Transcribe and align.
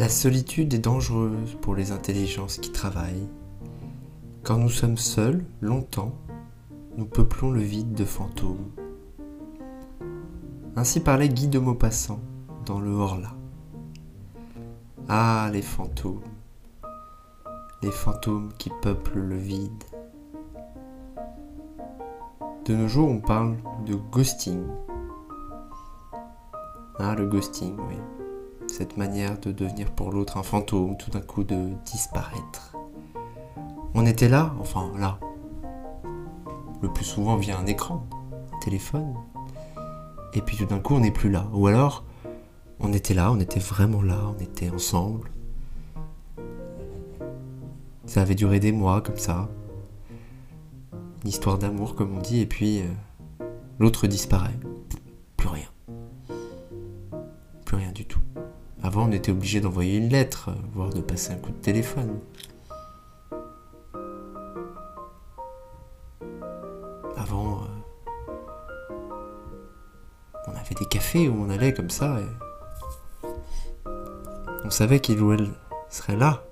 La 0.00 0.08
solitude 0.08 0.72
est 0.72 0.78
dangereuse 0.78 1.58
pour 1.60 1.74
les 1.74 1.92
intelligences 1.92 2.56
qui 2.56 2.72
travaillent. 2.72 3.28
Quand 4.42 4.56
nous 4.56 4.70
sommes 4.70 4.96
seuls, 4.96 5.44
longtemps, 5.60 6.14
nous 6.96 7.04
peuplons 7.04 7.50
le 7.50 7.60
vide 7.60 7.92
de 7.92 8.06
fantômes. 8.06 8.70
Ainsi 10.74 11.00
parlait 11.00 11.28
Guy 11.28 11.48
de 11.48 11.58
Maupassant 11.58 12.18
dans 12.64 12.80
le 12.80 12.92
Horla. 12.92 13.34
Ah, 15.06 15.50
les 15.52 15.60
fantômes, 15.60 16.22
les 17.82 17.92
fantômes 17.92 18.54
qui 18.56 18.70
peuplent 18.80 19.20
le 19.20 19.36
vide. 19.36 19.84
De 22.64 22.74
nos 22.74 22.88
jours, 22.88 23.10
on 23.10 23.20
parle 23.20 23.58
de 23.84 23.96
ghosting. 23.96 24.62
Ah, 26.98 27.14
le 27.14 27.26
ghosting, 27.26 27.76
oui. 27.86 28.19
Cette 28.72 28.96
manière 28.96 29.38
de 29.40 29.50
devenir 29.50 29.90
pour 29.90 30.12
l'autre 30.12 30.36
un 30.38 30.42
fantôme, 30.44 30.96
tout 30.96 31.10
d'un 31.10 31.20
coup 31.20 31.42
de 31.42 31.70
disparaître. 31.84 32.76
On 33.94 34.06
était 34.06 34.28
là, 34.28 34.54
enfin 34.60 34.92
là. 34.96 35.18
Le 36.80 36.88
plus 36.90 37.04
souvent 37.04 37.36
via 37.36 37.58
un 37.58 37.66
écran, 37.66 38.06
un 38.54 38.58
téléphone. 38.60 39.14
Et 40.34 40.40
puis 40.40 40.56
tout 40.56 40.66
d'un 40.66 40.78
coup, 40.78 40.94
on 40.94 41.00
n'est 41.00 41.10
plus 41.10 41.30
là. 41.30 41.46
Ou 41.52 41.66
alors, 41.66 42.04
on 42.78 42.92
était 42.92 43.12
là, 43.12 43.32
on 43.32 43.40
était 43.40 43.60
vraiment 43.60 44.02
là, 44.02 44.18
on 44.34 44.40
était 44.40 44.70
ensemble. 44.70 45.30
Ça 48.06 48.22
avait 48.22 48.36
duré 48.36 48.60
des 48.60 48.72
mois 48.72 49.00
comme 49.02 49.18
ça. 49.18 49.48
Une 51.24 51.28
histoire 51.28 51.58
d'amour, 51.58 51.96
comme 51.96 52.16
on 52.16 52.20
dit, 52.20 52.40
et 52.40 52.46
puis 52.46 52.80
euh, 52.80 53.44
l'autre 53.80 54.06
disparaît. 54.06 54.58
On 59.02 59.12
était 59.12 59.32
obligé 59.32 59.62
d'envoyer 59.62 59.96
une 59.96 60.10
lettre, 60.10 60.50
voire 60.74 60.90
de 60.90 61.00
passer 61.00 61.32
un 61.32 61.36
coup 61.36 61.50
de 61.50 61.56
téléphone. 61.56 62.20
Avant, 67.16 67.62
euh, 67.62 68.94
on 70.46 70.50
avait 70.50 70.74
des 70.78 70.84
cafés 70.84 71.30
où 71.30 71.34
on 71.42 71.48
allait 71.48 71.72
comme 71.72 71.88
ça 71.88 72.20
et 72.20 73.90
on 74.64 74.70
savait 74.70 75.00
qu'il 75.00 75.22
ou 75.22 75.32
elle 75.32 75.48
serait 75.88 76.16
là. 76.16 76.44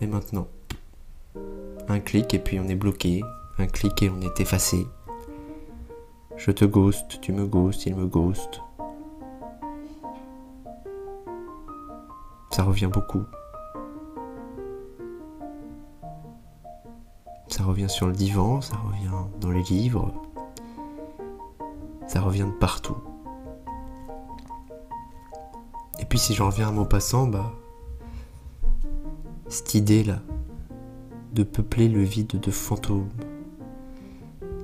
Mais 0.00 0.06
maintenant, 0.06 0.48
un 1.88 2.00
clic 2.00 2.32
et 2.32 2.38
puis 2.38 2.58
on 2.58 2.68
est 2.68 2.74
bloqué, 2.74 3.22
un 3.58 3.66
clic 3.66 4.02
et 4.02 4.08
on 4.08 4.22
est 4.22 4.40
effacé. 4.40 4.86
Je 6.38 6.52
te 6.52 6.64
ghost, 6.64 7.20
tu 7.20 7.32
me 7.32 7.46
ghost, 7.46 7.84
il 7.84 7.96
me 7.96 8.06
ghost. 8.06 8.62
Ça 12.58 12.64
revient 12.64 12.90
beaucoup. 12.92 13.22
Ça 17.46 17.62
revient 17.62 17.88
sur 17.88 18.08
le 18.08 18.12
divan, 18.12 18.60
ça 18.60 18.74
revient 18.78 19.28
dans 19.40 19.52
les 19.52 19.62
livres. 19.62 20.12
Ça 22.08 22.20
revient 22.20 22.48
de 22.52 22.58
partout. 22.58 22.96
Et 26.00 26.04
puis 26.04 26.18
si 26.18 26.34
j'en 26.34 26.46
reviens 26.46 26.66
à 26.66 26.72
mot 26.72 26.84
passant, 26.84 27.28
bah 27.28 27.52
cette 29.46 29.74
idée 29.74 30.02
là 30.02 30.18
de 31.34 31.44
peupler 31.44 31.88
le 31.88 32.02
vide 32.02 32.40
de 32.40 32.50
fantômes. 32.50 33.08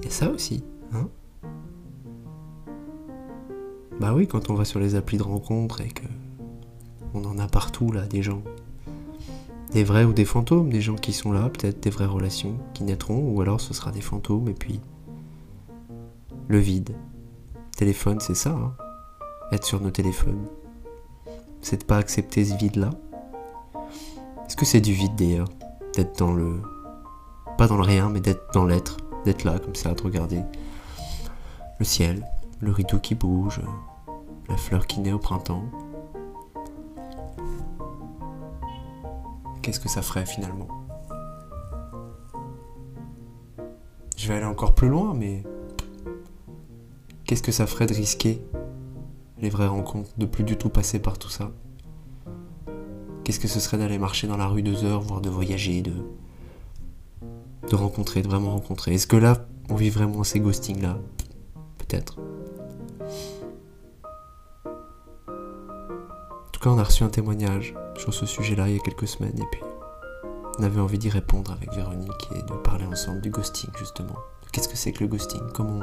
A 0.05 0.11
ça 0.11 0.31
aussi, 0.31 0.65
hein? 0.93 1.09
Bah 4.01 4.13
oui, 4.13 4.27
quand 4.27 4.51
on 4.51 4.55
va 4.55 4.65
sur 4.65 4.81
les 4.81 4.97
applis 4.97 5.19
de 5.19 5.23
rencontres 5.23 5.81
et 5.81 5.91
que 5.91 6.03
partout 7.55 7.93
là 7.93 8.05
des 8.05 8.21
gens. 8.21 8.43
Des 9.71 9.85
vrais 9.85 10.03
ou 10.03 10.13
des 10.13 10.25
fantômes, 10.25 10.71
des 10.71 10.81
gens 10.81 10.97
qui 10.97 11.13
sont 11.13 11.31
là, 11.31 11.49
peut-être 11.49 11.81
des 11.81 11.89
vraies 11.89 12.05
relations 12.05 12.59
qui 12.75 12.83
naîtront, 12.83 13.31
ou 13.31 13.41
alors 13.41 13.61
ce 13.61 13.73
sera 13.73 13.93
des 13.93 14.01
fantômes 14.01 14.49
et 14.49 14.55
puis 14.55 14.81
le 16.49 16.59
vide. 16.59 16.97
Téléphone, 17.77 18.19
c'est 18.19 18.35
ça, 18.35 18.51
hein 18.51 18.75
être 19.53 19.65
sur 19.65 19.81
nos 19.81 19.93
téléphones. 19.93 20.49
C'est 21.61 21.83
de 21.83 21.85
pas 21.85 21.99
accepter 21.99 22.45
ce 22.45 22.57
vide-là. 22.57 22.91
Est-ce 24.47 24.57
que 24.57 24.65
c'est 24.65 24.81
du 24.81 24.93
vide 24.93 25.15
d'ailleurs 25.15 25.49
D'être 25.95 26.19
dans 26.19 26.33
le. 26.33 26.61
Pas 27.57 27.69
dans 27.69 27.77
le 27.77 27.85
rien, 27.85 28.09
mais 28.09 28.21
d'être 28.21 28.53
dans 28.53 28.65
l'être. 28.65 28.97
D'être 29.25 29.45
là, 29.45 29.61
comme 29.61 29.77
ça, 29.77 29.95
de 29.95 30.03
regarder 30.03 30.41
le 31.79 31.85
ciel, 31.85 32.27
le 32.61 32.73
rideau 32.73 32.99
qui 32.99 33.15
bouge, 33.15 33.61
la 34.49 34.57
fleur 34.57 34.89
qui 34.89 34.99
naît 34.99 35.13
au 35.13 35.21
printemps. 35.21 35.63
Qu'est-ce 39.65 39.81
que 39.81 39.89
ça 39.89 40.03
ferait 40.03 40.27
finalement? 40.27 40.69
Je 44.15 44.29
vais 44.29 44.35
aller 44.35 44.45
encore 44.45 44.75
plus 44.75 44.89
loin, 44.89 45.15
mais 45.15 45.43
qu'est-ce 47.25 47.43
que 47.43 47.51
ça 47.51 47.67
ferait 47.67 47.87
de 47.87 47.95
risquer 47.95 48.45
les 49.39 49.49
vraies 49.49 49.67
rencontres, 49.67 50.11
de 50.19 50.27
plus 50.27 50.45
du 50.45 50.59
tout 50.59 50.69
passer 50.69 50.99
par 50.99 51.17
tout 51.17 51.31
ça? 51.31 51.51
Qu'est-ce 53.25 53.41
que 53.41 53.49
ce 53.49 53.59
serait 53.59 53.79
d'aller 53.79 53.97
marcher 53.97 54.27
dans 54.27 54.37
la 54.37 54.49
rue 54.49 54.61
deux 54.61 54.85
heures, 54.85 55.01
voire 55.01 55.23
de 55.23 55.31
voyager, 55.31 55.81
de, 55.81 55.95
de 57.71 57.75
rencontrer, 57.75 58.21
de 58.21 58.29
vraiment 58.29 58.51
rencontrer? 58.51 58.93
Est-ce 58.93 59.07
que 59.07 59.17
là, 59.17 59.47
on 59.71 59.77
vit 59.77 59.89
vraiment 59.89 60.25
ces 60.25 60.41
ghostings-là 60.41 60.99
Peut-être. 61.79 62.19
En 65.27 66.51
tout 66.53 66.61
cas, 66.61 66.69
on 66.69 66.77
a 66.77 66.85
reçu 66.85 67.03
un 67.03 67.09
témoignage 67.09 67.75
sur 67.97 68.13
ce 68.13 68.27
sujet-là 68.27 68.69
il 68.69 68.77
y 68.77 68.79
a 68.79 68.83
quelques 68.83 69.09
semaines, 69.09 69.39
et 69.39 69.47
puis 69.51 69.61
on 70.59 70.63
avait 70.63 70.81
envie 70.81 70.99
d'y 70.99 71.11
répondre 71.11 71.53
avec 71.53 71.73
Véronique 71.73 72.29
et 72.35 72.43
de 72.43 72.57
parler 72.59 72.87
ensemble 72.87 73.21
du 73.21 73.31
ghosting, 73.31 73.71
justement. 73.77 74.15
Qu'est-ce 74.53 74.69
que 74.69 74.77
c'est 74.77 74.93
que 74.93 75.03
le 75.03 75.09
ghosting? 75.09 75.43
Comment 75.53 75.81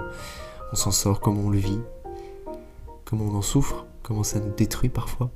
on 0.71 0.75
s'en 0.75 0.91
sort? 0.91 1.19
Comment 1.19 1.41
on 1.41 1.49
le 1.49 1.57
vit? 1.57 1.81
Comment 3.05 3.25
on 3.25 3.35
en 3.35 3.41
souffre? 3.41 3.85
Comment 4.03 4.23
ça 4.23 4.39
nous 4.39 4.53
détruit 4.53 4.89
parfois? 4.89 5.29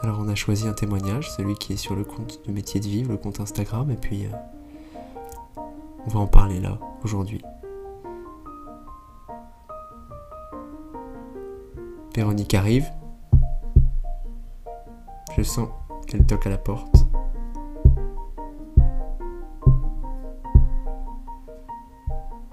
Alors 0.00 0.18
on 0.20 0.28
a 0.28 0.34
choisi 0.34 0.66
un 0.66 0.72
témoignage, 0.72 1.30
celui 1.30 1.54
qui 1.54 1.72
est 1.72 1.76
sur 1.76 1.94
le 1.94 2.04
compte 2.04 2.40
de 2.46 2.52
métier 2.52 2.80
de 2.80 2.86
vivre, 2.86 3.12
le 3.12 3.16
compte 3.16 3.40
Instagram, 3.40 3.90
et 3.90 3.96
puis 3.96 4.26
euh, 4.26 4.30
on 6.06 6.10
va 6.10 6.20
en 6.20 6.26
parler 6.26 6.60
là, 6.60 6.78
aujourd'hui. 7.02 7.42
Véronique 12.14 12.54
arrive. 12.54 12.86
Je 15.36 15.42
sens 15.42 15.68
qu'elle 16.06 16.24
toque 16.24 16.46
à 16.46 16.50
la 16.50 16.56
porte. 16.56 17.04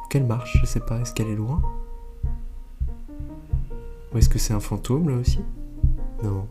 Qu'elle 0.09 0.25
marche, 0.25 0.57
je 0.59 0.65
sais 0.65 0.81
pas, 0.81 0.99
est-ce 0.99 1.13
qu'elle 1.13 1.29
est 1.29 1.35
loin? 1.35 1.61
Ou 4.13 4.17
est-ce 4.17 4.27
que 4.27 4.37
c'est 4.37 4.53
un 4.53 4.59
fantôme 4.59 5.09
là 5.09 5.15
aussi? 5.15 5.39
Non. 6.23 6.47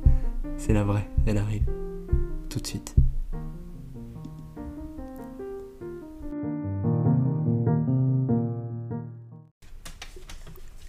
C'est 0.56 0.72
la 0.72 0.84
vraie, 0.84 1.06
elle 1.26 1.36
arrive. 1.36 1.66
Tout 2.48 2.60
de 2.60 2.66
suite. 2.66 2.94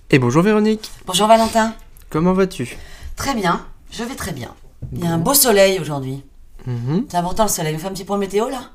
Et 0.10 0.20
bonjour 0.20 0.44
Véronique. 0.44 0.90
Bonjour 1.06 1.28
Valentin. 1.28 1.74
Comment 2.10 2.32
vas-tu? 2.32 2.78
Très 3.18 3.36
bien, 3.36 3.66
je 3.92 4.04
vais 4.04 4.16
très 4.16 4.32
bien. 4.32 4.56
Il 4.96 5.04
y 5.04 5.08
a 5.08 5.12
un 5.12 5.18
beau 5.18 5.34
soleil 5.34 5.80
aujourd'hui. 5.80 6.24
Mhm, 6.66 7.06
C'est 7.10 7.18
important 7.18 7.44
le 7.44 7.50
soleil. 7.50 7.76
On 7.76 7.80
fait 7.80 7.88
un 7.88 7.92
petit 7.92 8.06
point 8.06 8.18
météo 8.18 8.50
là 8.50 8.72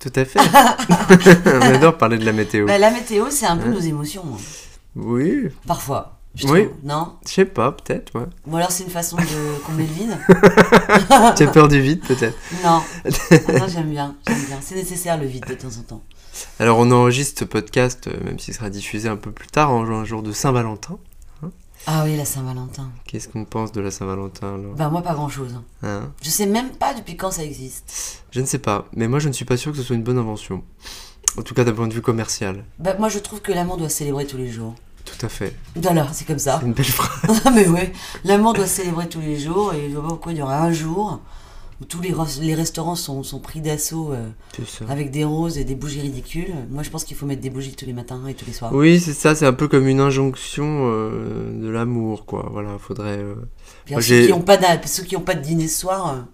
Tout 0.00 0.12
à 0.16 0.24
fait. 0.24 0.40
On 1.46 1.74
adore 1.74 1.96
parler 1.98 2.18
de 2.18 2.24
la 2.24 2.32
météo. 2.32 2.66
Bah, 2.66 2.78
La 2.78 2.90
météo, 2.90 3.26
c'est 3.30 3.46
un 3.46 3.56
peu 3.56 3.68
nos 3.70 3.78
émotions. 3.80 4.24
hein. 4.32 4.38
Oui, 4.96 5.48
Parfois. 5.66 6.16
Je 6.36 6.46
Oui. 6.46 6.66
trouve, 6.66 6.76
non 6.84 7.14
je 7.26 7.32
sais 7.32 7.44
pas, 7.44 7.72
peut-être, 7.72 8.16
ouais. 8.16 8.26
Ou 8.46 8.56
alors 8.56 8.70
c'est 8.70 8.84
une 8.84 8.90
façon 8.90 9.16
de 9.16 9.22
combler 9.66 9.84
le 9.84 9.92
vide 9.92 10.16
tu 11.36 11.42
as 11.42 11.48
peur 11.48 11.66
du 11.66 11.80
vide, 11.80 12.00
peut-être? 12.06 12.36
Non. 12.62 12.80
Non, 13.58 13.66
j'aime 13.66 13.90
bien, 13.90 14.14
j'aime 14.28 14.44
bien. 14.46 14.58
C'est 14.60 14.76
nécessaire 14.76 15.18
le 15.18 15.26
vide 15.26 15.44
de 15.48 15.54
temps 15.54 15.76
en 15.76 15.82
temps. 15.82 16.02
Alors, 16.60 16.78
on 16.78 16.88
enregistre 16.92 17.40
ce 17.40 17.44
podcast, 17.44 18.06
euh, 18.06 18.12
même 18.24 18.38
s'il 18.38 18.54
sera 18.54 18.70
diffusé 18.70 19.08
un 19.08 19.16
peu 19.16 19.32
plus 19.32 19.48
tard, 19.48 19.72
en 19.72 19.82
un 19.84 20.04
jour 20.04 20.22
de 20.22 20.30
Saint-Valentin. 20.30 20.98
Ah 21.86 22.02
oui, 22.04 22.16
la 22.16 22.24
Saint-Valentin. 22.24 22.90
Qu'est-ce 23.06 23.28
qu'on 23.28 23.44
pense 23.44 23.72
de 23.72 23.80
la 23.80 23.90
Saint-Valentin, 23.90 24.54
alors? 24.54 24.74
Bah 24.74 24.88
moi 24.90 25.02
pas 25.02 25.14
grand 25.14 25.28
chose. 25.28 25.54
Hein? 25.82 26.10
Je 26.22 26.30
sais 26.30 26.46
même 26.46 26.70
pas 26.70 26.94
depuis 26.94 27.16
quand 27.16 27.30
ça 27.30 27.42
existe. 27.42 28.22
Je 28.30 28.40
ne 28.40 28.46
sais 28.46 28.58
pas, 28.58 28.86
mais 28.94 29.08
moi 29.08 29.18
je 29.18 29.28
ne 29.28 29.32
suis 29.32 29.44
pas 29.44 29.56
sûr 29.56 29.72
que 29.72 29.78
ce 29.78 29.84
soit 29.84 29.96
une 29.96 30.02
bonne 30.02 30.18
invention. 30.18 30.62
En 31.38 31.42
tout 31.42 31.54
cas 31.54 31.64
d'un 31.64 31.72
point 31.72 31.88
de 31.88 31.94
vue 31.94 32.02
commercial. 32.02 32.64
Bah 32.78 32.94
moi 32.98 33.08
je 33.08 33.18
trouve 33.18 33.40
que 33.40 33.52
l'amour 33.52 33.76
doit 33.76 33.88
se 33.88 33.98
célébrer 33.98 34.26
tous 34.26 34.36
les 34.36 34.50
jours. 34.50 34.74
Tout 35.04 35.26
à 35.26 35.28
fait. 35.28 35.56
Voilà, 35.76 36.06
c'est 36.12 36.26
comme 36.26 36.38
ça. 36.38 36.58
C'est 36.60 36.66
une 36.66 36.74
belle 36.74 36.84
phrase. 36.84 37.42
mais 37.54 37.66
ouais, 37.66 37.92
l'amour 38.24 38.52
doit 38.52 38.66
se 38.66 38.82
célébrer 38.82 39.08
tous 39.08 39.20
les 39.20 39.38
jours 39.38 39.72
et 39.72 39.88
je 39.88 39.94
vois 39.94 40.02
pas 40.02 40.08
pourquoi 40.10 40.32
il 40.32 40.38
y 40.38 40.42
aurait 40.42 40.54
un 40.54 40.72
jour 40.72 41.20
où 41.80 41.84
tous 41.86 42.00
les, 42.00 42.12
les 42.42 42.54
restaurants 42.54 42.94
sont, 42.94 43.22
sont 43.22 43.40
pris 43.40 43.60
d'assaut 43.60 44.12
euh, 44.12 44.28
avec 44.88 45.10
des 45.10 45.24
roses 45.24 45.56
et 45.58 45.64
des 45.64 45.74
bougies 45.74 46.00
ridicules. 46.00 46.52
Moi, 46.70 46.82
je 46.82 46.90
pense 46.90 47.04
qu'il 47.04 47.16
faut 47.16 47.26
mettre 47.26 47.40
des 47.40 47.50
bougies 47.50 47.74
tous 47.74 47.86
les 47.86 47.92
matins 47.92 48.20
et 48.28 48.34
tous 48.34 48.46
les 48.46 48.52
soirs. 48.52 48.72
Oui, 48.74 49.00
c'est 49.00 49.12
ça, 49.14 49.34
c'est 49.34 49.46
un 49.46 49.52
peu 49.54 49.66
comme 49.68 49.86
une 49.88 50.00
injonction 50.00 50.90
euh, 50.90 51.58
de 51.62 51.68
l'amour, 51.70 52.26
quoi. 52.26 52.48
Voilà, 52.52 52.76
faudrait. 52.78 53.18
euh, 53.18 53.34
Moi, 53.90 54.02
ceux 54.02 54.22
qui 54.26 54.30
n'ont 54.30 54.40
pas, 54.42 54.58
ceux 54.86 55.02
qui 55.04 55.16
ont 55.16 55.20
pas 55.22 55.34
de 55.34 55.40
dîner 55.42 55.68
ce 55.68 55.80
soir, 55.80 56.26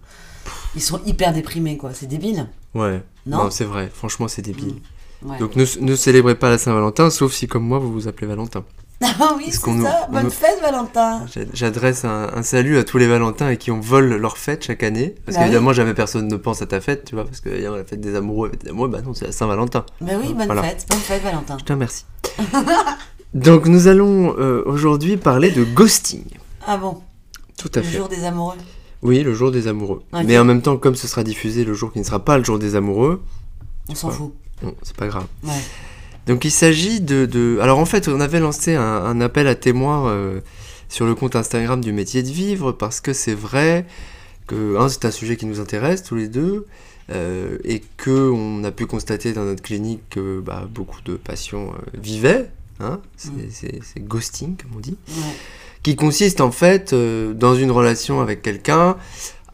ils 0.75 0.81
sont 0.81 0.99
hyper 1.05 1.33
déprimés, 1.33 1.77
quoi. 1.77 1.93
C'est 1.93 2.07
débile. 2.07 2.47
Ouais. 2.75 3.01
Non, 3.25 3.45
Non, 3.45 3.49
c'est 3.49 3.65
vrai. 3.65 3.89
Franchement, 3.93 4.27
c'est 4.27 4.41
débile. 4.41 4.75
Ouais. 5.23 5.39
Donc, 5.39 5.55
ne, 5.55 5.65
ne 5.81 5.95
célébrez 5.95 6.35
pas 6.35 6.49
la 6.49 6.57
Saint-Valentin, 6.57 7.09
sauf 7.09 7.33
si, 7.33 7.47
comme 7.47 7.63
moi, 7.63 7.79
vous 7.79 7.91
vous 7.91 8.07
appelez 8.07 8.27
Valentin. 8.27 8.63
Ah 9.03 9.33
oui, 9.37 9.45
c'est 9.51 9.57
ça. 9.59 9.67
on 10.09 10.11
Bonne 10.11 10.23
nous- 10.23 10.29
fête, 10.31 10.59
Valentin. 10.61 11.25
J'a- 11.31 11.41
J'adresse 11.53 12.03
un, 12.03 12.29
un 12.33 12.41
salut 12.41 12.77
à 12.77 12.83
tous 12.83 12.97
les 12.97 13.05
Valentins 13.07 13.49
et 13.49 13.57
qui 13.57 13.69
on 13.69 13.79
vole 13.79 14.15
leur 14.15 14.37
fête 14.39 14.63
chaque 14.65 14.81
année. 14.81 15.13
Parce 15.25 15.37
Bah 15.37 15.43
qu'évidemment, 15.43 15.71
jamais 15.71 15.93
personne 15.93 16.27
ne 16.27 16.35
pense 16.35 16.61
à 16.63 16.65
ta 16.65 16.81
fête, 16.81 17.05
tu 17.05 17.13
vois. 17.15 17.25
Parce 17.25 17.39
que 17.41 17.49
y 17.49 17.65
a 17.65 17.69
la 17.69 17.83
fête 17.83 18.01
des 18.01 18.15
amoureux, 18.15 18.51
des 18.59 18.69
amoureux, 18.69 18.87
bah 18.89 19.01
non, 19.01 19.13
c'est 19.13 19.25
la 19.25 19.31
Saint-Valentin. 19.31 19.85
Mais 20.01 20.15
oui, 20.15 20.33
bonne 20.33 20.47
Voilà. 20.47 20.63
fête. 20.63 20.85
Bonne 20.89 20.99
fête, 20.99 21.21
Valentin. 21.21 21.57
Je 21.59 21.63
te 21.63 21.73
remercie. 21.73 22.05
Donc, 23.33 23.65
nous 23.67 23.87
allons 23.87 24.35
euh, 24.39 24.63
aujourd'hui 24.65 25.17
parler 25.17 25.51
de 25.51 25.63
ghosting. 25.63 26.23
Ah 26.65 26.77
bon, 26.77 27.01
Tout 27.57 27.69
à 27.75 27.79
le 27.79 27.85
fait. 27.85 27.97
jour 27.97 28.07
des 28.07 28.23
amoureux. 28.23 28.55
Oui, 29.03 29.21
le 29.21 29.33
jour 29.35 29.51
des 29.51 29.67
amoureux. 29.67 30.01
Mais 30.25 30.39
en 30.39 30.45
même 30.45 30.61
temps, 30.63 30.77
comme 30.77 30.95
ce 30.95 31.07
sera 31.07 31.23
diffusé 31.23 31.63
le 31.65 31.73
jour 31.75 31.91
qui 31.93 31.99
ne 31.99 32.03
sera 32.03 32.19
pas 32.23 32.37
le 32.37 32.43
jour 32.43 32.57
des 32.57 32.75
amoureux, 32.75 33.21
On 33.89 33.95
s'en 33.95 34.09
fout. 34.09 34.33
bon, 34.63 34.73
c'est 34.81 34.95
pas 34.95 35.07
grave. 35.07 35.25
Ouais. 35.43 35.51
Donc 36.27 36.45
il 36.45 36.51
s'agit 36.51 36.99
de, 37.01 37.25
de- 37.25 37.59
Alors 37.61 37.79
en 37.79 37.85
fait, 37.85 38.07
on 38.07 38.19
avait 38.19 38.39
lancé 38.39 38.75
un, 38.75 38.81
un 38.83 39.21
appel 39.21 39.47
à 39.47 39.55
témoins 39.55 40.09
euh, 40.09 40.41
sur 40.89 41.05
le 41.05 41.15
compte 41.15 41.35
Instagram 41.35 41.81
du 41.81 41.93
métier 41.93 42.21
de 42.23 42.29
vivre 42.29 42.71
parce 42.71 42.99
que 43.01 43.13
c'est 43.13 43.33
vrai 43.33 43.85
que 44.47 44.77
un, 44.77 44.89
c'est 44.89 45.05
un 45.05 45.11
sujet 45.11 45.35
qui 45.37 45.45
nous 45.45 45.59
intéresse 45.59 46.03
tous 46.03 46.15
les 46.15 46.27
deux 46.27 46.67
euh, 47.09 47.57
et 47.63 47.81
que 47.97 48.29
on 48.29 48.63
a 48.63 48.71
pu 48.71 48.85
constater 48.85 49.31
dans 49.33 49.43
notre 49.45 49.61
clinique 49.63 50.01
que 50.09 50.39
bah, 50.41 50.67
beaucoup 50.69 51.01
de 51.05 51.15
patients 51.15 51.71
euh, 51.73 51.99
vivaient. 52.01 52.49
Hein, 52.79 52.99
c'est, 53.15 53.31
Mm. 53.31 53.81
c'est- 53.81 53.99
ghosting 54.01 54.55
comme 54.55 54.71
on 54.77 54.79
dit 54.79 54.97
qui 55.81 55.95
consiste 55.95 56.41
en 56.41 56.51
fait 56.51 56.93
euh, 56.93 57.33
dans 57.33 57.55
une 57.55 57.71
relation 57.71 58.21
avec 58.21 58.41
quelqu'un 58.43 58.97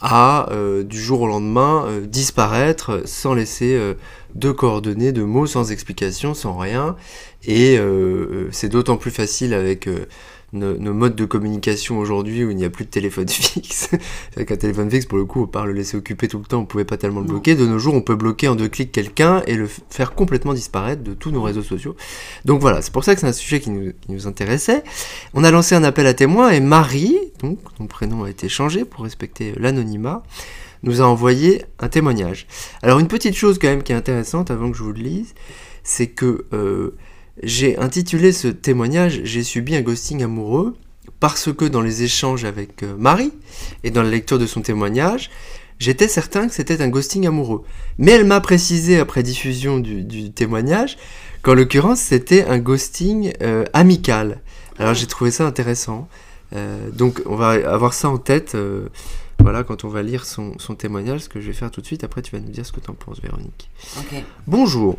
à 0.03 0.49
euh, 0.51 0.83
du 0.83 0.99
jour 1.01 1.21
au 1.21 1.27
lendemain 1.27 1.85
euh, 1.87 2.05
disparaître 2.05 3.01
sans 3.05 3.33
laisser 3.33 3.73
euh, 3.73 3.93
de 4.35 4.51
coordonnées, 4.51 5.13
de 5.13 5.23
mots, 5.23 5.47
sans 5.47 5.71
explication, 5.71 6.33
sans 6.33 6.57
rien. 6.57 6.97
Et 7.45 7.77
c'est 8.51 8.69
d'autant 8.69 8.95
plus 8.95 9.11
facile 9.11 9.53
avec 9.53 9.89
nos, 10.53 10.77
nos 10.77 10.93
modes 10.93 11.15
de 11.15 11.25
communication 11.25 11.97
aujourd'hui 11.97 12.43
où 12.43 12.51
il 12.51 12.55
n'y 12.55 12.65
a 12.65 12.69
plus 12.69 12.85
de 12.85 12.89
téléphone 12.89 13.27
fixe. 13.29 13.89
avec 14.35 14.51
un 14.51 14.55
téléphone 14.55 14.89
fixe, 14.89 15.05
pour 15.05 15.17
le 15.17 15.25
coup, 15.25 15.43
on 15.43 15.47
part 15.47 15.65
le 15.65 15.73
laisser 15.73 15.97
occuper 15.97 16.27
tout 16.27 16.37
le 16.37 16.45
temps, 16.45 16.59
on 16.59 16.65
pouvait 16.65 16.85
pas 16.85 16.97
tellement 16.97 17.19
le 17.19 17.27
bloquer. 17.27 17.55
De 17.55 17.65
nos 17.65 17.79
jours, 17.79 17.95
on 17.95 18.01
peut 18.01 18.15
bloquer 18.15 18.47
en 18.47 18.55
deux 18.55 18.69
clics 18.69 18.91
quelqu'un 18.91 19.41
et 19.47 19.55
le 19.55 19.67
faire 19.89 20.13
complètement 20.13 20.53
disparaître 20.53 21.03
de 21.03 21.13
tous 21.13 21.31
nos 21.31 21.41
réseaux 21.41 21.63
sociaux. 21.63 21.95
Donc 22.45 22.61
voilà, 22.61 22.81
c'est 22.81 22.93
pour 22.93 23.03
ça 23.03 23.15
que 23.15 23.21
c'est 23.21 23.27
un 23.27 23.33
sujet 23.33 23.59
qui 23.59 23.71
nous, 23.71 23.91
qui 23.91 24.11
nous 24.11 24.27
intéressait. 24.27 24.83
On 25.33 25.43
a 25.43 25.51
lancé 25.51 25.75
un 25.75 25.83
appel 25.83 26.07
à 26.07 26.13
témoins 26.13 26.51
et 26.51 26.59
Marie, 26.59 27.17
donc 27.39 27.59
son 27.77 27.87
prénom 27.87 28.23
a 28.23 28.29
été 28.29 28.47
changé 28.47 28.85
pour 28.85 29.03
respecter 29.03 29.53
l'anonymat, 29.57 30.23
nous 30.83 31.01
a 31.01 31.05
envoyé 31.05 31.63
un 31.79 31.89
témoignage. 31.89 32.47
Alors 32.81 32.99
une 32.99 33.07
petite 33.07 33.35
chose 33.35 33.57
quand 33.59 33.67
même 33.67 33.83
qui 33.83 33.91
est 33.91 33.95
intéressante 33.95 34.51
avant 34.51 34.71
que 34.71 34.77
je 34.77 34.83
vous 34.83 34.91
le 34.91 35.01
lise, 35.01 35.33
c'est 35.83 36.07
que 36.07 36.45
euh, 36.53 36.95
j'ai 37.41 37.77
intitulé 37.77 38.31
ce 38.31 38.47
témoignage 38.47 39.21
J'ai 39.23 39.43
subi 39.43 39.75
un 39.75 39.81
ghosting 39.81 40.23
amoureux 40.23 40.75
parce 41.19 41.51
que 41.53 41.65
dans 41.65 41.81
les 41.81 42.03
échanges 42.03 42.45
avec 42.45 42.83
euh, 42.83 42.95
Marie 42.97 43.31
et 43.83 43.91
dans 43.91 44.03
la 44.03 44.09
lecture 44.09 44.39
de 44.39 44.45
son 44.45 44.61
témoignage, 44.61 45.31
j'étais 45.79 46.07
certain 46.07 46.47
que 46.47 46.53
c'était 46.53 46.81
un 46.81 46.89
ghosting 46.89 47.25
amoureux. 47.27 47.63
Mais 47.97 48.11
elle 48.11 48.25
m'a 48.25 48.41
précisé 48.41 48.99
après 48.99 49.23
diffusion 49.23 49.79
du, 49.79 50.03
du 50.03 50.31
témoignage 50.31 50.97
qu'en 51.41 51.53
l'occurrence 51.53 51.99
c'était 51.99 52.45
un 52.45 52.59
ghosting 52.59 53.33
euh, 53.41 53.65
amical. 53.73 54.41
Alors 54.77 54.93
j'ai 54.93 55.07
trouvé 55.07 55.31
ça 55.31 55.45
intéressant. 55.45 56.07
Euh, 56.55 56.89
donc 56.91 57.21
on 57.25 57.35
va 57.35 57.51
avoir 57.51 57.93
ça 57.93 58.09
en 58.09 58.17
tête 58.17 58.55
euh, 58.55 58.87
voilà, 59.39 59.63
quand 59.63 59.83
on 59.83 59.89
va 59.89 60.03
lire 60.03 60.25
son, 60.25 60.57
son 60.59 60.75
témoignage, 60.75 61.21
ce 61.21 61.29
que 61.29 61.41
je 61.41 61.47
vais 61.47 61.53
faire 61.53 61.71
tout 61.71 61.81
de 61.81 61.85
suite. 61.85 62.03
Après 62.03 62.21
tu 62.21 62.31
vas 62.31 62.39
nous 62.39 62.51
dire 62.51 62.65
ce 62.65 62.71
que 62.71 62.79
tu 62.79 62.89
en 62.89 62.93
penses 62.93 63.21
Véronique. 63.21 63.69
Bonjour. 64.47 64.97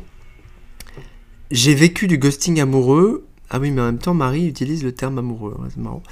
J'ai 1.50 1.75
vécu 1.75 2.06
du 2.06 2.19
ghosting 2.19 2.61
amoureux. 2.61 3.26
Ah 3.50 3.58
oui, 3.58 3.70
mais 3.70 3.82
en 3.82 3.87
même 3.87 3.99
temps, 3.99 4.14
Marie 4.14 4.46
utilise 4.46 4.82
le 4.82 4.93
terme 4.93 5.19
amoureux. 5.19 5.55
ouais, 5.58 5.69
c'est 5.69 5.81
marrant. 5.81 6.02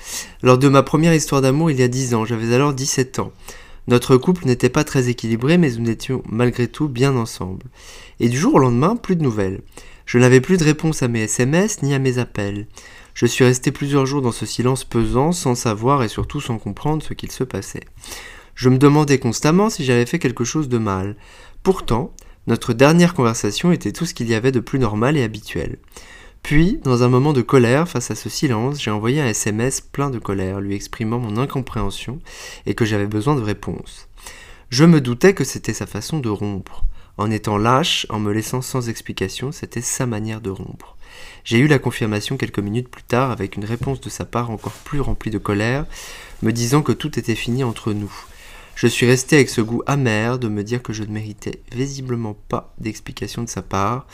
Lors 0.42 0.58
de 0.58 0.68
ma 0.68 0.82
première 0.82 1.14
histoire 1.14 1.40
d'amour 1.40 1.70
il 1.70 1.80
y 1.80 1.82
a 1.82 1.88
10 1.88 2.14
ans, 2.14 2.24
j'avais 2.24 2.54
alors 2.54 2.74
17 2.74 3.18
ans. 3.18 3.32
Notre 3.88 4.16
couple 4.16 4.46
n'était 4.46 4.68
pas 4.68 4.84
très 4.84 5.08
équilibré, 5.08 5.58
mais 5.58 5.70
nous 5.70 5.90
étions 5.90 6.22
malgré 6.28 6.68
tout 6.68 6.88
bien 6.88 7.16
ensemble. 7.16 7.64
Et 8.20 8.28
du 8.28 8.36
jour 8.38 8.54
au 8.54 8.58
lendemain, 8.58 8.94
plus 8.94 9.16
de 9.16 9.22
nouvelles. 9.22 9.62
Je 10.04 10.18
n'avais 10.18 10.40
plus 10.40 10.58
de 10.58 10.64
réponse 10.64 11.02
à 11.02 11.08
mes 11.08 11.22
SMS 11.22 11.82
ni 11.82 11.94
à 11.94 11.98
mes 11.98 12.18
appels. 12.18 12.66
Je 13.14 13.26
suis 13.26 13.44
resté 13.44 13.72
plusieurs 13.72 14.06
jours 14.06 14.22
dans 14.22 14.32
ce 14.32 14.46
silence 14.46 14.84
pesant, 14.84 15.32
sans 15.32 15.54
savoir 15.54 16.02
et 16.02 16.08
surtout 16.08 16.40
sans 16.40 16.58
comprendre 16.58 17.02
ce 17.02 17.14
qu'il 17.14 17.32
se 17.32 17.44
passait. 17.44 17.84
Je 18.54 18.68
me 18.68 18.78
demandais 18.78 19.18
constamment 19.18 19.70
si 19.70 19.84
j'avais 19.84 20.06
fait 20.06 20.18
quelque 20.18 20.44
chose 20.44 20.68
de 20.68 20.78
mal. 20.78 21.16
Pourtant, 21.62 22.12
notre 22.46 22.72
dernière 22.72 23.14
conversation 23.14 23.72
était 23.72 23.92
tout 23.92 24.06
ce 24.06 24.14
qu'il 24.14 24.28
y 24.28 24.34
avait 24.34 24.52
de 24.52 24.60
plus 24.60 24.78
normal 24.78 25.16
et 25.16 25.22
habituel. 25.22 25.78
Puis, 26.42 26.80
dans 26.82 27.04
un 27.04 27.08
moment 27.08 27.32
de 27.32 27.42
colère 27.42 27.88
face 27.88 28.10
à 28.10 28.16
ce 28.16 28.28
silence, 28.28 28.82
j'ai 28.82 28.90
envoyé 28.90 29.20
un 29.20 29.28
SMS 29.28 29.80
plein 29.80 30.10
de 30.10 30.18
colère, 30.18 30.60
lui 30.60 30.74
exprimant 30.74 31.20
mon 31.20 31.36
incompréhension 31.36 32.18
et 32.66 32.74
que 32.74 32.84
j'avais 32.84 33.06
besoin 33.06 33.36
de 33.36 33.42
réponse. 33.42 34.08
Je 34.70 34.84
me 34.84 35.00
doutais 35.00 35.34
que 35.34 35.44
c'était 35.44 35.74
sa 35.74 35.86
façon 35.86 36.18
de 36.18 36.28
rompre. 36.28 36.84
En 37.16 37.30
étant 37.30 37.58
lâche, 37.58 38.06
en 38.08 38.18
me 38.18 38.32
laissant 38.32 38.62
sans 38.62 38.88
explication, 38.88 39.52
c'était 39.52 39.82
sa 39.82 40.06
manière 40.06 40.40
de 40.40 40.50
rompre. 40.50 40.96
J'ai 41.44 41.58
eu 41.58 41.68
la 41.68 41.78
confirmation 41.78 42.36
quelques 42.36 42.58
minutes 42.58 42.88
plus 42.88 43.02
tard 43.02 43.30
avec 43.30 43.56
une 43.56 43.64
réponse 43.64 44.00
de 44.00 44.08
sa 44.08 44.24
part 44.24 44.50
encore 44.50 44.72
plus 44.72 45.00
remplie 45.00 45.30
de 45.30 45.38
colère, 45.38 45.84
me 46.42 46.52
disant 46.52 46.82
que 46.82 46.92
tout 46.92 47.18
était 47.18 47.36
fini 47.36 47.62
entre 47.62 47.92
nous. 47.92 48.12
Je 48.74 48.86
suis 48.86 49.06
resté 49.06 49.36
avec 49.36 49.48
ce 49.48 49.60
goût 49.60 49.82
amer 49.86 50.38
de 50.38 50.48
me 50.48 50.64
dire 50.64 50.82
que 50.82 50.92
je 50.92 51.04
ne 51.04 51.12
méritais 51.12 51.60
visiblement 51.72 52.36
pas 52.48 52.74
d'explication 52.78 53.42
de 53.42 53.48
sa 53.48 53.62
part, 53.62 54.06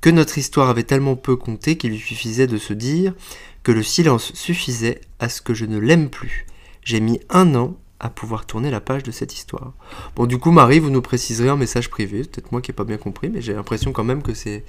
que 0.00 0.10
notre 0.10 0.36
histoire 0.38 0.68
avait 0.68 0.82
tellement 0.82 1.16
peu 1.16 1.36
compté 1.36 1.76
qu'il 1.76 1.90
lui 1.90 1.98
suffisait 1.98 2.46
de 2.46 2.58
se 2.58 2.72
dire 2.72 3.14
que 3.62 3.72
le 3.72 3.82
silence 3.82 4.32
suffisait 4.34 5.00
à 5.20 5.28
ce 5.28 5.40
que 5.40 5.54
je 5.54 5.64
ne 5.64 5.78
l'aime 5.78 6.10
plus. 6.10 6.46
J'ai 6.82 7.00
mis 7.00 7.20
un 7.30 7.54
an 7.54 7.76
à 8.00 8.10
pouvoir 8.10 8.44
tourner 8.46 8.72
la 8.72 8.80
page 8.80 9.04
de 9.04 9.12
cette 9.12 9.32
histoire. 9.32 9.72
Bon, 10.16 10.26
du 10.26 10.36
coup, 10.38 10.50
Marie, 10.50 10.80
vous 10.80 10.90
nous 10.90 11.02
préciserez 11.02 11.48
un 11.48 11.56
message 11.56 11.88
privé, 11.88 12.22
c'est 12.24 12.30
peut-être 12.32 12.50
moi 12.50 12.60
qui 12.60 12.72
n'ai 12.72 12.74
pas 12.74 12.82
bien 12.84 12.96
compris, 12.96 13.30
mais 13.30 13.40
j'ai 13.40 13.52
l'impression 13.54 13.92
quand 13.92 14.02
même 14.02 14.22
que 14.22 14.34
c'est 14.34 14.64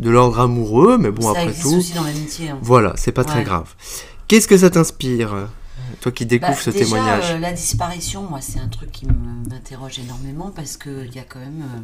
de 0.00 0.10
l'ordre 0.10 0.40
amoureux, 0.40 0.98
mais 0.98 1.12
bon, 1.12 1.22
ça 1.22 1.30
après 1.30 1.44
existe 1.44 1.62
tout, 1.62 1.76
aussi 1.76 1.92
dans 1.92 2.02
l'amitié. 2.02 2.48
hein. 2.50 2.58
voilà, 2.60 2.92
c'est 2.96 3.12
pas 3.12 3.24
très 3.24 3.44
grave. 3.44 3.72
Qu'est-ce 4.26 4.48
que 4.48 4.58
ça 4.58 4.68
t'inspire, 4.68 5.48
toi 6.00 6.12
qui 6.12 6.26
découvres 6.26 6.52
Bah, 6.52 6.58
ce 6.60 6.70
déjà, 6.70 6.84
témoignage 6.84 7.30
euh, 7.32 7.38
la 7.38 7.52
disparition, 7.52 8.22
moi, 8.28 8.40
c'est 8.40 8.58
un 8.58 8.68
truc 8.68 8.90
qui 8.92 9.06
m'interroge 9.06 9.98
énormément 9.98 10.50
parce 10.50 10.76
qu'il 10.76 11.14
y 11.14 11.18
a 11.18 11.24
quand 11.24 11.38
même. 11.40 11.62
euh, 11.62 11.80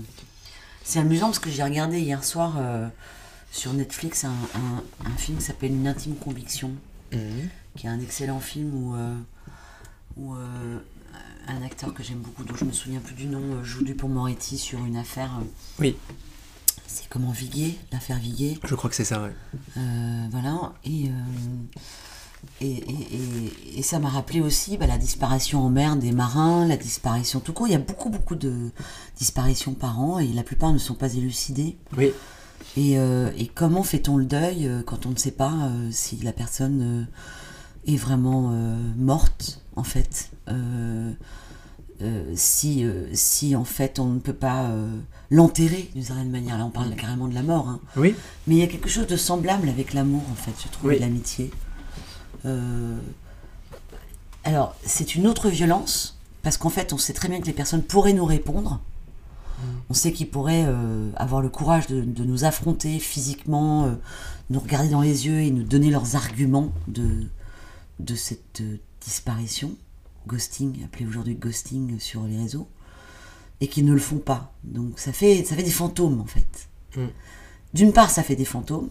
c'est 0.84 0.98
amusant 0.98 1.26
parce 1.26 1.38
que 1.38 1.50
j'ai 1.50 1.62
regardé 1.62 2.00
hier 2.00 2.22
soir 2.24 2.54
euh, 2.58 2.88
sur 3.52 3.72
Netflix 3.72 4.24
un, 4.24 4.30
un- 4.30 5.08
un 5.10 5.16
film 5.16 5.38
qui 5.38 5.44
s'appelle 5.44 5.72
Une 5.72 5.86
intime 5.86 6.16
conviction, 6.16 6.70
Mhm. 7.12 7.48
qui 7.76 7.86
est 7.86 7.90
un 7.90 8.00
excellent 8.00 8.40
film 8.40 8.74
où, 8.74 8.94
où 10.16 10.34
un 11.48 11.62
acteur 11.64 11.92
que 11.92 12.02
j'aime 12.02 12.18
beaucoup, 12.20 12.44
dont 12.44 12.54
je 12.56 12.64
me 12.64 12.72
souviens 12.72 13.00
plus 13.00 13.14
du 13.14 13.26
nom, 13.26 13.62
joue 13.64 13.84
du 13.84 13.94
Moretti 13.94 14.56
sur 14.58 14.78
une 14.84 14.96
affaire. 14.96 15.30
Oui. 15.78 15.96
C'est 16.86 17.08
comment 17.08 17.30
Viguier, 17.32 17.78
l'affaire 17.90 18.18
Viguier. 18.18 18.58
Je 18.64 18.74
crois 18.74 18.88
que 18.90 18.96
c'est 18.96 19.04
ça. 19.04 19.28
Euh, 19.76 20.26
voilà, 20.30 20.72
et, 20.84 21.10
et, 22.60 22.66
et, 22.70 22.80
et- 23.74 23.78
et 23.78 23.82
ça 23.82 23.98
m'a 23.98 24.08
rappelé 24.08 24.40
aussi 24.40 24.76
bah, 24.76 24.86
la 24.86 24.98
disparition 24.98 25.60
en 25.64 25.70
mer 25.70 25.96
des 25.96 26.12
marins, 26.12 26.66
la 26.66 26.76
disparition 26.76 27.40
tout 27.40 27.52
court. 27.52 27.66
Il 27.68 27.72
y 27.72 27.76
a 27.76 27.78
beaucoup, 27.78 28.10
beaucoup 28.10 28.34
de 28.36 28.70
disparitions 29.18 29.74
par 29.74 30.00
an 30.00 30.18
et 30.18 30.28
la 30.28 30.42
plupart 30.42 30.72
ne 30.72 30.78
sont 30.78 30.94
pas 30.94 31.12
élucidées. 31.14 31.76
Oui. 31.96 32.12
Et, 32.76 32.98
euh, 32.98 33.30
et 33.36 33.48
comment 33.48 33.82
fait-on 33.82 34.16
le 34.16 34.24
deuil 34.24 34.66
euh, 34.66 34.82
quand 34.84 35.06
on 35.06 35.10
ne 35.10 35.16
sait 35.16 35.32
pas 35.32 35.52
euh, 35.52 35.88
si 35.90 36.16
la 36.18 36.32
personne 36.32 37.06
euh, 37.86 37.92
est 37.92 37.96
vraiment 37.96 38.50
morte, 38.96 39.60
en 39.76 39.82
fait 39.84 40.30
si, 42.34 42.84
si 43.12 43.54
en 43.56 43.64
fait 43.64 43.98
on 43.98 44.06
ne 44.06 44.18
peut 44.18 44.32
pas 44.32 44.70
l'enterrer 45.30 45.88
d'une 45.94 46.02
certaine 46.04 46.30
manière. 46.30 46.58
Là 46.58 46.64
on 46.66 46.70
parle 46.70 46.94
carrément 46.94 47.28
de 47.28 47.34
la 47.34 47.42
mort. 47.42 47.68
hein. 47.68 47.80
Oui. 47.96 48.14
Mais 48.46 48.56
il 48.56 48.58
y 48.58 48.62
a 48.62 48.66
quelque 48.66 48.88
chose 48.88 49.06
de 49.06 49.16
semblable 49.16 49.68
avec 49.68 49.94
l'amour, 49.94 50.22
en 50.30 50.34
fait, 50.34 50.52
je 50.62 50.68
trouve, 50.68 50.90
Oui. 50.90 50.98
l'amitié. 50.98 51.50
Euh, 52.44 52.98
Alors, 54.44 54.74
c'est 54.84 55.14
une 55.14 55.26
autre 55.26 55.48
violence, 55.48 56.18
parce 56.42 56.56
qu'en 56.56 56.70
fait, 56.70 56.92
on 56.92 56.98
sait 56.98 57.12
très 57.12 57.28
bien 57.28 57.40
que 57.40 57.46
les 57.46 57.52
personnes 57.52 57.82
pourraient 57.82 58.12
nous 58.12 58.24
répondre. 58.24 58.80
On 59.90 59.94
sait 59.94 60.12
qu'ils 60.12 60.28
pourraient 60.28 60.64
euh, 60.66 61.10
avoir 61.14 61.40
le 61.40 61.48
courage 61.48 61.86
de, 61.86 62.00
de 62.02 62.24
nous 62.24 62.44
affronter 62.44 62.98
physiquement, 62.98 63.84
euh, 63.84 63.92
nous 64.50 64.58
regarder 64.58 64.88
dans 64.88 65.02
les 65.02 65.26
yeux 65.26 65.38
et 65.40 65.52
nous 65.52 65.62
donner 65.62 65.88
leurs 65.90 66.16
arguments 66.16 66.72
de, 66.88 67.28
de 68.00 68.14
cette 68.16 68.60
disparition, 69.00 69.76
ghosting, 70.26 70.82
appelé 70.84 71.06
aujourd'hui 71.06 71.36
ghosting 71.36 72.00
sur 72.00 72.24
les 72.24 72.38
réseaux. 72.38 72.66
et 73.60 73.68
qui 73.68 73.84
ne 73.84 73.92
le 73.92 74.00
font 74.00 74.18
pas. 74.18 74.52
Donc 74.64 74.98
ça 74.98 75.12
fait, 75.12 75.44
ça 75.44 75.54
fait 75.54 75.62
des 75.62 75.70
fantômes 75.70 76.20
en 76.20 76.26
fait. 76.26 76.68
Mm. 76.96 77.06
D'une 77.74 77.92
part, 77.92 78.10
ça 78.10 78.24
fait 78.24 78.34
des 78.34 78.44
fantômes, 78.44 78.90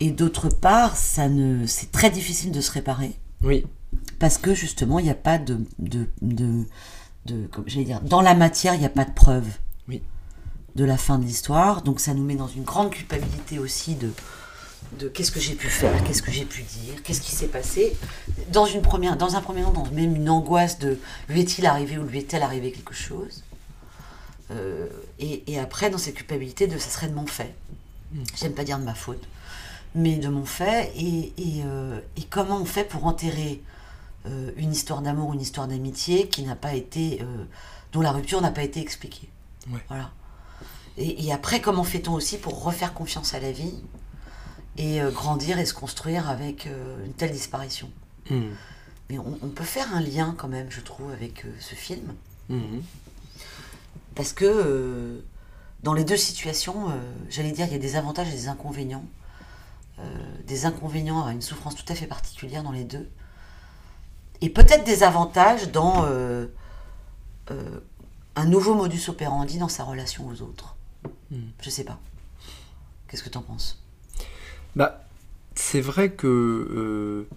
et 0.00 0.10
d'autre 0.10 0.48
part, 0.48 0.96
ça 0.96 1.28
ne, 1.28 1.66
c'est 1.66 1.90
très 1.92 2.10
difficile 2.10 2.52
de 2.52 2.60
se 2.60 2.70
réparer 2.72 3.12
Oui. 3.42 3.64
parce 4.18 4.38
que 4.38 4.54
justement, 4.54 4.98
il 4.98 5.04
n'y 5.04 5.10
a 5.10 5.14
pas 5.14 5.38
de, 5.38 5.58
de, 5.78 6.08
de, 6.22 6.64
de- 7.26 7.46
comme 7.48 7.64
j'allais 7.66 7.84
dire, 7.84 8.00
dans 8.00 8.20
la 8.22 8.34
matière, 8.34 8.74
il 8.74 8.80
n'y 8.80 8.86
a 8.86 8.90
pas 8.90 9.04
de 9.04 9.12
preuve 9.12 9.46
Oui. 9.88 10.02
de 10.74 10.84
la 10.84 10.96
fin 10.96 11.18
de 11.18 11.24
l'histoire. 11.24 11.82
Donc 11.82 12.00
ça 12.00 12.14
nous 12.14 12.24
met 12.24 12.34
dans 12.36 12.48
une 12.48 12.64
grande 12.64 12.90
culpabilité 12.90 13.58
aussi 13.58 13.94
de, 13.94 14.10
de 14.98 15.08
qu'est-ce 15.08 15.30
que 15.30 15.40
j'ai 15.40 15.54
pu 15.54 15.68
faire, 15.68 16.02
qu'est-ce 16.04 16.22
que 16.22 16.32
j'ai 16.32 16.44
pu 16.46 16.62
dire, 16.62 17.02
qu'est-ce 17.04 17.20
qui 17.20 17.32
s'est 17.32 17.46
passé. 17.48 17.96
Dans, 18.52 18.66
une 18.66 18.82
première, 18.82 19.16
dans 19.16 19.36
un 19.36 19.40
premier 19.40 19.62
temps, 19.62 19.72
dans 19.72 19.86
même 19.92 20.16
une 20.16 20.28
angoisse 20.30 20.78
de 20.78 20.98
lui 21.28 21.40
est-il 21.40 21.66
arrivé 21.66 21.98
ou 21.98 22.04
lui 22.04 22.18
est-elle 22.18 22.42
arrivé 22.42 22.72
quelque 22.72 22.94
chose. 22.94 23.44
Euh, 24.50 24.86
et, 25.20 25.44
et 25.52 25.58
après, 25.60 25.90
dans 25.90 25.98
cette 25.98 26.14
culpabilité 26.16 26.66
de 26.66 26.76
ça 26.78 26.90
serait 26.90 27.08
de 27.08 27.14
mon 27.14 27.26
fait. 27.26 27.54
J'aime 28.34 28.52
pas 28.54 28.64
dire 28.64 28.78
de 28.80 28.84
ma 28.84 28.94
faute, 28.94 29.22
mais 29.94 30.16
de 30.16 30.28
mon 30.28 30.44
fait. 30.44 30.92
Et, 30.96 31.32
et, 31.38 31.62
euh, 31.64 32.00
et 32.16 32.24
comment 32.24 32.58
on 32.58 32.64
fait 32.64 32.84
pour 32.84 33.06
enterrer 33.06 33.62
euh, 34.26 34.52
une 34.56 34.72
histoire 34.72 35.02
d'amour, 35.02 35.32
une 35.32 35.40
histoire 35.40 35.68
d'amitié 35.68 36.28
qui 36.28 36.42
n'a 36.42 36.56
pas 36.56 36.74
été, 36.74 37.20
euh, 37.22 37.44
dont 37.92 38.00
la 38.00 38.12
rupture 38.12 38.40
n'a 38.40 38.50
pas 38.50 38.62
été 38.62 38.80
expliquée. 38.80 39.28
Ouais. 39.70 39.80
Voilà. 39.88 40.10
Et, 40.96 41.26
et 41.26 41.32
après, 41.32 41.60
comment 41.60 41.84
fait-on 41.84 42.14
aussi 42.14 42.38
pour 42.38 42.62
refaire 42.62 42.94
confiance 42.94 43.34
à 43.34 43.40
la 43.40 43.52
vie 43.52 43.74
et 44.76 45.00
grandir 45.12 45.58
et 45.58 45.66
se 45.66 45.74
construire 45.74 46.28
avec 46.28 46.66
une 46.66 47.12
telle 47.12 47.32
disparition? 47.32 47.90
Mm. 48.30 48.50
Mais 49.08 49.18
on, 49.18 49.38
on 49.42 49.48
peut 49.48 49.64
faire 49.64 49.94
un 49.94 50.00
lien 50.00 50.34
quand 50.38 50.48
même, 50.48 50.70
je 50.70 50.80
trouve, 50.80 51.10
avec 51.10 51.44
ce 51.58 51.74
film. 51.74 52.14
Mhm. 52.48 52.82
Parce 54.14 54.32
que 54.32 55.22
dans 55.82 55.94
les 55.94 56.04
deux 56.04 56.16
situations, 56.16 56.92
j'allais 57.28 57.52
dire, 57.52 57.66
il 57.66 57.72
y 57.72 57.76
a 57.76 57.78
des 57.78 57.96
avantages 57.96 58.28
et 58.28 58.32
des 58.32 58.48
inconvénients. 58.48 59.04
Euh, 60.00 60.30
des 60.46 60.66
inconvénients 60.66 61.24
à 61.24 61.32
une 61.32 61.42
souffrance 61.42 61.76
tout 61.76 61.90
à 61.92 61.94
fait 61.94 62.06
particulière 62.06 62.62
dans 62.62 62.72
les 62.72 62.84
deux. 62.84 63.08
Et 64.40 64.48
peut-être 64.48 64.84
des 64.84 65.02
avantages 65.02 65.70
dans 65.70 66.04
euh, 66.06 66.46
euh, 67.50 67.80
un 68.34 68.46
nouveau 68.46 68.74
modus 68.74 69.08
operandi 69.08 69.58
dans 69.58 69.68
sa 69.68 69.84
relation 69.84 70.26
aux 70.26 70.42
autres. 70.42 70.76
Mm. 71.30 71.36
Je 71.60 71.70
sais 71.70 71.84
pas. 71.84 71.98
Qu'est-ce 73.06 73.22
que 73.22 73.28
t'en 73.28 73.42
penses? 73.42 73.82
Bah, 74.74 75.04
c'est 75.54 75.80
vrai 75.80 76.10
que 76.10 76.26
euh, 76.26 77.28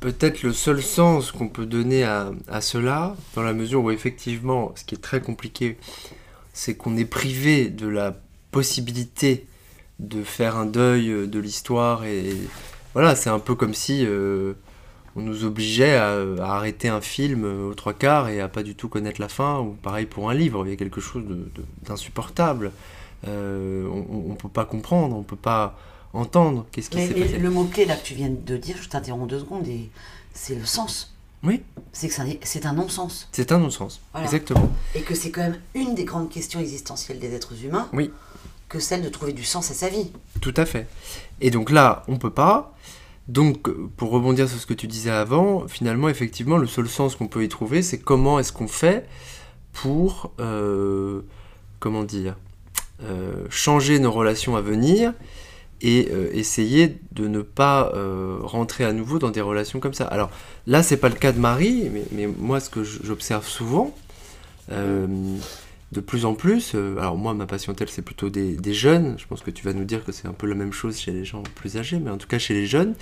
peut-être 0.00 0.42
le 0.42 0.52
seul 0.52 0.82
sens 0.82 1.32
qu'on 1.32 1.48
peut 1.48 1.66
donner 1.66 2.04
à, 2.04 2.32
à 2.48 2.60
cela, 2.60 3.16
dans 3.34 3.42
la 3.42 3.54
mesure 3.54 3.82
où 3.82 3.90
effectivement, 3.90 4.72
ce 4.74 4.84
qui 4.84 4.94
est 4.94 5.02
très 5.02 5.20
compliqué, 5.20 5.78
c'est 6.52 6.76
qu'on 6.76 6.96
est 6.96 7.04
privé 7.04 7.70
de 7.70 7.86
la 7.86 8.16
possibilité 8.50 9.46
de 9.98 10.22
faire 10.22 10.56
un 10.56 10.66
deuil 10.66 11.10
euh, 11.10 11.26
de 11.26 11.38
l'histoire 11.38 12.04
et 12.04 12.36
voilà, 12.94 13.14
c'est 13.16 13.30
un 13.30 13.38
peu 13.38 13.54
comme 13.54 13.74
si 13.74 14.04
euh, 14.06 14.54
on 15.16 15.20
nous 15.22 15.44
obligeait 15.44 15.96
à, 15.96 16.12
à 16.40 16.56
arrêter 16.56 16.88
un 16.88 17.00
film 17.00 17.44
euh, 17.44 17.70
aux 17.70 17.74
trois 17.74 17.92
quarts 17.94 18.28
et 18.28 18.40
à 18.40 18.48
pas 18.48 18.62
du 18.62 18.74
tout 18.74 18.88
connaître 18.88 19.20
la 19.20 19.28
fin, 19.28 19.60
ou 19.60 19.72
pareil 19.72 20.06
pour 20.06 20.30
un 20.30 20.34
livre, 20.34 20.64
il 20.66 20.70
y 20.70 20.72
a 20.72 20.76
quelque 20.76 21.00
chose 21.00 21.22
d'insupportable. 21.84 22.72
Euh, 23.26 23.86
on, 23.88 24.34
peut 24.34 24.48
pas 24.48 24.64
comprendre, 24.64 25.16
on 25.16 25.22
peut 25.22 25.36
pas 25.36 25.78
entendre 26.12 26.66
qu'est-ce 26.70 26.90
qui 26.90 26.98
s'est 27.06 27.14
passé. 27.14 27.38
le 27.38 27.50
mot-clé 27.50 27.84
là 27.86 27.96
que 27.96 28.04
tu 28.04 28.14
viens 28.14 28.30
de 28.30 28.56
dire, 28.56 28.76
je 28.80 28.88
t'interromps 28.88 29.28
deux 29.28 29.40
secondes, 29.40 29.66
et 29.66 29.88
c'est 30.32 30.54
le 30.54 30.64
sens. 30.66 31.12
Oui, 31.42 31.62
C'est 31.92 32.08
que 32.08 32.14
c'est 32.14 32.22
un- 32.22 32.36
c'est 32.42 32.66
un 32.66 32.72
non-sens. 32.72 33.28
c'est 33.32 33.52
un 33.52 33.58
non-sens. 33.58 34.00
Voilà. 34.12 34.26
Exactement. 34.26 34.70
Et 34.94 35.02
que 35.02 35.14
c'est 35.14 35.30
quand 35.30 35.42
même 35.42 35.58
une 35.74 35.94
des 35.94 36.04
grandes 36.04 36.28
questions 36.30 36.60
existentielles 36.60 37.18
des 37.18 37.34
êtres 37.34 37.52
humains 37.64 37.88
Oui, 37.92 38.10
que 38.68 38.78
celle 38.80 39.02
de 39.02 39.08
trouver 39.08 39.32
du 39.32 39.44
sens 39.44 39.70
à 39.70 39.74
sa 39.74 39.88
vie. 39.88 40.10
tout 40.40 40.54
à 40.56 40.66
fait. 40.66 40.86
Et 41.40 41.50
donc 41.50 41.70
là, 41.70 42.02
on 42.08 42.16
peut 42.16 42.30
pas. 42.30 42.74
Donc, 43.28 43.68
pour 43.96 44.10
rebondir 44.10 44.48
sur 44.48 44.58
ce 44.58 44.66
que 44.66 44.74
tu 44.74 44.86
disais 44.86 45.10
avant, 45.10 45.66
finalement, 45.66 46.08
effectivement, 46.08 46.58
le 46.58 46.68
seul 46.68 46.88
sens 46.88 47.16
qu'on 47.16 47.26
peut 47.26 47.42
y 47.42 47.48
trouver, 47.48 47.82
c'est 47.82 47.98
comment 47.98 48.38
est-ce 48.38 48.52
qu'on 48.52 48.68
fait 48.68 49.06
pour, 49.72 50.32
euh, 50.38 51.22
comment 51.80 52.04
dire, 52.04 52.36
euh, 53.02 53.44
changer 53.50 53.98
nos 53.98 54.12
relations 54.12 54.56
à 54.56 54.60
venir 54.60 55.12
et 55.82 56.08
euh, 56.10 56.30
essayer 56.32 56.98
de 57.12 57.26
ne 57.26 57.42
pas 57.42 57.92
rentrer 58.42 58.84
à 58.84 58.92
nouveau 58.92 59.18
dans 59.18 59.30
des 59.30 59.40
relations 59.40 59.80
comme 59.80 59.94
ça. 59.94 60.06
Alors 60.06 60.30
là, 60.66 60.84
c'est 60.84 60.96
pas 60.96 61.08
le 61.08 61.16
cas 61.16 61.32
de 61.32 61.40
Marie, 61.40 61.90
mais, 62.12 62.28
moi, 62.28 62.60
ce 62.60 62.70
que 62.70 62.84
j'observe 62.84 63.46
souvent, 63.46 63.92
de 65.92 66.00
plus 66.00 66.24
en 66.24 66.34
plus, 66.34 66.72
euh, 66.74 66.98
alors 66.98 67.16
moi, 67.16 67.32
ma 67.32 67.46
patientèle, 67.46 67.88
c'est 67.88 68.02
plutôt 68.02 68.28
des, 68.28 68.56
des 68.56 68.74
jeunes. 68.74 69.14
Je 69.18 69.26
pense 69.26 69.40
que 69.42 69.50
tu 69.52 69.64
vas 69.64 69.72
nous 69.72 69.84
dire 69.84 70.04
que 70.04 70.10
c'est 70.12 70.26
un 70.26 70.32
peu 70.32 70.46
la 70.46 70.56
même 70.56 70.72
chose 70.72 70.98
chez 70.98 71.12
les 71.12 71.24
gens 71.24 71.42
plus 71.54 71.76
âgés, 71.76 71.98
mais 72.00 72.10
en 72.10 72.18
tout 72.18 72.26
cas 72.26 72.38
chez 72.38 72.54
les 72.54 72.66
jeunes, 72.66 72.94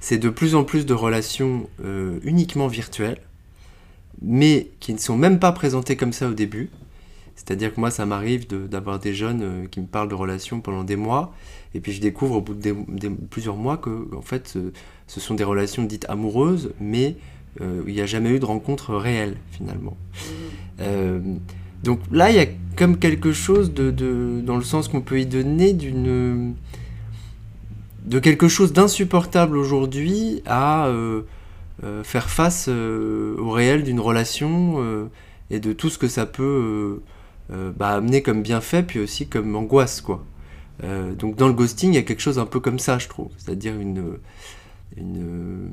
c'est 0.00 0.18
de 0.18 0.28
plus 0.28 0.54
en 0.56 0.64
plus 0.64 0.84
de 0.84 0.94
relations 0.94 1.68
euh, 1.84 2.18
uniquement 2.24 2.66
virtuelles, 2.66 3.20
mais 4.20 4.68
qui 4.80 4.92
ne 4.94 4.98
sont 4.98 5.16
même 5.16 5.38
pas 5.38 5.52
présentées 5.52 5.96
comme 5.96 6.12
ça 6.12 6.28
au 6.28 6.34
début. 6.34 6.70
C'est-à-dire 7.36 7.72
que 7.74 7.80
moi, 7.80 7.90
ça 7.90 8.04
m'arrive 8.06 8.46
de- 8.48 8.66
d'avoir 8.66 8.98
des 8.98 9.14
jeunes 9.14 9.42
euh, 9.42 9.66
qui 9.66 9.80
me 9.80 9.86
parlent 9.86 10.08
de 10.08 10.14
relations 10.14 10.60
pendant 10.60 10.82
des 10.84 10.96
mois, 10.96 11.32
et 11.74 11.80
puis 11.80 11.92
je 11.92 12.00
découvre 12.00 12.36
au 12.36 12.40
bout 12.40 12.54
de 12.54 12.60
des- 12.60 12.74
des- 12.88 13.10
plusieurs 13.10 13.56
mois 13.56 13.76
que, 13.76 14.08
en 14.14 14.22
fait, 14.22 14.56
ce, 15.08 15.20
sont 15.20 15.34
des 15.34 15.44
relations 15.44 15.84
dites 15.84 16.06
amoureuses, 16.08 16.72
mais 16.80 17.16
il 17.60 17.94
n'y 17.94 18.00
a 18.00 18.06
jamais 18.06 18.30
eu 18.30 18.40
de 18.40 18.44
rencontre 18.44 18.96
réelle, 18.96 19.36
finalement. 19.52 19.96
Euh, 20.80 21.20
donc 21.84 22.00
là, 22.10 22.30
il 22.30 22.36
y 22.36 22.40
a 22.40 22.46
comme 22.76 22.98
quelque 22.98 23.32
chose 23.32 23.72
de, 23.74 24.40
dans 24.40 24.56
le 24.56 24.64
sens 24.64 24.88
qu'on 24.88 25.02
peut 25.02 25.20
y 25.20 25.26
donner 25.26 25.74
d'une 25.74 26.54
de 28.04 28.18
quelque 28.18 28.48
chose 28.48 28.72
d'insupportable 28.72 29.56
aujourd'hui 29.56 30.42
à 30.44 30.86
euh, 30.86 31.22
euh, 31.84 32.04
faire 32.04 32.28
face 32.28 32.66
euh, 32.68 33.36
au 33.38 33.50
réel 33.50 33.82
d'une 33.82 34.00
relation 34.00 35.08
et 35.50 35.60
de 35.60 35.72
tout 35.72 35.90
ce 35.90 35.98
que 35.98 36.08
ça 36.08 36.26
peut 36.26 37.02
bah, 37.50 37.90
amener 37.90 38.22
comme 38.22 38.42
bienfait 38.42 38.82
puis 38.82 38.98
aussi 38.98 39.26
comme 39.28 39.54
angoisse 39.54 40.00
quoi. 40.00 40.24
Donc 41.18 41.36
dans 41.36 41.48
le 41.48 41.54
ghosting, 41.54 41.92
il 41.92 41.96
y 41.96 41.98
a 41.98 42.02
quelque 42.02 42.20
chose 42.20 42.38
un 42.38 42.46
peu 42.46 42.60
comme 42.60 42.78
ça, 42.78 42.98
je 42.98 43.08
trouve, 43.08 43.28
c'est-à-dire 43.36 43.78
une 43.78 44.18
une 44.96 45.70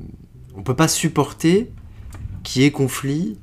on 0.54 0.62
peut 0.62 0.76
pas 0.76 0.88
supporter 0.88 1.70
qu'il 2.42 2.62
y 2.62 2.64
ait 2.66 2.70
conflit 2.70 3.38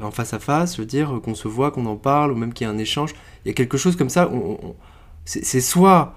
en 0.00 0.10
face 0.10 0.34
à 0.34 0.38
face, 0.38 0.76
je 0.76 0.82
veux 0.82 0.86
dire, 0.86 1.20
qu'on 1.22 1.34
se 1.34 1.48
voit, 1.48 1.70
qu'on 1.70 1.86
en 1.86 1.96
parle, 1.96 2.32
ou 2.32 2.36
même 2.36 2.52
qu'il 2.52 2.66
y 2.66 2.70
ait 2.70 2.72
un 2.72 2.78
échange. 2.78 3.14
Il 3.44 3.48
y 3.48 3.50
a 3.50 3.54
quelque 3.54 3.78
chose 3.78 3.96
comme 3.96 4.10
ça. 4.10 4.30
c'est 5.24 5.60
soit, 5.60 6.14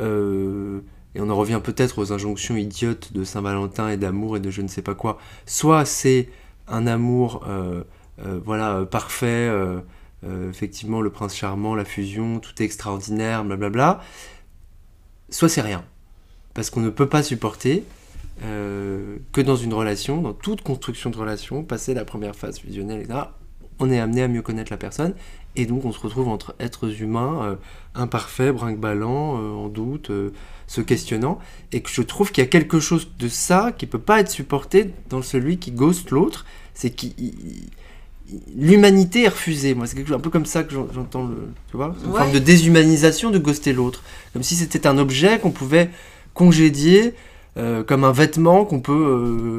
euh, 0.00 0.80
et 1.14 1.20
on 1.20 1.30
en 1.30 1.36
revient 1.36 1.60
peut-être 1.62 1.98
aux 1.98 2.12
injonctions 2.12 2.56
idiotes 2.56 3.12
de 3.12 3.24
Saint-Valentin 3.24 3.88
et 3.88 3.96
d'amour 3.96 4.36
et 4.36 4.40
de 4.40 4.50
je 4.50 4.62
ne 4.62 4.68
sais 4.68 4.82
pas 4.82 4.94
quoi, 4.94 5.18
soit 5.46 5.84
c'est 5.84 6.28
un 6.66 6.86
amour, 6.86 7.44
euh, 7.48 7.82
euh, 8.24 8.40
voilà, 8.44 8.84
parfait, 8.84 9.50
effectivement, 10.48 11.00
le 11.00 11.10
prince 11.10 11.34
charmant, 11.34 11.74
la 11.74 11.84
fusion, 11.84 12.40
tout 12.40 12.52
est 12.60 12.64
extraordinaire, 12.64 13.44
blablabla, 13.44 14.00
soit 15.30 15.48
c'est 15.48 15.60
rien. 15.60 15.84
Parce 16.54 16.70
qu'on 16.70 16.80
ne 16.80 16.90
peut 16.90 17.08
pas 17.08 17.22
supporter 17.22 17.84
euh, 18.44 19.16
que 19.32 19.40
dans 19.40 19.56
une 19.56 19.74
relation, 19.74 20.20
dans 20.22 20.32
toute 20.32 20.62
construction 20.62 21.10
de 21.10 21.16
relation, 21.16 21.62
passer 21.62 21.94
la 21.94 22.04
première 22.04 22.36
phase 22.36 22.58
fusionnelle, 22.58 23.00
etc., 23.02 23.20
on 23.80 23.90
est 23.90 24.00
amené 24.00 24.22
à 24.22 24.28
mieux 24.28 24.42
connaître 24.42 24.72
la 24.72 24.76
personne, 24.76 25.14
et 25.54 25.64
donc 25.66 25.84
on 25.84 25.92
se 25.92 26.00
retrouve 26.00 26.28
entre 26.28 26.54
êtres 26.58 27.00
humains 27.00 27.42
euh, 27.44 27.54
imparfaits, 27.94 28.52
brinque-ballants, 28.54 29.38
euh, 29.40 29.50
en 29.52 29.68
doute, 29.68 30.10
se 30.66 30.80
questionnant, 30.80 31.38
et 31.72 31.80
que 31.80 31.88
je 31.90 32.02
trouve 32.02 32.32
qu'il 32.32 32.42
y 32.42 32.46
a 32.46 32.50
quelque 32.50 32.80
chose 32.80 33.08
de 33.18 33.28
ça 33.28 33.72
qui 33.76 33.86
peut 33.86 33.98
pas 34.00 34.20
être 34.20 34.30
supporté 34.30 34.90
dans 35.10 35.22
celui 35.22 35.58
qui 35.58 35.70
ghost 35.70 36.10
l'autre, 36.10 36.44
c'est 36.74 36.90
qu'il 36.90 37.12
l'humanité 38.54 39.24
est 39.24 39.28
refusée. 39.28 39.74
Moi, 39.74 39.86
c'est 39.86 39.96
quelque 39.96 40.08
chose 40.08 40.16
un 40.16 40.20
peu 40.20 40.28
comme 40.30 40.44
ça 40.46 40.62
que 40.62 40.72
j'en- 40.74 40.88
j'entends 40.92 41.24
le, 41.26 41.48
tu 41.70 41.76
vois, 41.76 41.94
une 42.04 42.10
Ouais. 42.10 42.18
forme 42.18 42.32
de 42.32 42.38
déshumanisation 42.38 43.30
de 43.30 43.38
ghoster 43.38 43.72
l'autre, 43.72 44.02
comme 44.32 44.42
si 44.42 44.54
c'était 44.54 44.86
un 44.86 44.98
objet 44.98 45.38
qu'on 45.38 45.50
pouvait 45.50 45.90
congédier 46.34 47.14
euh, 47.58 47.82
comme 47.84 48.04
un 48.04 48.12
vêtement 48.12 48.64
qu'on 48.64 48.80
peut 48.80 48.92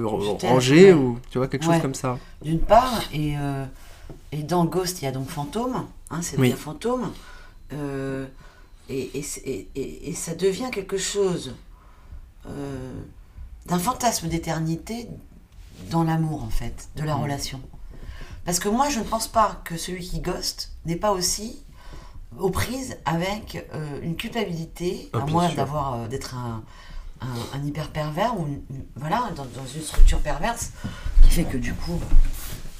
euh, 0.03 0.08
ranger 0.48 0.94
ou 0.94 1.20
tu 1.32 1.38
vois 1.38 1.48
quelque 1.48 1.65
Ouais. 1.68 1.74
chose 1.75 1.82
comme 1.82 1.94
ça. 1.96 2.18
D'une 2.41 2.60
part, 2.60 3.01
et, 3.13 3.38
euh, 3.38 3.65
et 4.32 4.44
dans 4.44 4.65
Ghost, 4.65 5.01
il 5.01 5.06
y 5.06 5.08
a 5.08 5.12
donc 5.12 5.27
Fantôme, 5.29 5.86
hein, 6.10 6.20
c'est 6.22 6.38
Oui. 6.39 6.51
Fantôme, 6.51 7.12
et, 8.89 9.12
et, 9.13 9.68
et- 9.75 10.13
ça 10.15 10.34
devient 10.34 10.70
quelque 10.72 10.98
chose 10.98 11.53
d'un 13.68 13.79
fantasme 13.79 14.27
d'éternité 14.27 15.08
dans 15.91 16.03
l'amour, 16.03 16.44
en 16.44 16.50
fait, 16.50 16.89
de 16.96 17.03
la 17.03 17.15
Mm. 17.15 17.22
relation. 17.22 17.62
Parce 18.46 18.60
que 18.60 18.70
moi, 18.70 18.89
je 18.89 19.00
ne 19.00 19.03
pense 19.03 19.27
pas 19.27 19.62
que 19.63 19.77
celui 19.77 20.03
qui 20.08 20.20
ghost 20.22 20.72
n'est 20.86 20.96
pas 20.96 21.12
aussi 21.12 21.63
aux 22.39 22.50
prises 22.50 22.98
avec 23.06 23.68
euh, 23.74 24.00
une 24.01 24.15
culpabilité, 24.15 25.10
Ah, 25.13 25.20
à 25.20 25.25
moins 25.25 25.50
d'avoir 25.53 25.94
euh, 25.94 26.08
d'être 26.08 26.36
un, 26.36 26.63
un, 27.21 27.57
un 27.59 27.63
hyper 27.65 27.91
pervers 27.91 28.39
ou 28.39 28.45
une- 28.47 28.61
une- 28.69 28.85
voilà 28.95 29.31
dans, 29.35 29.45
dans 29.45 29.65
une 29.75 29.81
structure 29.81 30.19
perverse 30.19 30.71
qui 31.23 31.29
fait 31.29 31.43
que 31.43 31.57
du 31.57 31.73
coup, 31.73 31.99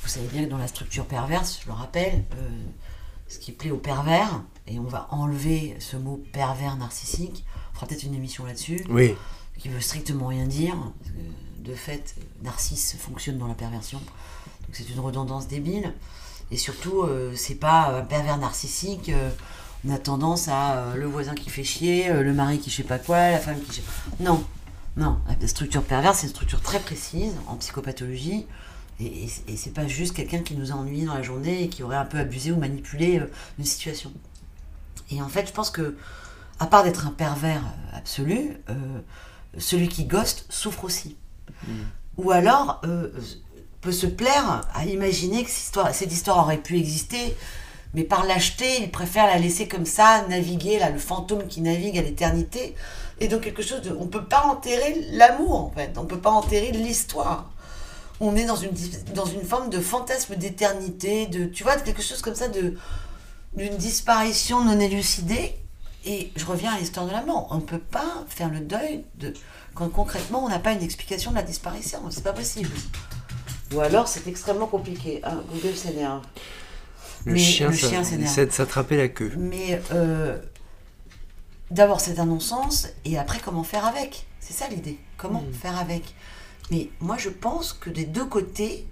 vous 0.04 0.08
savez 0.08 0.28
bien 0.28 0.46
que 0.46 0.50
dans 0.50 0.58
la 0.58 0.68
structure 0.68 1.06
perverse, 1.06 1.60
je 1.62 1.68
le 1.68 1.74
rappelle, 1.74 2.26
euh, 2.38 2.50
ce 3.28 3.38
qui 3.38 3.52
plaît 3.52 3.72
aux 3.72 3.78
pervers, 3.78 4.42
et 4.68 4.80
on 4.80 4.84
va 4.86 5.08
enlever 5.12 5.76
ce 5.80 5.98
mot 5.98 6.22
pervers 6.34 6.76
narcissique. 6.78 7.46
On 7.72 7.76
fera 7.76 7.88
peut-être 7.88 8.04
une 8.04 8.16
émission 8.16 8.46
là-dessus, 8.46 8.84
Oui. 8.90 9.14
qui 9.58 9.70
veut 9.70 9.82
strictement 9.82 10.28
rien 10.28 10.48
dire. 10.48 10.76
parce 11.00 11.12
que, 11.12 11.70
de 11.70 11.76
fait, 11.76 12.16
Narcisse 12.42 12.96
fonctionne 12.98 13.38
dans 13.38 13.48
la 13.48 13.54
perversion. 13.54 14.00
Donc 14.00 14.70
c'est 14.74 14.90
une 14.90 15.00
redondance 15.00 15.48
débile. 15.48 15.94
Et 16.52 16.58
surtout, 16.58 17.04
euh, 17.04 17.34
c'est 17.36 17.56
pas 17.56 17.96
un 18.00 18.02
pervers 18.02 18.38
narcissique. 18.38 19.10
euh, 19.10 19.30
on 19.88 19.94
a 19.94 19.98
tendance 19.98 20.48
à 20.48 20.78
euh, 20.78 20.96
le 20.96 21.06
voisin 21.06 21.34
qui 21.36 21.50
fait 21.50 21.64
chier, 21.64 22.10
euh, 22.10 22.22
le 22.24 22.34
mari 22.34 22.60
qui 22.60 22.70
je 22.70 22.76
sais 22.78 22.84
pas 22.84 23.00
quoi, 23.00 23.32
la 23.32 23.40
femme 23.40 23.60
qui. 23.62 23.82
je- 23.82 24.24
Non, 24.24 24.44
non. 24.98 25.18
La 25.42 25.48
structure 25.48 25.84
perverse, 25.84 26.20
c'est 26.20 26.28
une 26.28 26.32
structure 26.34 26.62
très 26.62 26.80
précise 26.80 27.34
en 27.48 27.56
psychopathologie. 27.56 28.46
Et, 29.00 29.06
et, 29.06 29.30
et 29.48 29.56
c'est 29.58 29.74
pas 29.74 29.88
juste 29.88 30.14
quelqu'un 30.14 30.40
qui 30.40 30.56
nous 30.56 30.72
a 30.72 30.76
ennuyés 30.76 31.06
dans 31.06 31.14
la 31.16 31.22
journée 31.24 31.64
et 31.64 31.70
qui 31.70 31.84
aurait 31.84 31.96
un 31.96 32.06
peu 32.06 32.18
abusé 32.18 32.52
ou 32.52 32.58
manipulé 32.58 33.20
euh, 33.20 33.32
une 33.58 33.66
situation. 33.66 34.12
Et 35.12 35.22
en 35.22 35.30
fait, 35.30 35.48
je 35.48 35.54
pense 35.54 35.70
que, 35.72 35.96
à 36.60 36.68
part 36.68 36.84
d'être 36.84 37.08
un 37.08 37.12
pervers 37.12 37.64
absolu, 37.94 38.58
celui 39.58 39.88
qui 39.88 40.04
ghost 40.06 40.46
souffre 40.50 40.84
aussi. 40.84 41.16
Ou 42.18 42.30
alors 42.30 42.82
peut 43.82 43.92
se 43.92 44.06
plaire 44.06 44.68
à 44.76 44.86
imaginer 44.86 45.44
que 45.44 45.50
cette 45.50 45.64
histoire, 45.64 45.96
cette 45.96 46.12
histoire 46.12 46.38
aurait 46.38 46.58
pu 46.62 46.78
exister, 46.78 47.36
mais 47.94 48.04
par 48.04 48.26
lâcheté, 48.26 48.82
il 48.82 48.92
préfère 48.92 49.26
la 49.26 49.38
laisser 49.38 49.68
comme 49.68 49.86
ça, 49.86 50.26
naviguer, 50.28 50.80
là, 50.80 50.90
le 50.90 51.00
fantôme 51.00 51.48
qui 51.48 51.62
navigue 51.62 51.98
à 51.98 52.02
l'éternité. 52.02 52.76
Et 53.20 53.28
donc 53.28 53.42
quelque 53.42 53.64
chose 53.64 53.82
de... 53.82 53.96
On 54.00 54.08
peut 54.08 54.26
pas 54.26 54.44
enterrer 54.44 55.08
l'amour, 55.12 55.56
en 55.56 55.72
fait. 55.72 55.98
On 55.98 56.06
peut 56.06 56.20
pas 56.20 56.30
enterrer 56.30 56.72
l'histoire. 56.72 57.52
On 58.20 58.36
est 58.36 58.46
dans 58.46 58.56
une, 58.56 58.72
dans 59.16 59.26
une 59.26 59.44
forme 59.44 59.70
de 59.70 59.80
fantasme 59.80 60.36
d'éternité, 60.36 61.26
de... 61.28 61.46
Tu 61.46 61.64
vois, 61.64 61.76
de 61.78 61.82
quelque 61.82 62.04
chose 62.04 62.22
comme 62.22 62.36
ça, 62.36 62.48
de 62.48 62.78
d'une 63.54 63.78
disparition 63.78 64.64
non 64.64 64.80
élucidée. 64.80 65.56
Et 66.06 66.32
je 66.36 66.46
reviens 66.46 66.74
à 66.74 66.80
l'histoire 66.80 67.06
de 67.06 67.12
la 67.12 67.24
mort. 67.24 67.48
On 67.52 67.56
ne 67.56 67.62
peut 67.62 67.80
pas 67.80 68.24
faire 68.28 68.50
le 68.50 68.62
deuil 68.62 69.04
de 69.16 69.34
quand 69.74 69.90
concrètement 69.90 70.46
on 70.46 70.50
n'a 70.50 70.60
pas 70.60 70.72
une 70.72 70.84
explication 70.84 71.32
de 71.32 71.36
la 71.36 71.44
disparition. 71.44 72.00
C'est 72.10 72.24
pas 72.24 72.34
possible. 72.34 72.70
Ou 73.74 73.82
alors 73.82 74.08
c'est 74.08 74.26
extrêmement 74.28 74.68
compliqué. 74.68 75.20
Ah, 75.24 75.36
Google 75.52 75.76
s'énerve. 75.76 76.22
Le 77.26 77.34
Mais 77.34 77.40
chien, 77.40 77.70
le 77.70 77.76
chien 77.76 78.04
s'énerve. 78.04 78.30
essaie 78.32 78.46
de 78.46 78.52
s'attraper 78.52 78.98
la 78.98 79.10
queue. 79.10 79.34
Mais 79.38 79.82
euh, 79.92 80.40
d'abord 81.72 82.00
c'est 82.00 82.20
un 82.20 82.26
non-sens 82.26 82.88
et 83.06 83.18
après 83.18 83.40
comment 83.40 83.64
faire 83.64 83.86
avec? 83.86 84.26
C'est 84.40 84.54
ça 84.54 84.68
l'idée. 84.70 84.98
Comment 85.18 85.44
faire 85.52 85.78
avec? 85.78 86.14
Mais 86.72 86.90
moi 87.00 87.18
je 87.18 87.30
pense 87.30 87.74
que 87.74 87.90
des 87.90 88.06
deux 88.06 88.26
côtés, 88.26 88.88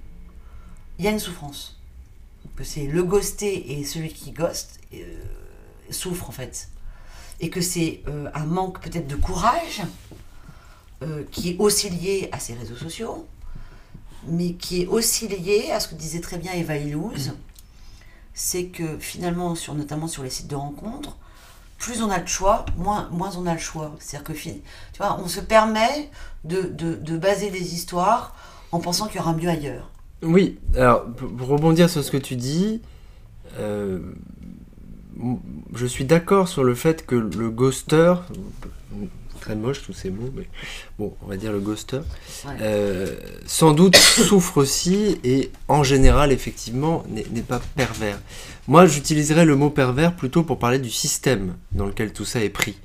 il 1.00 1.06
y 1.06 1.08
a 1.08 1.12
une 1.12 1.20
souffrance. 1.20 1.80
Que 2.56 2.64
c'est 2.64 2.88
le 2.88 3.04
ghosté 3.04 3.74
et 3.80 3.84
celui 3.86 4.12
qui 4.12 4.32
ghost 4.32 4.80
euh, 4.94 4.98
souffre 5.90 6.30
en 6.30 6.32
fait. 6.32 6.70
Et 7.40 7.50
que 7.50 7.62
c'est 7.62 8.02
euh, 8.08 8.30
un 8.34 8.46
manque 8.46 8.82
peut-être 8.82 9.08
de 9.08 9.16
courage 9.16 9.84
euh, 11.04 11.24
qui 11.32 11.52
est 11.52 11.58
aussi 11.60 11.90
lié 11.90 12.30
à 12.32 12.40
ces 12.40 12.56
réseaux 12.56 12.76
sociaux, 12.76 13.28
mais 14.28 14.54
qui 14.54 14.82
est 14.82 14.88
aussi 14.88 15.28
lié 15.28 15.70
à 15.72 15.80
ce 15.80 15.90
que 15.90 15.96
disait 15.96 16.20
très 16.22 16.40
bien 16.40 16.52
Eva 16.54 16.78
Illouz, 16.78 17.34
c'est 18.38 18.66
que 18.66 19.00
finalement, 19.00 19.56
notamment 19.74 20.08
sur 20.08 20.22
les 20.22 20.30
sites 20.30 20.48
de 20.48 20.56
rencontres, 20.56 21.18
plus 21.80 22.04
on 22.04 22.12
a 22.12 22.20
de 22.20 22.28
choix, 22.28 22.66
moins, 22.78 23.10
on 23.12 23.48
a 23.48 23.54
le 23.54 23.60
choix. 23.60 23.96
C'est-à-dire 23.98 24.24
que, 24.24 24.34
tu 24.34 24.62
vois, 25.00 25.20
on 25.20 25.28
se 25.28 25.40
permet 25.40 26.12
de, 26.44 27.18
baser 27.18 27.50
des 27.50 27.74
histoires 27.74 28.36
en 28.72 28.80
pensant 28.80 29.08
qu'il 29.08 29.16
y 29.16 29.20
aura 29.20 29.34
mieux 29.34 29.50
ailleurs. 29.50 29.90
Oui, 30.22 30.60
alors 30.76 31.06
pour 31.06 31.48
rebondir 31.48 31.90
sur 31.90 32.04
ce 32.04 32.12
que 32.12 32.18
tu 32.18 32.36
dis, 32.36 32.80
euh, 33.58 34.02
je 35.74 35.86
suis 35.88 36.06
d'accord 36.06 36.48
sur 36.48 36.64
le 36.64 36.76
fait 36.76 37.08
que 37.08 37.16
le 37.16 37.50
ghoster, 37.50 38.22
très 39.48 39.56
moche 39.56 39.82
tous 39.82 39.94
ces 39.94 40.10
mots, 40.10 40.30
mais 40.36 40.44
bon, 41.00 41.14
on 41.22 41.28
va 41.28 41.38
dire 41.38 41.54
le 41.54 41.60
ghoster, 41.60 42.02
Ouais. 42.46 42.52
euh, 42.62 43.16
sans 43.46 43.72
doute 43.72 43.96
souffre 44.28 44.58
aussi 44.58 45.20
et 45.24 45.52
en 45.70 45.84
général, 45.84 46.34
effectivement, 46.34 47.06
n'est 47.10 47.26
n'est 47.32 47.42
pas 47.42 47.62
pervers. 47.78 48.20
Moi, 48.68 48.86
j'utiliserais 48.88 49.46
le 49.46 49.56
mot 49.56 49.70
pervers 49.70 50.14
plutôt 50.18 50.44
pour 50.44 50.60
parler 50.60 50.80
du 50.80 50.90
système 50.90 51.56
dans 51.72 51.86
lequel 51.86 52.12
tout 52.12 52.26
ça 52.26 52.44
est 52.44 52.50
pris. 52.50 52.76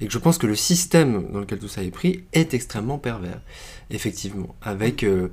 Et 0.00 0.06
que 0.06 0.12
je 0.12 0.18
pense 0.18 0.38
que 0.38 0.46
le 0.46 0.54
système 0.54 1.26
dans 1.32 1.40
lequel 1.40 1.58
tout 1.58 1.68
ça 1.68 1.82
est 1.82 1.90
pris 1.90 2.22
est 2.32 2.54
extrêmement 2.54 2.98
pervers, 2.98 3.40
effectivement, 3.90 4.54
avec 4.62 5.02
euh, 5.02 5.28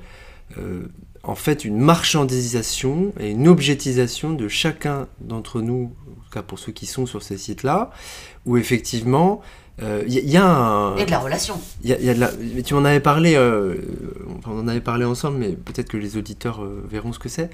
euh, 0.58 0.88
en 1.22 1.36
fait 1.36 1.66
une 1.66 1.78
marchandisation 1.78 3.14
et 3.20 3.30
une 3.30 3.48
objetisation 3.48 4.34
de 4.34 4.48
chacun 4.48 5.08
d'entre 5.22 5.62
nous, 5.62 5.94
en 6.10 6.24
tout 6.24 6.30
cas 6.32 6.42
pour 6.42 6.58
ceux 6.58 6.72
qui 6.72 6.88
sont 6.88 7.06
sur 7.06 7.22
ces 7.22 7.38
sites-là, 7.38 7.92
où 8.48 8.58
effectivement 8.58 9.42
il 10.08 10.14
y, 10.14 10.32
y 10.32 10.38
a 10.38 10.46
un... 10.46 10.96
Et 10.98 11.06
de 11.06 11.12
la 11.12 11.20
relation. 11.20 11.60
Il 11.84 11.90
y 11.90 11.94
a- 11.94 12.00
il 12.00 12.06
y 12.06 12.10
a 12.10 12.14
de 12.14 12.20
la- 12.20 12.32
Tu 12.64 12.74
m'en 12.74 12.84
avais 12.86 13.00
parlé, 13.00 13.36
euh, 13.36 13.76
enfin, 14.38 14.52
on 14.54 14.60
en 14.60 14.68
avait 14.68 14.82
parlé 14.82 15.06
ensemble, 15.06 15.38
mais 15.38 15.50
peut-être 15.50 15.88
que 15.90 15.98
les 15.98 16.18
auditeurs 16.18 16.64
euh, 16.64 16.84
verront 16.90 17.14
ce 17.14 17.20
que 17.20 17.30
c'est. 17.30 17.50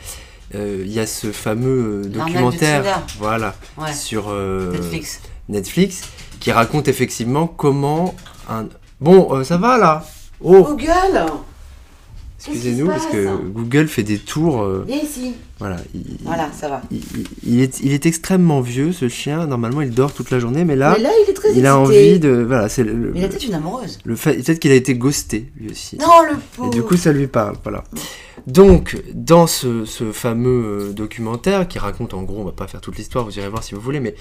Euh, 0.56 0.84
Il 0.86 0.92
y 0.92 1.00
a 1.00 1.08
ce 1.08 1.32
fameux 1.32 2.04
euh, 2.06 2.08
documentaire, 2.08 2.84
de 2.84 2.88
voilà, 3.20 3.56
Ouais. 3.78 3.94
sur 3.94 4.26
euh, 4.30 4.72
Netflix. 4.72 5.22
Netflix, 5.50 6.02
qui 6.40 6.52
raconte 6.52 6.88
effectivement 6.88 7.48
comment 7.48 8.16
un. 8.50 8.68
Bon, 9.02 9.34
euh, 9.36 9.44
ça 9.44 9.58
va 9.58 9.78
là? 9.78 10.04
Oh, 10.42 10.64
Google 10.64 11.24
excusez-nous 12.48 12.86
se 12.86 12.92
parce 12.92 13.06
que 13.08 13.36
Google 13.48 13.88
fait 13.88 14.04
des 14.04 14.18
tours. 14.18 14.62
euh, 14.62 14.84
Viens 14.88 14.98
ici. 15.02 15.34
voilà, 15.60 15.78
il, 15.94 16.02
Voilà, 16.24 16.50
ça 16.54 16.68
va. 16.70 16.82
il, 16.92 17.62
est, 17.62 17.80
il 17.82 17.92
est 17.94 18.06
extrêmement 18.06 18.62
vieux 18.62 18.92
ce 18.92 19.08
chien. 19.10 19.46
Normalement, 19.48 19.82
il 19.82 19.92
dort 19.92 20.14
toute 20.14 20.32
la 20.32 20.40
journée, 20.40 20.66
mais 20.66 20.76
là, 20.76 20.94
Mais 20.98 21.04
là, 21.04 21.10
il 21.26 21.30
est 21.30 21.34
très 21.34 21.54
il 21.56 21.66
a 21.66 21.78
envie 21.78 22.20
de. 22.20 22.30
Voilà, 22.48 22.70
c'est 22.70 22.84
le, 22.84 23.12
il 23.16 23.24
a 23.24 23.28
peut-être 23.28 23.46
une 23.48 23.54
amoureuse. 23.56 24.00
le 24.04 24.16
fait. 24.16 24.34
Peut-être 24.36 24.60
qu'il 24.60 24.72
a 24.72 24.76
été 24.76 24.96
ghosté 24.96 25.52
lui 25.58 25.72
aussi. 25.72 25.98
Non, 25.98 26.08
le 26.30 26.34
Et 26.38 26.42
pauvre. 26.58 26.70
du 26.72 26.82
coup, 26.84 26.98
ça 26.98 27.12
lui 27.12 27.28
parle, 27.28 27.56
voilà. 27.64 27.84
Donc, 28.48 28.96
dans 29.14 29.48
ce, 29.48 29.86
ce 29.86 30.12
fameux 30.12 30.90
euh, 30.90 30.94
documentaire 30.94 31.68
qui 31.68 31.80
raconte, 31.80 32.14
en 32.14 32.22
gros, 32.24 32.42
on 32.42 32.46
va 32.46 32.52
pas 32.52 32.68
faire 32.68 32.80
toute 32.82 32.98
l'histoire, 32.98 33.26
vous 33.26 33.38
irez 33.40 33.50
voir 33.50 33.64
si 33.64 33.74
vous 33.74 33.82
voulez, 33.82 34.00
mais 34.00 34.14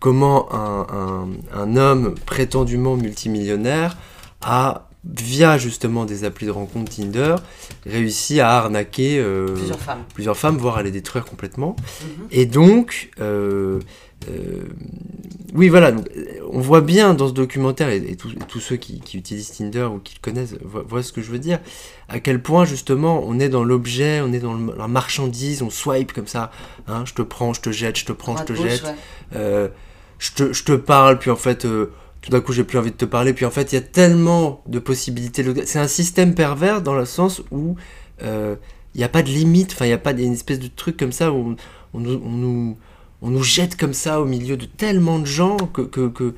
comment 0.00 0.52
un, 0.52 0.86
un- 0.92 1.28
un 1.62 1.76
homme 1.76 2.14
prétendument 2.26 2.96
multimillionnaire 2.96 3.96
a, 4.42 4.89
via 5.04 5.56
justement 5.56 6.04
des 6.04 6.24
applis 6.24 6.46
de 6.46 6.50
rencontre 6.50 6.94
Tinder, 6.94 7.36
réussi 7.86 8.40
à 8.40 8.50
arnaquer 8.58 9.18
euh, 9.18 9.46
Plusieurs 9.54 9.80
femmes. 9.80 10.04
plusieurs 10.14 10.36
femmes, 10.36 10.56
voire 10.58 10.76
à 10.76 10.82
les 10.82 10.90
détruire 10.90 11.24
complètement. 11.24 11.74
Mhm. 12.02 12.26
Et 12.32 12.44
donc, 12.46 13.10
euh, 13.20 13.80
euh, 14.28 14.64
oui, 15.54 15.68
voilà, 15.70 15.92
donc, 15.92 16.06
on 16.52 16.60
voit 16.60 16.82
bien 16.82 17.14
dans 17.14 17.28
ce 17.28 17.32
documentaire, 17.32 17.88
et, 17.88 17.96
et 17.96 18.16
tous, 18.16 18.32
et 18.32 18.36
tous 18.46 18.60
ceux 18.60 18.76
qui, 18.76 19.00
qui 19.00 19.16
utilisent 19.16 19.50
Tinder 19.52 19.84
ou 19.90 19.98
qui 20.00 20.14
le 20.16 20.20
connaissent 20.20 20.54
voient, 20.62 20.84
voient 20.86 21.02
ce 21.02 21.12
que 21.12 21.22
je 21.22 21.30
veux 21.30 21.38
dire, 21.38 21.60
à 22.10 22.20
quel 22.20 22.42
point 22.42 22.66
justement 22.66 23.22
on 23.26 23.40
est 23.40 23.48
dans 23.48 23.64
l'objet, 23.64 24.20
on 24.20 24.32
est 24.34 24.38
dans 24.40 24.52
le- 24.52 24.74
la 24.76 24.86
marchandise, 24.88 25.62
on 25.62 25.70
swipe 25.70 26.12
comme 26.12 26.26
ça, 26.26 26.50
hein, 26.88 27.04
je 27.06 27.14
te 27.14 27.22
prends, 27.22 27.54
je 27.54 27.62
te 27.62 27.70
jette, 27.72 27.98
je 27.98 28.04
te 28.04 28.12
prends, 28.12 28.36
je 28.36 28.44
te 28.44 28.52
jette, 28.52 28.84
ouais. 29.32 29.70
je, 30.18 30.30
te, 30.32 30.52
je 30.52 30.62
te 30.64 30.72
parle, 30.72 31.18
puis 31.18 31.30
en 31.30 31.36
fait, 31.36 31.66
tout 32.22 32.30
d'un 32.30 32.40
coup 32.40 32.52
j'ai 32.52 32.64
plus 32.64 32.78
envie 32.78 32.90
de 32.90 32.96
te 32.96 33.04
parler, 33.04 33.32
puis 33.32 33.44
en 33.46 33.50
fait 33.50 33.72
il 33.72 33.76
y 33.76 33.78
a 33.78 33.82
tellement 33.82 34.62
de 34.66 34.78
possibilités, 34.78 35.44
c'est 35.66 35.78
un 35.78 35.88
système 35.88 36.34
pervers 36.34 36.82
dans 36.82 36.94
le 36.94 37.04
sens 37.06 37.42
où 37.50 37.76
euh, 38.22 38.56
il 38.94 38.98
n'y 38.98 39.04
a 39.04 39.08
pas 39.08 39.22
de 39.22 39.28
limite, 39.28 39.72
enfin 39.72 39.84
il 39.86 39.88
n'y 39.88 39.94
a 39.94 39.98
pas 39.98 40.12
d- 40.12 40.22
une 40.24 40.32
espèce 40.34 40.58
de 40.60 40.68
truc 40.68 40.96
comme 40.96 41.12
ça 41.12 41.32
où 41.32 41.36
on, 41.36 41.56
on 41.94 42.00
nous, 42.00 42.22
on 42.24 42.30
nous- 42.30 42.76
on 43.22 43.28
nous 43.30 43.42
jette 43.42 43.76
comme 43.76 43.92
ça 43.94 44.20
au 44.20 44.24
milieu 44.24 44.56
de 44.56 44.64
tellement 44.66 45.18
de 45.18 45.26
gens 45.26 45.56
que... 45.58 45.82
que, 45.82 46.08
que- 46.08 46.34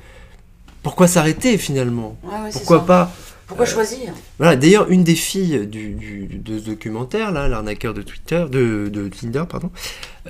pourquoi 0.81 1.07
s'arrêter 1.07 1.57
finalement? 1.57 2.17
Ouais, 2.23 2.29
ouais, 2.31 2.37
c'est 2.51 2.59
Pourquoi 2.59 2.85
pas 2.85 3.11
Pourquoi 3.47 3.65
choisir 3.65 4.13
voilà, 4.39 4.55
d'ailleurs, 4.55 4.89
une 4.89 5.03
des 5.03 5.15
filles 5.15 5.67
du, 5.67 5.89
du- 5.91 6.27
de 6.27 6.59
ce 6.59 6.65
documentaire, 6.65 7.31
là, 7.31 7.47
l'arnaqueur 7.47 7.93
de 7.93 8.01
Twitter, 8.01 8.45
de, 8.49 8.89
de 8.91 9.09
Tinder, 9.09 9.43
pardon, 9.49 9.69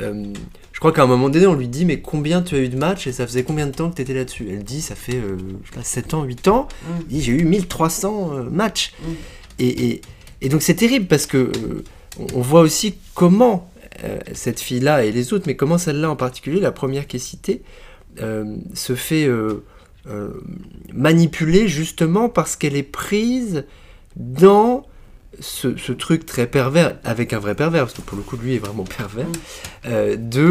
euh, 0.02 0.26
je 0.72 0.80
crois 0.80 0.92
qu'à 0.92 1.04
un 1.04 1.08
moment 1.08 1.30
donné, 1.30 1.46
on 1.48 1.54
lui 1.54 1.68
dit, 1.68 1.86
mais 1.86 2.02
combien 2.02 2.42
tu 2.42 2.56
as 2.56 2.60
eu 2.60 2.68
de 2.70 2.76
matchs 2.78 3.08
et 3.08 3.12
ça 3.12 3.26
faisait 3.28 3.44
combien 3.44 3.68
de 3.68 3.72
temps 3.72 3.90
que 3.90 3.96
tu 3.96 4.02
étais 4.02 4.14
là-dessus? 4.16 4.48
Elle 4.50 4.64
dit, 4.64 4.82
ça 4.82 4.96
fait, 4.96 5.16
euh, 5.16 5.38
je 5.64 5.70
sais 5.70 5.76
pas, 5.76 5.84
7 5.84 6.14
ans, 6.16 6.24
8 6.24 6.48
ans. 6.48 6.68
Mm. 6.84 6.88
Il 7.02 7.08
dit, 7.18 7.22
j'ai 7.22 7.32
eu 7.34 7.46
1300 7.46 8.32
euh, 8.34 8.44
matchs. 8.50 8.92
Mm. 9.02 9.12
Et, 9.60 9.86
et- 9.90 10.02
et 10.42 10.50
donc, 10.50 10.62
c'est 10.62 10.74
terrible 10.76 11.06
parce 11.06 11.26
que 11.26 11.38
euh, 11.38 11.52
on, 12.20 12.40
on 12.40 12.42
voit 12.42 12.62
aussi 12.62 12.96
comment 13.14 13.72
euh, 14.04 14.20
cette 14.34 14.60
fille-là 14.60 15.06
et 15.06 15.12
les 15.14 15.32
autres, 15.32 15.46
mais 15.48 15.56
comment 15.56 15.78
celle-là 15.78 16.10
en 16.10 16.16
particulier, 16.18 16.60
la 16.60 16.72
première 16.74 17.08
qui 17.08 17.16
est 17.18 17.20
citée, 17.20 17.62
euh, 18.22 18.58
se 18.74 18.96
fait 18.96 19.26
euh, 19.26 19.64
euh, 20.08 20.30
manipuler 20.94 21.68
justement 21.68 22.30
parce 22.30 22.56
qu'elle 22.56 22.76
est 22.76 22.84
prise 22.84 23.66
dans 24.16 24.86
ce, 25.40 25.76
ce 25.78 25.92
truc 25.92 26.26
très 26.26 26.46
pervers, 26.48 26.98
avec 27.04 27.34
un 27.34 27.40
vrai 27.40 27.56
pervers, 27.56 27.84
parce 27.86 27.94
que 27.96 28.02
pour 28.02 28.18
le 28.18 28.24
coup, 28.24 28.38
lui 28.38 28.56
est 28.56 28.60
vraiment 28.60 28.84
pervers, 28.84 29.28
Mm. 29.28 29.32
euh, 29.88 30.16
de 30.18 30.44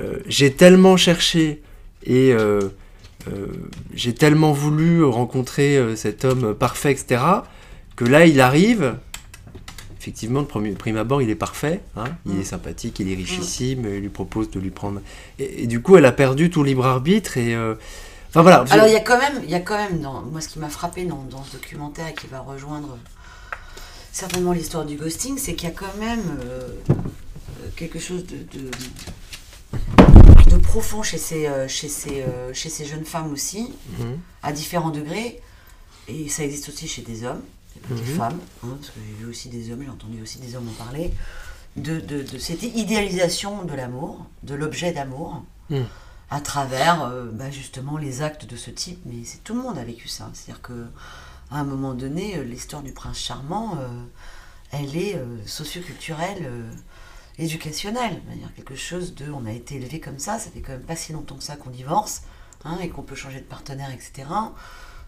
euh, 0.00 0.18
j'ai 0.26 0.52
tellement 0.52 0.96
cherché 0.96 1.62
et 2.04 2.32
j'ai 3.94 4.14
tellement 4.14 4.52
voulu 4.52 5.04
rencontrer 5.04 5.94
cet 5.96 6.24
homme 6.24 6.54
parfait, 6.54 6.90
etc., 6.92 7.22
que 7.94 8.04
là, 8.04 8.26
il 8.26 8.40
arrive, 8.40 8.96
effectivement, 10.00 10.40
le 10.40 10.46
premier 10.46 10.70
prime 10.72 10.96
abord, 10.96 11.22
il 11.22 11.30
est 11.30 11.34
parfait. 11.36 11.80
hein. 11.96 12.04
il 12.26 12.32
Mm. 12.32 12.40
est 12.40 12.44
sympathique, 12.44 12.98
il 13.00 13.12
est 13.12 13.14
richissime. 13.14 13.84
Il 13.86 14.00
lui 14.00 14.08
propose 14.08 14.50
de 14.50 14.58
lui 14.58 14.70
prendre. 14.70 15.00
Et, 15.38 15.64
et 15.64 15.66
du 15.66 15.80
coup, 15.82 15.96
elle 15.96 16.06
a 16.06 16.10
perdu 16.12 16.50
tout 16.50 16.64
libre 16.64 16.86
arbitre. 16.86 17.36
Et 17.36 17.54
euh, 17.54 17.74
enfin 18.32 18.42
voilà. 18.42 18.64
Alors 18.70 18.86
il 18.86 18.92
y 18.92 18.96
a 18.96 19.00
quand 19.00 19.18
même, 19.18 19.40
il 19.44 19.50
y 19.50 19.54
a 19.54 19.60
quand 19.60 19.76
même 19.76 20.00
dans, 20.00 20.22
moi 20.22 20.40
ce 20.40 20.48
qui 20.48 20.58
m'a 20.58 20.68
frappé 20.70 21.04
dans, 21.04 21.22
dans 21.30 21.44
ce 21.44 21.52
documentaire 21.52 22.08
et 22.08 22.14
qui 22.14 22.26
va 22.26 22.40
rejoindre 22.40 22.96
certainement 24.12 24.52
l'histoire 24.52 24.84
du 24.84 24.96
ghosting, 24.96 25.36
c'est 25.38 25.54
qu'il 25.54 25.68
y 25.68 25.72
a 25.72 25.74
quand 25.74 25.94
même 25.98 26.22
euh, 26.44 26.68
quelque 27.76 27.98
chose 27.98 28.24
de, 28.26 28.36
de, 28.58 28.70
de 30.50 30.56
profond 30.56 31.02
chez 31.02 31.18
ces, 31.18 31.46
euh, 31.46 31.68
chez, 31.68 31.88
ces, 31.88 32.22
euh, 32.22 32.52
chez 32.52 32.68
ces 32.68 32.84
jeunes 32.84 33.04
femmes 33.04 33.32
aussi, 33.32 33.72
Mhm. 33.98 34.18
à 34.42 34.52
différents 34.52 34.90
degrés, 34.90 35.40
et 36.08 36.28
ça 36.28 36.42
existe 36.44 36.68
aussi 36.68 36.88
chez 36.88 37.02
des 37.02 37.24
hommes, 37.24 37.42
des 37.90 37.94
Mhm. 38.02 38.16
femmes, 38.18 38.38
hein, 38.64 38.76
parce 38.78 38.88
que 38.90 39.00
j'ai 39.06 39.24
vu 39.24 39.30
aussi 39.30 39.48
des 39.48 39.70
hommes, 39.72 39.82
j'ai 39.82 39.90
entendu 39.90 40.20
aussi 40.22 40.38
des 40.38 40.54
hommes 40.56 40.68
en 40.68 40.84
parler, 40.84 41.12
de, 41.76 42.02
cette 42.38 42.62
idéalisation 42.62 43.62
de 43.64 43.74
l'amour, 43.74 44.26
de 44.42 44.54
l'objet 44.54 44.92
d'amour, 44.92 45.42
Mhm. 45.70 45.84
À 46.32 46.40
travers 46.40 47.02
euh, 47.02 47.26
bah, 47.30 47.50
justement 47.50 47.98
les 47.98 48.22
actes 48.22 48.46
de 48.46 48.56
ce 48.56 48.70
type. 48.70 49.00
Mais 49.04 49.24
c'est 49.24 49.44
tout 49.44 49.54
le 49.54 49.60
monde 49.60 49.76
a 49.76 49.84
vécu 49.84 50.08
ça. 50.08 50.30
C'est-à-dire 50.32 50.62
que 50.62 50.86
à 51.50 51.58
un 51.58 51.64
moment 51.64 51.92
donné, 51.92 52.38
euh, 52.38 52.42
l'histoire 52.42 52.82
du 52.82 52.92
prince 52.92 53.18
charmant, 53.18 53.76
euh, 53.78 53.86
elle 54.70 54.96
est 54.96 55.22
socioculturelle, 55.44 56.50
éducationnelle. 57.38 58.22
Quelque 58.56 58.74
chose 58.74 59.14
de, 59.14 59.30
on 59.30 59.44
a 59.44 59.52
été 59.52 59.74
élevé 59.74 60.00
comme 60.00 60.18
ça. 60.18 60.38
Ça 60.38 60.50
fait 60.50 60.60
quand 60.60 60.72
même 60.72 60.80
pas 60.80 60.96
si 60.96 61.12
longtemps 61.12 61.36
que 61.36 61.42
ça 61.42 61.56
qu'on 61.56 61.68
divorce 61.68 62.22
hein, 62.64 62.78
et 62.82 62.88
qu'on 62.88 63.02
peut 63.02 63.14
changer 63.14 63.40
de 63.40 63.44
partenaire, 63.44 63.90
etc. 63.90 64.26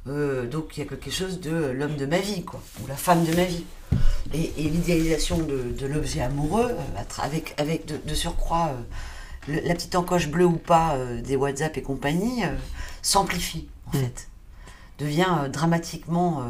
Donc 0.04 0.76
il 0.76 0.80
y 0.80 0.82
a 0.82 0.86
quelque 0.86 1.10
chose 1.10 1.40
de 1.40 1.70
l'homme 1.70 1.96
de 1.96 2.04
ma 2.04 2.18
vie, 2.18 2.44
quoi, 2.44 2.60
ou 2.82 2.86
la 2.86 2.96
femme 2.96 3.24
de 3.24 3.34
ma 3.34 3.44
vie. 3.44 3.64
Et, 4.34 4.50
l'idéalisation 4.68 5.38
de, 5.38 5.86
l'objet 5.86 6.20
amoureux, 6.20 6.76
avec, 7.22 7.54
avec 7.56 7.86
de, 7.86 8.14
surcroît 8.14 8.70
le- 9.48 9.60
la 9.60 9.74
petite 9.74 9.94
encoche 9.94 10.28
bleue 10.28 10.46
ou 10.46 10.56
pas 10.58 10.94
euh, 10.94 11.20
des 11.20 11.36
WhatsApp 11.36 11.76
et 11.76 11.82
compagnie, 11.82 12.44
euh, 12.44 12.54
s'amplifie, 13.02 13.68
en 13.92 13.96
Mm. 13.98 14.00
fait. 14.00 14.28
Devient 14.98 15.26
euh, 15.42 15.48
dramatiquement 15.48 16.44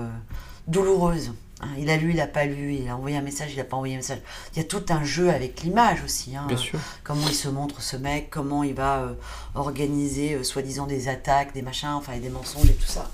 douloureuse. 0.66 1.32
Hein, 1.60 1.68
il 1.78 1.88
a 1.88 1.96
lu, 1.96 2.10
il 2.10 2.16
n'a 2.16 2.26
pas 2.26 2.44
lu, 2.46 2.74
il 2.74 2.88
a 2.88 2.96
envoyé 2.96 3.16
un 3.16 3.22
message, 3.22 3.52
il 3.52 3.56
n'a 3.56 3.64
pas 3.64 3.76
envoyé 3.76 3.94
un 3.94 3.98
message. 3.98 4.18
Il 4.52 4.58
y 4.58 4.60
a 4.60 4.64
tout 4.64 4.82
un 4.90 5.04
jeu 5.04 5.30
avec 5.30 5.62
l'image 5.62 6.02
aussi. 6.02 6.36
hein 6.36 6.44
Bien 6.48 6.56
sûr. 6.56 6.78
comment 7.04 7.26
il 7.28 7.34
se 7.34 7.48
montre 7.48 7.80
ce 7.80 7.96
mec, 7.96 8.28
comment 8.30 8.64
il 8.64 8.74
va 8.74 9.14
organiser 9.54 10.42
soi-disant 10.44 10.86
des 10.86 11.08
attaques, 11.08 11.54
des 11.54 11.62
machins, 11.62 11.88
enfin 11.94 12.12
et 12.14 12.20
des 12.20 12.28
mensonges 12.28 12.68
et 12.68 12.74
tout 12.74 12.86
ça, 12.86 13.10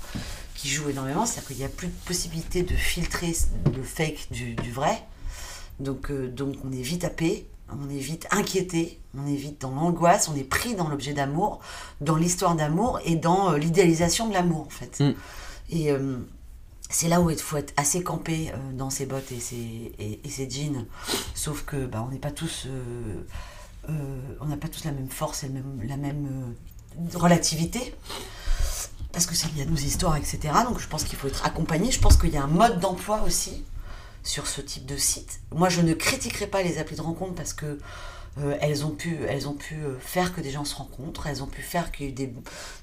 qui 0.55 0.67
joue 0.69 0.89
énormément. 0.89 1.25
C'est-à-dire 1.25 1.47
qu'il 1.47 1.57
n'y 1.57 1.63
a 1.63 1.69
plus 1.69 1.87
de 1.87 1.93
possibilité 2.05 2.63
de 2.63 2.75
filtrer 2.75 3.33
le 3.75 3.83
fake 3.83 4.27
du, 4.31 4.55
du 4.55 4.71
vrai. 4.71 5.01
Donc, 5.79 6.11
euh, 6.11 6.27
donc 6.27 6.55
on 6.65 6.71
est 6.71 6.81
vite 6.81 7.05
happé, 7.05 7.47
on 7.79 7.89
est 7.89 7.97
vite 7.99 8.27
inquiété, 8.31 8.99
on 9.17 9.25
est 9.27 9.35
vite 9.35 9.61
dans 9.61 9.71
l'angoisse, 9.71 10.29
on 10.29 10.35
est 10.35 10.43
pris 10.43 10.75
dans 10.75 10.87
l'objet 10.89 11.13
d'amour, 11.13 11.59
dans 12.01 12.15
l'histoire 12.15 12.55
d'amour 12.55 12.99
et 13.05 13.15
dans 13.15 13.51
euh, 13.53 13.57
l'idéalisation 13.57 14.27
de 14.27 14.33
l'amour 14.33 14.65
en 14.67 14.69
fait. 14.69 14.99
Mm. 14.99 15.13
Et 15.71 15.91
euh, 15.91 16.17
c'est 16.89 17.07
là 17.07 17.21
où 17.21 17.29
il 17.29 17.37
faut 17.37 17.57
être 17.57 17.73
assez 17.77 18.03
campé 18.03 18.51
euh, 18.53 18.57
dans 18.73 18.89
ses 18.89 19.05
bottes 19.05 19.31
et 19.31 19.39
ses, 19.39 19.93
et, 19.99 20.19
et 20.23 20.29
ses 20.29 20.49
jeans. 20.49 20.85
Sauf 21.35 21.63
que 21.63 21.85
bah, 21.85 22.03
on 22.05 22.11
n'est 22.11 22.19
pas 22.19 22.31
tous, 22.31 22.67
on 23.87 24.45
n'a 24.45 24.57
pas 24.57 24.67
tous 24.67 24.83
la 24.85 24.91
même 24.91 25.09
force 25.09 25.43
et 25.43 25.47
le 25.47 25.53
même- 25.53 25.81
la 25.87 25.97
même 25.97 26.55
relativité. 27.15 27.93
Parce 29.13 29.25
que 29.25 29.35
c'est 29.35 29.53
lié 29.53 29.63
à 29.63 29.65
nos 29.65 29.75
histoires, 29.75 30.15
etc. 30.17 30.39
Donc 30.67 30.79
je 30.79 30.87
pense 30.87 31.03
qu'il 31.03 31.17
faut 31.17 31.27
être 31.27 31.45
accompagné. 31.45 31.91
Je 31.91 31.99
pense 31.99 32.15
qu'il 32.17 32.29
y 32.29 32.37
a 32.37 32.43
un 32.43 32.47
mode 32.47 32.79
d'emploi 32.79 33.23
aussi 33.25 33.63
sur 34.23 34.47
ce 34.47 34.61
type 34.61 34.85
de 34.85 34.97
site. 34.97 35.39
Moi, 35.51 35.69
je 35.69 35.81
ne 35.81 35.93
critiquerai 35.93 36.47
pas 36.47 36.61
les 36.63 36.77
applis 36.77 36.95
de 36.95 37.01
rencontre 37.01 37.35
parce 37.35 37.53
que 37.53 37.79
euh, 38.39 38.55
elles 38.61 38.85
ont 38.85 38.91
pu, 38.91 39.17
euh, 39.17 39.99
faire 39.99 40.33
que 40.33 40.41
des 40.41 40.51
gens 40.51 40.63
se 40.63 40.75
rencontrent. 40.75 41.27
Elles 41.27 41.43
ont 41.43 41.47
pu 41.47 41.61
faire 41.61 41.91
qu'il 41.91 42.05
y 42.05 42.09
ait 42.09 42.13
des, 42.13 42.33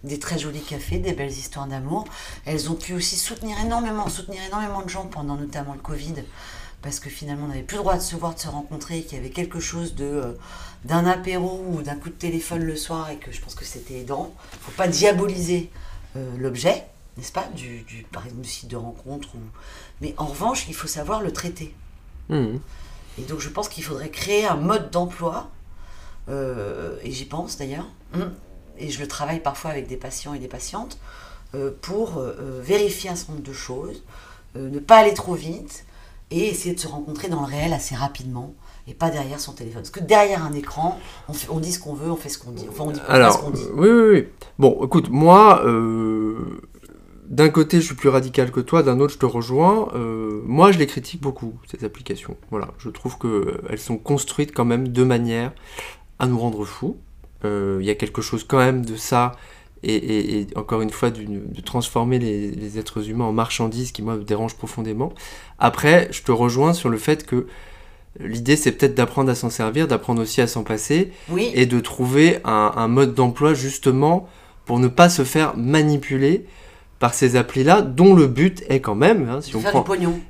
des 0.05 0.19
très 0.19 0.39
jolis 0.39 0.61
cafés, 0.61 0.99
des 0.99 1.13
belles 1.13 1.31
histoires 1.31 1.67
d'amour. 1.67 2.05
Elles 2.45 2.71
ont 2.71 2.75
pu 2.75 2.93
aussi 2.95 3.17
soutenir 3.17 3.59
énormément, 3.61 4.09
soutenir 4.09 4.43
énormément 4.47 4.83
de 4.83 4.89
gens 4.91 5.07
pendant 5.07 5.37
notamment 5.37 5.73
le 5.73 5.81
Covid, 5.81 6.17
parce 6.83 7.01
que 7.01 7.09
finalement 7.09 7.47
on 7.47 7.49
n'avait 7.49 7.63
plus 7.63 7.77
le 7.77 7.83
droit 7.83 7.97
de 7.97 8.03
se 8.03 8.15
voir, 8.15 8.35
de 8.35 8.41
se 8.41 8.49
rencontrer, 8.49 9.03
qu'il 9.03 9.17
y 9.17 9.21
avait 9.21 9.31
quelque 9.31 9.59
chose 9.59 9.95
euh, 10.01 10.35
d'un 10.85 11.07
apéro 11.07 11.65
ou 11.67 11.83
d'un 11.83 11.97
coup 11.97 12.11
de 12.11 12.15
téléphone 12.15 12.63
le 12.63 12.77
soir 12.77 13.09
et 13.11 13.17
que 13.17 13.33
je 13.33 13.41
pense 13.41 13.55
que 13.55 13.65
c'était 13.65 14.01
aidant. 14.01 14.35
Il 14.53 14.59
faut 14.59 14.73
pas 14.73 14.89
diaboliser 14.89 15.71
l'objet, 16.37 16.85
n'est-ce 17.17 17.31
pas, 17.31 17.49
du, 17.55 17.83
du 17.83 18.05
du 18.33 18.49
site 18.49 18.69
de 18.69 18.77
rencontre 18.77 19.29
ou 19.37 19.39
mais 20.01 20.15
en 20.17 20.27
revanche 20.27 20.67
il 20.69 20.75
faut 20.75 20.87
savoir 20.89 21.21
le 21.23 21.33
traiter. 21.33 21.75
Mhm. 22.29 22.61
Et 23.19 23.23
donc 23.23 23.41
je 23.41 23.49
pense 23.49 23.69
qu'il 23.69 23.83
faudrait 23.85 24.11
créer 24.11 24.47
un 24.47 24.57
mode 24.57 24.91
d'emploi, 24.91 25.49
euh, 26.29 26.97
et 27.03 27.11
j'y 27.11 27.25
pense 27.25 27.57
d'ailleurs, 27.59 27.87
et 28.79 28.91
je 28.91 29.01
le 29.01 29.09
travaille 29.09 29.41
parfois 29.41 29.71
avec 29.71 29.87
des 29.89 29.97
patients 29.97 30.35
et 30.35 30.39
des 30.39 30.49
patientes, 30.49 30.99
euh, 31.55 31.71
pour 31.83 32.19
euh, 32.19 32.61
vérifier 32.63 33.11
un 33.11 33.17
certain 33.17 33.33
nombre 33.35 33.45
de 33.47 33.53
choses, 33.53 34.03
ne 34.55 34.79
pas 34.81 34.97
aller 34.99 35.15
trop 35.15 35.35
vite, 35.35 35.85
et 36.31 36.49
essayer 36.49 36.75
de 36.75 36.81
se 36.81 36.89
rencontrer 36.89 37.29
dans 37.29 37.41
le 37.41 37.47
réel 37.47 37.73
assez 37.73 37.95
rapidement, 37.95 38.55
et 38.87 38.95
pas 38.95 39.09
derrière 39.11 39.39
son 39.41 39.53
téléphone. 39.53 39.83
Parce 39.83 39.91
que 39.91 40.01
derrière 40.01 40.45
un 40.45 40.53
écran, 40.53 40.99
on, 41.29 41.33
fait- 41.33 41.49
on 41.51 41.59
dit 41.61 41.73
ce 41.73 41.79
qu'on 41.79 41.95
veut, 41.95 42.11
on 42.11 42.17
fait 42.17 42.29
ce 42.29 42.39
qu'on 42.39 42.51
dit. 42.51 42.67
Enfin, 42.69 42.85
on 42.87 42.91
dit 42.91 43.01
pas 43.01 43.07
ce 43.07 43.13
Alors, 43.13 43.41
qu'on 43.41 43.51
dit. 43.51 43.65
oui, 43.75 43.89
oui, 43.89 44.09
oui. 44.11 44.29
Bon, 44.59 44.79
écoute, 44.85 45.09
moi, 45.11 45.63
euh, 45.65 46.61
d'un 47.29 47.51
côté, 47.51 47.81
je 47.81 47.87
suis 47.87 47.95
plus 47.95 48.09
radical 48.09 48.51
que 48.51 48.61
toi, 48.61 48.83
d'un 48.83 49.01
autre, 49.01 49.13
je 49.13 49.19
te 49.19 49.27
rejoins. 49.27 49.89
Euh, 49.95 50.41
moi, 50.45 50.73
je 50.73 50.79
les 50.79 50.87
critique 50.87 51.21
beaucoup, 51.21 51.55
ces 51.71 51.85
applications. 51.85 52.37
Voilà, 52.51 52.69
je 52.79 52.89
trouve 52.89 53.17
qu'elles 53.19 53.79
sont 53.79 53.99
construites 53.99 54.53
quand 54.55 54.65
même 54.65 54.89
de 54.89 55.05
manière 55.05 55.53
à 56.19 56.27
nous 56.27 56.39
rendre 56.39 56.65
fous. 56.65 56.97
Euh, 57.45 57.79
Il 57.81 57.87
y 57.87 57.91
a 57.91 57.95
quelque 57.95 58.23
chose 58.23 58.45
quand 58.45 58.59
même 58.59 58.85
de 58.85 58.97
ça, 58.97 59.33
et, 59.83 59.95
et- 59.95 60.41
et 60.41 60.47
encore 60.57 60.81
une 60.83 60.91
fois, 60.91 61.11
de 61.11 61.61
transformer 61.61 62.19
les, 62.19 62.51
les 62.51 62.79
êtres 62.79 63.09
humains 63.11 63.27
en 63.27 63.33
marchandises 63.33 63.93
qui, 63.93 64.03
moi, 64.03 64.17
me 64.17 64.25
dérange 64.25 64.55
profondément. 64.57 65.13
Après, 65.59 66.09
je 66.11 66.23
te 66.23 66.33
rejoins 66.33 66.73
sur 66.73 66.89
le 66.89 66.99
fait 66.99 67.27
que 67.27 67.47
l'idée, 68.19 68.57
c'est 68.57 68.73
peut-être 68.73 68.95
d'apprendre 68.97 69.31
à 69.31 69.35
s'en 69.37 69.51
servir, 69.51 69.87
d'apprendre 69.87 70.21
aussi 70.23 70.41
à 70.41 70.47
s'en 70.49 70.65
passer 70.65 71.13
Oui, 71.29 71.51
et 71.55 71.67
de 71.67 71.79
trouver 71.79 72.39
un, 72.45 72.73
un 72.75 72.89
mode 72.89 73.15
d'emploi 73.15 73.55
justement 73.55 74.29
pour 74.65 74.81
ne 74.81 74.89
pas 74.89 75.09
se 75.09 75.23
faire 75.25 75.57
manipuler 75.57 76.45
par 76.99 77.15
ces 77.15 77.37
applis-là, 77.37 77.83
dont 77.83 78.15
le 78.15 78.27
but 78.27 78.65
est 78.69 78.81
quand 78.81 78.95
même, 78.95 79.29
hein, 79.29 79.41
si, 79.41 79.55
on 79.55 79.61
prend, 79.61 79.85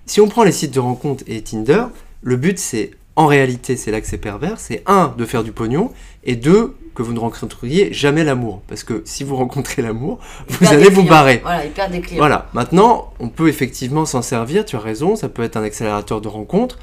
si 0.07 0.21
on 0.21 0.29
prend 0.29 0.45
les 0.45 0.53
sites 0.53 0.75
de 0.75 0.81
rencontres 0.81 1.25
et 1.27 1.41
Tinder, 1.43 1.85
le 2.23 2.37
but 2.37 2.59
c'est, 2.59 2.91
en 3.17 3.27
réalité, 3.27 3.77
c'est 3.77 3.91
là 3.91 4.01
que 4.01 4.07
c'est 4.07 4.19
pervers, 4.19 4.61
c'est 4.61 4.83
un, 4.87 5.15
de 5.17 5.25
faire 5.25 5.43
du 5.45 5.53
pognon, 5.53 5.93
et 6.25 6.37
deux, 6.37 6.75
que 6.95 7.03
vous 7.03 7.13
ne 7.13 7.21
rencontriez 7.21 7.93
jamais 7.93 8.25
l'amour. 8.25 8.61
Parce 8.67 8.83
que 8.83 9.03
si 9.05 9.23
vous 9.23 9.37
rencontrez 9.37 9.83
l'amour, 9.83 10.19
vous 10.49 10.67
allez 10.67 10.91
vous 10.91 11.05
barrer. 11.05 11.41
Voilà, 11.43 11.89
des 11.89 12.01
clients. 12.01 12.19
Voilà, 12.19 12.49
maintenant, 12.55 13.13
on 13.21 13.29
peut 13.29 13.49
effectivement 13.49 14.05
s'en 14.05 14.21
servir, 14.21 14.65
tu 14.65 14.75
as 14.75 14.81
raison, 14.81 15.15
ça 15.15 15.29
peut 15.29 15.45
être 15.45 15.57
un 15.57 15.63
accélérateur 15.63 16.21
de 16.21 16.29
rencontres. 16.29 16.79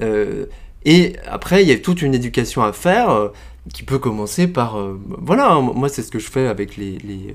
euh, 0.00 0.46
et 0.84 1.16
après, 1.28 1.62
il 1.62 1.68
y 1.68 1.72
a 1.72 1.78
toute 1.78 2.00
une 2.02 2.14
éducation 2.14 2.62
à 2.62 2.72
faire 2.72 3.10
euh, 3.10 3.28
qui 3.74 3.82
peut 3.82 3.98
commencer 3.98 4.46
par... 4.46 4.78
euh, 4.78 4.98
voilà, 5.20 5.60
moi 5.60 5.88
c'est 5.90 6.02
ce 6.02 6.10
que 6.10 6.18
je 6.18 6.30
fais 6.30 6.46
avec 6.46 6.76
les, 6.78 6.92
les, 6.98 7.34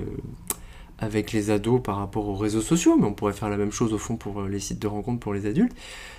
avec 1.04 1.32
les 1.32 1.50
ados 1.52 1.82
par 1.84 1.98
rapport 1.98 2.28
aux 2.28 2.36
réseaux 2.36 2.62
sociaux, 2.62 2.98
mais 3.00 3.06
on 3.06 3.14
pourrait 3.14 3.34
faire 3.34 3.50
la 3.50 3.58
même 3.58 3.72
chose 3.72 3.94
au 3.94 3.98
fond 3.98 4.16
pour 4.16 4.42
euh, 4.42 4.48
les 4.48 4.60
sites 4.60 4.80
de 4.80 4.88
rencontres 4.88 5.20
pour 5.20 5.34
les 5.34 5.46
adultes. 5.46 5.74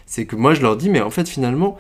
C'est 0.07 0.27
que 0.27 0.37
moi 0.37 0.55
je 0.55 0.63
leur 0.63 0.77
dis, 0.77 0.89
mais 0.91 1.01
en 1.01 1.11
fait 1.11 1.29
finalement, 1.29 1.77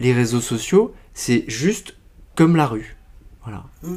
les 0.00 0.12
réseaux 0.12 0.40
sociaux, 0.40 0.92
c'est 1.14 1.44
juste 1.48 1.94
comme 2.34 2.56
la 2.56 2.66
rue. 2.66 2.96
Voilà. 3.44 3.64
Mm. 3.82 3.96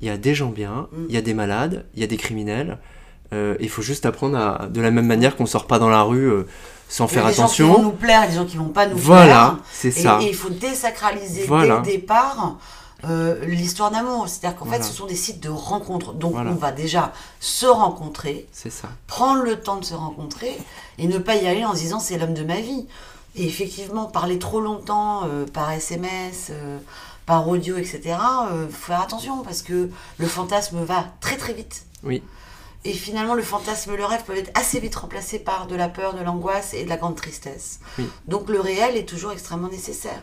Il 0.00 0.06
y 0.06 0.10
a 0.10 0.16
des 0.16 0.34
gens 0.34 0.50
bien, 0.50 0.88
Mm. 0.92 1.04
il 1.08 1.14
y 1.14 1.18
a 1.18 1.22
des 1.22 1.34
malades, 1.34 1.86
il 1.94 2.00
y 2.00 2.04
a 2.04 2.06
des 2.06 2.16
criminels. 2.16 2.78
Euh, 3.32 3.56
Il 3.60 3.68
faut 3.70 3.82
juste 3.82 4.04
apprendre 4.04 4.36
à, 4.36 4.66
de 4.68 4.80
la 4.80 4.90
même 4.90 5.06
manière 5.06 5.36
qu'on 5.36 5.46
sort 5.46 5.66
pas 5.66 5.78
dans 5.78 5.88
la 5.88 6.02
rue 6.02 6.28
euh, 6.30 6.46
sans 6.88 7.08
faire 7.08 7.26
des 7.26 7.32
gens 7.32 7.48
qui 7.48 7.62
vont 7.62 7.68
attention. 7.70 7.82
nous 7.84 7.96
plaire, 7.96 8.28
des 8.28 8.34
gens 8.34 8.44
qui 8.44 8.56
vont 8.58 8.68
pas 8.68 8.86
nous 8.86 8.96
Voilà, 8.96 9.58
c'est 9.72 9.90
plaire. 9.90 10.02
ça. 10.02 10.18
Et, 10.20 10.26
et 10.26 10.28
il 10.30 10.34
faut 10.34 10.50
désacraliser 10.50 11.44
Voilà. 11.46 11.80
dès 11.80 11.92
le 11.92 11.96
départ 11.98 12.58
euh, 13.04 13.44
l'histoire 13.44 13.90
d'amour. 13.90 14.28
C'est-à-dire 14.28 14.58
qu'en 14.58 14.64
Voilà. 14.66 14.82
fait, 14.82 14.88
ce 14.88 14.94
sont 14.94 15.06
des 15.06 15.16
sites 15.16 15.40
de 15.40 15.48
rencontres. 15.48 16.12
Donc 16.12 16.32
Voilà. 16.32 16.50
on 16.50 16.54
va 16.54 16.72
déjà 16.72 17.12
se 17.40 17.66
rencontrer, 17.66 18.46
C'est 18.52 18.70
ça. 18.70 18.88
prendre 19.06 19.42
le 19.42 19.60
temps 19.60 19.76
de 19.76 19.84
se 19.84 19.94
rencontrer 19.94 20.56
et 20.98 21.06
ne 21.06 21.18
pas 21.18 21.36
y 21.36 21.46
aller 21.46 21.64
en 21.64 21.72
se 21.74 21.78
disant 21.80 21.98
c'est 22.00 22.18
l'homme 22.18 22.34
de 22.34 22.44
ma 22.44 22.60
vie. 22.60 22.86
Et 23.34 23.46
effectivement, 23.46 24.04
parler 24.04 24.38
trop 24.38 24.60
longtemps 24.60 25.22
euh, 25.24 25.46
par 25.46 25.70
SMS, 25.72 26.48
euh, 26.50 26.78
par 27.24 27.48
audio, 27.48 27.76
etc., 27.78 28.16
euh, 28.50 28.68
faut 28.68 28.86
faire 28.88 29.00
attention 29.00 29.42
parce 29.42 29.62
que 29.62 29.88
le 30.18 30.26
fantasme 30.26 30.82
va 30.84 31.06
très 31.20 31.36
très 31.38 31.54
vite. 31.54 31.84
Oui. 32.04 32.22
Et 32.84 32.92
finalement, 32.92 33.34
le 33.34 33.42
fantasme 33.44 33.94
le 33.94 34.04
rêve 34.04 34.24
peuvent 34.24 34.36
être 34.36 34.50
assez 34.58 34.80
vite 34.80 34.96
remplacés 34.96 35.38
par 35.38 35.66
de 35.68 35.76
la 35.76 35.88
peur, 35.88 36.14
de 36.14 36.22
l'angoisse 36.22 36.74
et 36.74 36.82
de 36.84 36.88
la 36.88 36.96
grande 36.96 37.14
tristesse. 37.16 37.78
Oui. 37.98 38.06
Donc 38.26 38.48
le 38.48 38.60
réel 38.60 38.96
est 38.96 39.08
toujours 39.08 39.30
extrêmement 39.32 39.68
nécessaire. 39.68 40.20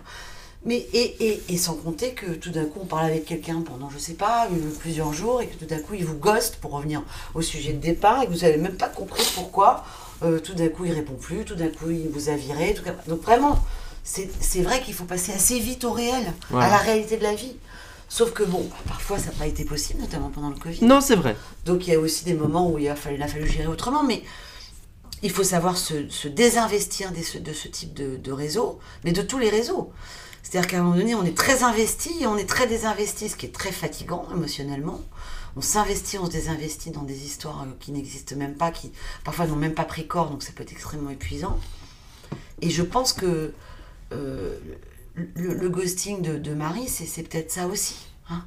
Mais 0.66 0.86
et, 0.94 1.16
et, 1.26 1.42
et 1.48 1.58
sans 1.58 1.74
compter 1.76 2.14
que 2.14 2.32
tout 2.32 2.50
d'un 2.50 2.66
coup 2.66 2.80
on 2.82 2.86
parle 2.86 3.06
avec 3.06 3.26
quelqu'un 3.26 3.62
pendant 3.62 3.90
je 3.90 3.98
sais 3.98 4.14
pas 4.16 4.48
euh, 4.52 4.56
plusieurs 4.80 5.14
jours 5.14 5.42
et 5.42 5.48
que 5.48 5.56
tout 5.56 5.66
d'un 5.66 5.80
coup 5.80 5.94
il 5.94 6.04
vous 6.04 6.18
ghost 6.18 6.58
pour 6.58 6.72
revenir 6.72 7.02
au 7.34 7.42
sujet 7.42 7.72
de 7.72 7.80
départ 7.80 8.22
et 8.24 8.26
que 8.28 8.32
vous 8.32 8.40
n'avez 8.40 8.58
même 8.58 8.76
pas 8.76 8.90
compris 8.90 9.24
pourquoi 9.36 9.86
euh, 10.22 10.40
tout 10.40 10.54
d'un 10.54 10.68
coup 10.68 10.84
il 10.84 10.92
répond 10.92 11.14
plus, 11.14 11.46
tout 11.46 11.56
d'un 11.56 11.70
coup 11.70 11.90
il 11.90 12.10
vous 12.10 12.28
a 12.28 12.36
viré, 12.36 12.74
tout... 12.74 12.84
donc 13.08 13.22
vraiment 13.22 13.58
c'est 14.04 14.30
c'est 14.42 14.62
vrai 14.62 14.82
qu'il 14.82 14.94
faut 14.94 15.06
passer 15.06 15.32
assez 15.32 15.60
vite 15.60 15.86
au 15.86 15.92
réel, 15.94 16.34
Voilà. 16.50 16.66
à 16.68 16.70
la 16.72 16.78
réalité 16.78 17.16
de 17.16 17.24
la 17.24 17.36
vie. 17.36 17.56
Sauf 18.10 18.34
que 18.34 18.44
bon, 18.44 18.68
parfois 18.88 19.18
ça 19.20 19.28
n'a 19.28 19.32
pas 19.34 19.46
été 19.48 19.64
possible, 19.64 20.02
notamment 20.02 20.30
pendant 20.30 20.50
le 20.50 20.56
Covid. 20.56 20.84
Non, 20.84 21.00
c'est 21.00 21.16
vrai. 21.16 21.36
Donc 21.66 21.86
il 21.88 21.94
y 21.94 21.96
a 21.96 22.00
aussi 22.00 22.26
des 22.26 22.34
moments 22.34 22.70
où 22.70 22.80
il 22.80 22.90
a 22.90 22.96
fallu, 22.96 23.16
il 23.18 23.22
a 23.24 23.28
fallu 23.28 23.48
gérer 23.48 23.68
autrement, 23.68 24.04
mais 24.04 24.24
il 25.22 25.30
faut 25.32 25.44
savoir 25.44 25.78
se, 25.78 26.10
se 26.10 26.28
désinvestir 26.28 27.12
de 27.12 27.22
ce, 27.22 27.38
de 27.38 27.54
ce 27.54 27.68
type 27.68 27.94
de, 27.94 28.16
de 28.18 28.32
réseau, 28.32 28.80
mais 29.04 29.12
de 29.12 29.22
tous 29.22 29.38
les 29.38 29.50
réseaux. 29.50 29.92
C'est-à-dire 30.44 30.70
qu'à 30.70 30.80
un 30.80 30.84
moment 30.84 30.96
donné, 30.96 31.16
on 31.16 31.24
est 31.24 31.38
très 31.38 31.64
investi 31.64 32.12
et 32.22 32.28
on 32.28 32.38
est 32.38 32.50
très 32.50 32.66
désinvesti, 32.68 33.30
ce 33.30 33.36
qui 33.36 33.46
est 33.46 33.54
très 33.54 33.72
fatigant 33.72 34.28
émotionnellement. 34.32 35.02
On 35.56 35.62
s'investit, 35.62 36.18
on 36.18 36.26
se 36.26 36.32
désinvestit 36.32 36.92
dans 36.92 37.04
des 37.04 37.26
histoires 37.26 37.64
euh, 37.64 37.76
qui 37.80 37.92
n'existent 37.92 38.36
même 38.36 38.56
pas, 38.56 38.72
qui 38.72 38.92
parfois 39.24 39.48
n'ont 39.48 39.56
même 39.56 39.74
pas 39.74 39.84
pris 39.84 40.08
corps, 40.08 40.30
donc 40.30 40.44
ça 40.44 40.52
peut 40.54 40.64
être 40.64 40.72
extrêmement 40.72 41.10
épuisant. 41.10 41.60
Et 42.62 42.70
je 42.70 42.84
pense 42.84 43.14
que 43.14 43.54
euh, 44.12 44.58
le, 45.16 45.54
le 45.54 45.70
ghosting 45.70 46.22
de, 46.22 46.38
de 46.38 46.54
Marie, 46.54 46.88
c'est 46.88 47.06
c'est 47.06 47.24
peut-être 47.24 47.52
ça 47.52 47.68
aussi. 47.68 47.96
hein. 48.30 48.46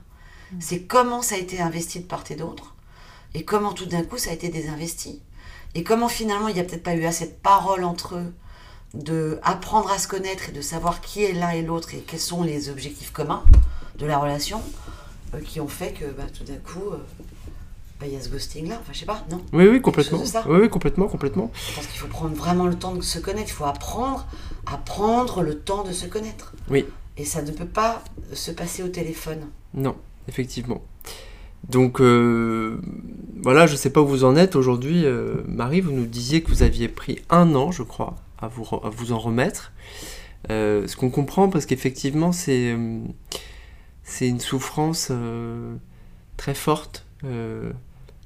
C'est 0.60 0.82
comment 0.82 1.22
ça 1.22 1.34
a 1.34 1.38
été 1.38 1.60
investi 1.60 2.00
de 2.00 2.04
part 2.06 2.24
et 2.30 2.36
d'autre, 2.36 2.74
et 3.34 3.44
comment 3.44 3.72
tout 3.72 3.86
d'un 3.86 4.04
coup 4.04 4.18
ça 4.18 4.30
a 4.30 4.34
été 4.34 4.48
désinvesti. 4.48 5.20
Et 5.74 5.82
comment 5.82 6.08
finalement 6.08 6.48
il 6.48 6.54
n'y 6.54 6.60
a 6.60 6.64
peut-être 6.64 6.82
pas 6.82 6.94
eu 6.94 7.04
assez 7.04 7.26
de 7.26 7.34
parole 7.42 7.84
entre 7.84 8.16
eux, 8.16 8.32
de 8.94 9.38
apprendre 9.42 9.90
à 9.90 9.98
se 9.98 10.06
connaître 10.06 10.50
et 10.50 10.52
de 10.52 10.60
savoir 10.60 11.00
qui 11.00 11.22
est 11.22 11.32
l'un 11.32 11.50
et 11.50 11.62
l'autre 11.62 11.94
et 11.94 11.98
quels 11.98 12.20
sont 12.20 12.42
les 12.42 12.68
objectifs 12.68 13.12
communs 13.12 13.42
de 13.98 14.06
la 14.06 14.18
relation, 14.18 14.60
euh, 15.34 15.40
qui 15.40 15.60
ont 15.60 15.68
fait 15.68 15.92
que 15.92 16.04
bah, 16.04 16.24
tout 16.36 16.44
d'un 16.44 16.58
coup, 16.58 16.90
euh, 16.92 16.98
bah, 18.00 18.06
il 18.06 18.12
y 18.12 18.16
a 18.16 18.20
ce 18.20 18.28
ghosting 18.28 18.68
là. 18.68 18.78
Enfin, 18.80 18.92
je 18.92 18.98
sais 18.98 19.06
pas, 19.06 19.24
non? 19.30 19.40
Oui, 19.52 19.66
oui, 19.66 19.80
complètement. 19.80 20.18
Oui, 20.46 20.58
oui, 20.60 20.68
complètement, 20.68 21.08
complètement. 21.08 21.50
Je 21.54 21.74
pense 21.74 21.86
qu'il 21.86 21.98
faut 21.98 22.08
prendre 22.08 22.34
vraiment 22.34 22.66
le 22.66 22.74
temps 22.74 22.94
de 22.94 23.00
se 23.00 23.18
connaître. 23.18 23.48
Il 23.48 23.54
faut 23.54 23.64
apprendre 23.64 24.26
à 24.66 24.76
prendre 24.76 25.42
le 25.42 25.58
temps 25.58 25.84
de 25.84 25.92
se 25.92 26.06
connaître. 26.06 26.52
Oui. 26.68 26.84
Et 27.16 27.24
ça 27.24 27.42
ne 27.42 27.50
peut 27.50 27.66
pas 27.66 28.02
se 28.32 28.50
passer 28.50 28.82
au 28.82 28.88
téléphone. 28.88 29.48
Non, 29.74 29.96
effectivement. 30.28 30.82
Donc 31.68 32.00
euh, 32.00 32.80
voilà, 33.42 33.66
je 33.66 33.76
sais 33.76 33.90
pas 33.90 34.00
où 34.00 34.06
vous 34.06 34.24
en 34.24 34.34
êtes 34.34 34.56
aujourd'hui. 34.56 35.04
Marie, 35.46 35.80
vous 35.80 35.92
nous 35.92 36.06
disiez 36.06 36.42
que 36.42 36.48
vous 36.50 36.62
aviez 36.62 36.88
pris 36.88 37.20
un 37.30 37.54
an, 37.54 37.70
je 37.70 37.82
crois, 37.82 38.16
à 38.42 38.48
vous, 38.48 38.62
re- 38.64 38.84
à 38.86 38.90
vous 38.90 39.12
en 39.12 39.18
remettre. 39.18 39.72
Euh, 40.50 40.86
ce 40.88 40.96
qu'on 40.96 41.10
comprend, 41.10 41.48
parce 41.48 41.66
qu'effectivement, 41.66 42.32
c'est 42.32 42.72
euh, 42.72 43.00
c'est 44.02 44.28
une 44.28 44.40
souffrance 44.40 45.08
euh, 45.10 45.76
très 46.36 46.54
forte 46.54 47.06
euh, 47.24 47.72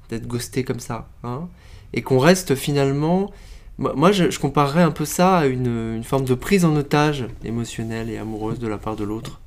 d'être 0.09 0.27
ghosté 0.27 0.63
comme 0.63 0.79
ça. 0.79 1.07
hein. 1.23 1.47
et 1.93 2.01
qu'on 2.01 2.19
reste 2.19 2.55
finalement... 2.55 3.31
Moi, 3.79 4.11
je, 4.11 4.31
je 4.31 4.39
comparerais 4.39 4.81
un 4.81 4.89
peu 4.89 5.05
ça 5.05 5.37
à 5.37 5.45
une, 5.45 5.67
une 5.97 6.03
forme 6.03 6.25
de 6.25 6.33
prise 6.33 6.65
en 6.65 6.75
otage 6.75 7.27
émotionnelle 7.43 8.09
et 8.09 8.17
amoureuse 8.17 8.57
de 8.57 8.67
la 8.67 8.79
part 8.79 8.95
de 8.95 9.03
l'autre. 9.03 9.39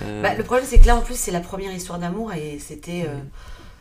Bah, 0.00 0.34
le 0.34 0.42
problème, 0.44 0.66
c'est 0.66 0.78
que 0.78 0.86
là, 0.86 0.96
en 0.96 1.02
plus, 1.02 1.14
c'est 1.18 1.30
la 1.30 1.40
première 1.40 1.74
histoire 1.74 1.98
d'amour 1.98 2.32
et 2.32 2.58
c'était 2.58 3.06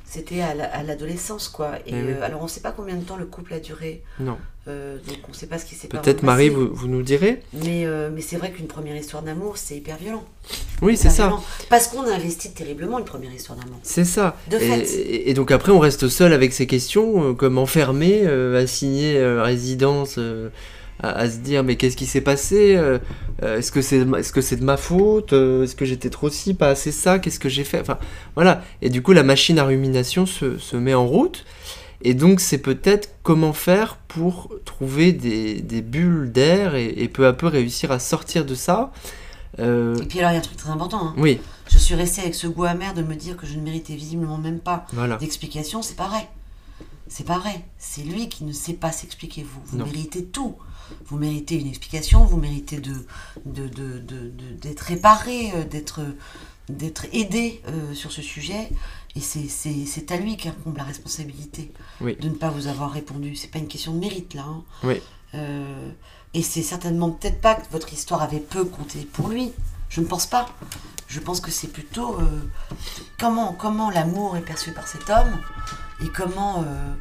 c'était 0.07 0.41
à 0.41 0.53
la- 0.53 0.65
à 0.73 0.83
l'adolescence, 0.83 1.47
quoi. 1.49 1.77
Et 1.85 1.89
Eh 1.89 1.93
oui. 1.93 1.99
euh, 2.11 2.23
alors, 2.23 2.41
on 2.41 2.45
ne 2.45 2.49
sait 2.49 2.61
pas 2.61 2.71
combien 2.71 2.95
de 2.95 3.03
temps 3.03 3.17
le 3.17 3.25
couple 3.25 3.53
a 3.53 3.59
duré. 3.59 4.01
non. 4.19 4.37
euh, 4.67 4.97
donc, 5.07 5.17
on 5.27 5.31
ne 5.31 5.35
sait 5.35 5.45
pas 5.47 5.59
ce 5.59 5.65
qui 5.65 5.75
s'est 5.75 5.87
Peut-être 5.87 6.21
vraiment 6.21 6.31
Marie, 6.31 6.49
passé. 6.49 6.59
vous, 6.61 6.73
vous 6.73 6.87
nous 6.87 7.01
direz 7.03 7.43
Mais, 7.53 7.85
euh, 7.85 8.09
mais 8.13 8.21
c'est 8.21 8.37
vrai 8.37 8.49
qu'une 8.51 8.65
première 8.67 8.95
histoire 8.95 9.21
d'amour, 9.21 9.57
c'est 9.57 9.75
hyper 9.75 9.97
violent. 9.97 10.23
Oui, 10.81 10.97
c'est 10.97 11.09
ça. 11.11 11.27
violent. 11.27 11.43
Parce 11.69 11.87
qu'on 11.87 12.03
investit 12.07 12.51
terriblement 12.51 12.97
une 12.97 13.05
première 13.05 13.31
histoire 13.33 13.57
d'amour. 13.59 13.77
C'est 13.83 14.05
ça. 14.05 14.37
De 14.49 14.57
et, 14.57 14.59
fait. 14.59 14.79
et- 14.95 15.29
et 15.29 15.33
donc 15.35 15.51
après, 15.51 15.71
on 15.71 15.79
reste 15.79 16.07
seul 16.07 16.33
avec 16.33 16.51
ces 16.53 16.65
questions, 16.65 17.35
comme 17.35 17.57
enfermé, 17.59 18.25
assigné 18.55 19.23
résidence, 19.39 20.19
à, 21.01 21.09
à 21.11 21.29
se 21.29 21.37
dire 21.37 21.63
mais 21.63 21.75
qu'est-ce 21.75 21.97
qui 21.97 22.05
s'est 22.05 22.21
passé 22.21 22.75
Euh, 22.75 22.99
euh, 23.43 23.57
Est-ce 23.57 23.71
que 23.71 23.81
c'est 23.81 23.99
de 23.99 24.03
ma- 24.05 24.19
est-ce 24.19 24.31
que 24.31 24.41
c'est 24.41 24.55
de 24.55 24.63
ma 24.63 24.77
faute 24.77 25.33
Euh, 25.33 25.63
Est-ce 25.63 25.75
que 25.75 25.85
j'étais 25.85 26.09
trop 26.09 26.29
ci, 26.29 26.53
pas 26.53 26.69
assez 26.69 26.91
ça 26.91 27.19
Qu'est-ce 27.19 27.39
que 27.39 27.49
j'ai 27.49 27.63
fait 27.63 27.79
Enfin 27.81 27.97
voilà. 28.35 28.61
Et 28.81 28.89
du 28.89 29.01
coup, 29.01 29.11
la 29.13 29.23
machine 29.23 29.59
à 29.59 29.63
rumination 29.65 30.25
se, 30.25 30.57
se 30.57 30.75
met 30.77 30.93
en 30.93 31.05
route. 31.05 31.45
Et 32.01 32.13
donc, 32.13 32.39
c'est 32.39 32.57
peut-être 32.59 33.09
comment 33.23 33.53
faire 33.53 33.97
pour 34.07 34.53
trouver 34.65 35.11
des, 35.13 35.61
des 35.61 35.81
bulles 35.81 36.31
d'air 36.31 36.75
et, 36.75 36.85
et 36.97 37.07
peu 37.07 37.25
à 37.25 37.33
peu 37.33 37.47
réussir 37.47 37.91
à 37.91 37.99
sortir 37.99 38.45
de 38.45 38.53
ça. 38.53 38.91
Euh, 39.59 39.95
Et 40.01 40.05
puis, 40.05 40.19
alors, 40.19 40.31
il 40.31 40.33
y 40.33 40.37
a 40.37 40.39
un 40.39 40.43
truc 40.43 40.57
très 40.57 40.69
important. 40.69 40.99
hein. 41.01 41.13
oui, 41.17 41.39
Je 41.69 41.77
suis 41.77 41.95
restée 41.95 42.21
avec 42.21 42.35
ce 42.35 42.47
goût 42.47 42.65
amer 42.65 42.93
de 42.93 43.01
me 43.01 43.15
dire 43.15 43.37
que 43.37 43.47
je 43.47 43.55
ne 43.55 43.61
méritais 43.61 43.95
visiblement 43.95 44.37
même 44.37 44.59
pas 44.59 44.85
voilà. 44.93 45.15
d'explication. 45.17 45.81
C'est 45.81 45.95
pas 45.95 46.07
vrai. 46.09 46.27
C'est 47.07 47.23
pas 47.25 47.37
vrai. 47.37 47.63
C'est 47.77 48.01
lui 48.03 48.29
qui 48.29 48.43
ne 48.43 48.51
sait 48.51 48.73
pas 48.73 48.91
s'expliquer. 48.91 49.43
Vous, 49.43 49.61
vous 49.65 49.77
Non. 49.77 49.85
méritez 49.85 50.25
tout. 50.25 50.55
Vous 51.07 51.17
méritez 51.17 51.55
une 51.59 51.67
explication. 51.67 52.25
Vous 52.25 52.37
méritez 52.37 52.79
de, 52.79 53.05
d'être 53.45 54.79
réparé, 54.81 55.51
euh, 55.55 55.63
d'être, 55.63 56.01
d'être 56.69 57.05
aidé 57.13 57.61
euh, 57.67 57.93
sur 57.93 58.11
ce 58.11 58.21
sujet. 58.21 58.69
Et 59.15 59.21
c'est, 59.21 59.47
c'est, 59.47 59.85
c'est 59.85 60.11
à 60.11 60.17
lui 60.17 60.35
qu'incombe 60.35 60.77
la 60.77 60.83
responsabilité 60.83 61.71
Oui. 62.01 62.15
de 62.17 62.27
ne 62.29 62.33
pas 62.35 62.49
vous 62.49 62.67
avoir 62.67 62.91
répondu. 62.91 63.35
C'est 63.35 63.49
pas 63.51 63.59
une 63.59 63.67
question 63.67 63.93
de 63.93 63.99
mérite 63.99 64.33
là. 64.33 64.43
hein. 64.43 64.63
Oui. 64.83 65.01
Euh, 65.35 65.91
et 66.33 66.41
c'est 66.41 66.63
certainement 66.63 67.11
peut-être 67.11 67.39
pas 67.39 67.55
que 67.55 67.69
votre 67.71 67.93
histoire 67.93 68.21
avait 68.21 68.39
peu 68.39 68.65
compté 68.65 68.99
pour 69.13 69.29
lui. 69.29 69.51
Je 69.89 70.01
ne 70.01 70.05
pense 70.05 70.25
pas. 70.25 70.49
Je 71.07 71.19
pense 71.19 71.39
que 71.39 71.51
c'est 71.51 71.67
plutôt 71.67 72.19
euh, 72.19 72.25
comment, 73.19 73.53
comment 73.53 73.89
l'amour 73.91 74.35
est 74.37 74.41
perçu 74.41 74.71
par 74.71 74.87
cet 74.87 75.09
homme 75.09 75.39
et 76.03 76.09
comment, 76.09 76.61
euh, 76.61 76.93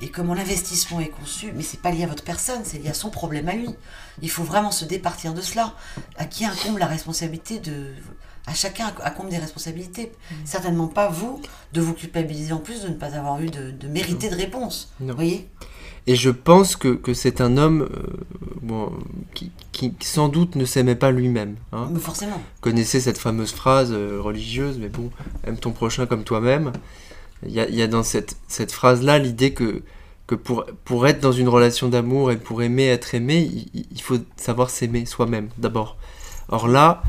et 0.00 0.08
comment 0.08 0.34
l'investissement 0.34 1.00
est 1.00 1.08
conçu. 1.08 1.52
Mais 1.54 1.62
c'est 1.62 1.80
pas 1.80 1.90
lié 1.90 2.04
à 2.04 2.06
votre 2.06 2.24
personne, 2.24 2.60
c'est 2.64 2.78
lié 2.78 2.90
à 2.90 2.94
son 2.94 3.10
problème 3.10 3.48
à 3.48 3.54
lui. 3.54 3.70
Il 4.20 4.30
faut 4.30 4.44
vraiment 4.44 4.70
se 4.70 4.84
départir 4.84 5.34
de 5.34 5.40
cela. 5.40 5.74
À 6.16 6.24
qui 6.24 6.44
incombe 6.44 6.78
la 6.78 6.86
responsabilité 6.86 7.58
de. 7.58 7.86
À 8.44 8.54
chacun 8.54 8.92
incombe 9.04 9.28
des 9.28 9.38
responsabilités. 9.38 10.10
Certainement 10.44 10.88
pas 10.88 11.08
vous 11.08 11.40
de 11.72 11.80
vous 11.80 11.94
culpabiliser 11.94 12.52
en 12.52 12.58
plus 12.58 12.82
de 12.82 12.88
ne 12.88 12.94
pas 12.94 13.14
avoir 13.14 13.40
eu 13.40 13.48
de, 13.50 13.70
de 13.70 13.86
mérité 13.86 14.28
de 14.28 14.34
réponse. 14.34 14.92
Non. 14.98 15.10
Vous 15.10 15.14
voyez? 15.14 15.48
Et 16.08 16.16
je 16.16 16.30
pense 16.30 16.74
que, 16.74 16.88
que 16.88 17.14
c'est 17.14 17.40
un 17.40 17.56
homme 17.56 17.82
euh, 17.82 18.24
bon, 18.60 18.92
qui, 19.34 19.52
qui 19.70 19.94
sans 20.00 20.28
doute 20.28 20.56
ne 20.56 20.64
s'aimait 20.64 20.96
pas 20.96 21.12
lui-même. 21.12 21.54
Hein. 21.70 21.88
Mais 21.92 22.00
forcément. 22.00 22.42
Connaissez 22.60 22.98
cette 22.98 23.18
fameuse 23.18 23.52
phrase 23.52 23.92
euh, 23.92 24.18
religieuse, 24.20 24.78
mais 24.80 24.88
bon, 24.88 25.12
aime 25.44 25.58
ton 25.58 25.70
prochain 25.70 26.06
comme 26.06 26.24
toi-même. 26.24 26.72
Il 27.46 27.52
y 27.52 27.60
a, 27.60 27.68
il 27.68 27.74
y 27.74 27.82
a 27.82 27.86
dans 27.88 28.02
cette, 28.02 28.36
cette 28.48 28.72
phrase-là 28.72 29.18
l'idée 29.18 29.52
que, 29.52 29.82
que 30.26 30.34
pour, 30.34 30.64
pour 30.84 31.06
être 31.06 31.20
dans 31.20 31.32
une 31.32 31.48
relation 31.48 31.88
d'amour 31.88 32.30
et 32.30 32.36
pour 32.36 32.62
aimer 32.62 32.86
être 32.86 33.14
aimé, 33.14 33.50
il, 33.74 33.86
il 33.90 34.00
faut 34.02 34.18
savoir 34.36 34.70
s'aimer 34.70 35.04
soi-même 35.06 35.48
d'abord. 35.58 35.96
Or 36.48 36.68
là, 36.68 37.02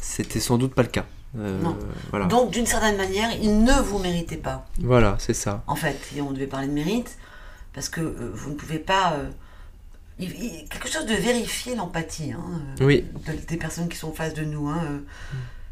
c'était 0.00 0.40
sans 0.40 0.58
doute 0.58 0.74
pas 0.74 0.82
le 0.82 0.88
cas. 0.88 1.06
Euh, 1.38 1.60
Non. 1.62 1.76
Voilà, 2.10 2.26
Donc, 2.26 2.50
d'une 2.50 2.66
certaine 2.66 2.96
manière, 2.96 3.30
il 3.40 3.62
ne 3.62 3.72
vous 3.82 3.98
méritait 3.98 4.36
pas. 4.38 4.66
voilà 4.80 5.16
c'est 5.18 5.34
ça. 5.34 5.62
En 5.66 5.76
fait, 5.76 5.98
et 6.16 6.20
on 6.20 6.32
devait 6.32 6.46
parler 6.46 6.66
de 6.68 6.72
mérite, 6.72 7.16
parce 7.74 7.88
que 7.88 8.00
euh, 8.00 8.30
vous 8.34 8.50
ne 8.50 8.54
pouvez 8.54 8.78
pas. 8.78 9.12
euh, 9.14 9.28
il- 10.18 10.30
il- 10.42 10.68
quelque 10.68 10.88
chose 10.88 11.06
de 11.06 11.14
vérifier 11.14 11.76
l'empathie 11.76 12.32
hein, 12.32 12.60
Oui. 12.80 13.04
de- 13.26 13.46
des 13.46 13.56
personnes 13.56 13.88
qui 13.88 13.96
sont 13.96 14.08
en 14.08 14.12
face 14.12 14.34
de 14.34 14.42
nous. 14.42 14.68
hein, 14.68 14.80
euh. 14.90 14.98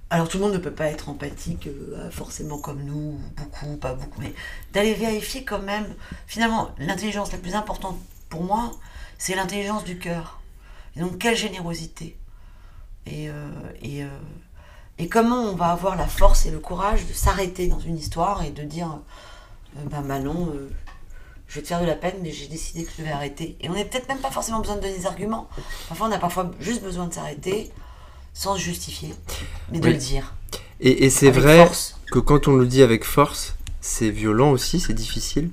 Alors, 0.09 0.29
tout 0.29 0.39
le 0.39 0.45
monde 0.45 0.53
ne 0.53 0.59
peut 0.59 0.73
pas 0.73 0.87
être 0.87 1.09
empathique 1.09 1.67
euh, 1.67 2.11
forcément 2.13 2.59
comme 2.59 2.85
nous, 2.85 3.19
beaucoup, 3.37 3.77
pas 3.77 3.95
beaucoup, 3.95 4.21
mais 4.21 4.33
d'aller 4.73 4.95
vérifier 4.95 5.45
quand 5.45 5.59
même. 5.59 5.87
Finalement, 6.29 6.71
l'intelligence 6.79 7.33
la 7.33 7.39
plus 7.39 7.57
importante 7.57 7.99
pour 8.29 8.45
moi, 8.45 8.71
c'est 9.19 9.35
l'intelligence 9.35 9.83
du 9.83 9.99
cœur. 9.99 10.41
Et 10.95 11.01
donc, 11.01 11.19
quelle 11.19 11.37
générosité. 11.37 12.17
Et, 13.07 13.29
euh, 13.31 13.51
et, 13.83 14.05
euh, 14.05 14.09
et 14.99 15.09
comment 15.09 15.43
on 15.43 15.57
va 15.57 15.71
avoir 15.71 15.97
la 15.97 16.07
force 16.07 16.47
et 16.47 16.53
le 16.53 16.61
courage 16.61 17.05
de 17.07 17.13
s'arrêter 17.13 17.67
dans 17.67 17.81
une 17.81 17.97
histoire 17.97 18.45
et 18.45 18.51
de 18.51 18.63
dire 18.63 19.01
bah 19.91 20.01
Manon, 20.03 20.53
je 21.49 21.55
vais 21.57 21.63
te 21.63 21.69
faire 21.69 21.81
de 21.81 21.87
la 21.87 21.95
peine, 21.95 22.17
mais 22.23 22.31
j'ai 22.31 22.47
décidé 22.47 22.85
que 22.85 22.93
je 22.97 23.03
vais 23.03 23.11
arrêter. 23.11 23.57
Et 23.61 23.69
on 23.69 23.75
n'a 23.75 23.85
peut-être 23.85 24.09
même 24.09 24.21
pas 24.21 24.31
forcément 24.31 24.61
besoin 24.61 24.77
de 24.77 24.83
donner 24.83 24.97
des 24.97 25.07
arguments. 25.07 25.49
Parfois, 25.89 26.09
on 26.09 26.13
a 26.13 26.19
parfois 26.19 26.51
juste 26.61 26.83
besoin 26.83 27.07
de 27.07 27.13
s'arrêter 27.13 27.73
sans 28.39 28.55
se 28.57 28.61
justifier, 28.61 29.15
mais 29.73 29.81
de 29.81 29.87
Oui. 29.87 29.93
le 29.93 29.99
dire. 29.99 30.35
Et, 30.81 31.05
et 31.07 31.11
c'est 31.11 31.31
vrai 31.31 31.65
force. 31.65 31.99
que 32.13 32.19
quand 32.19 32.49
on 32.49 32.57
le 32.57 32.67
dit 32.67 32.83
avec 32.83 33.05
force, 33.05 33.57
c'est 33.81 34.11
violent 34.11 34.51
aussi, 34.51 34.79
c'est 34.79 34.93
difficile, 34.93 35.49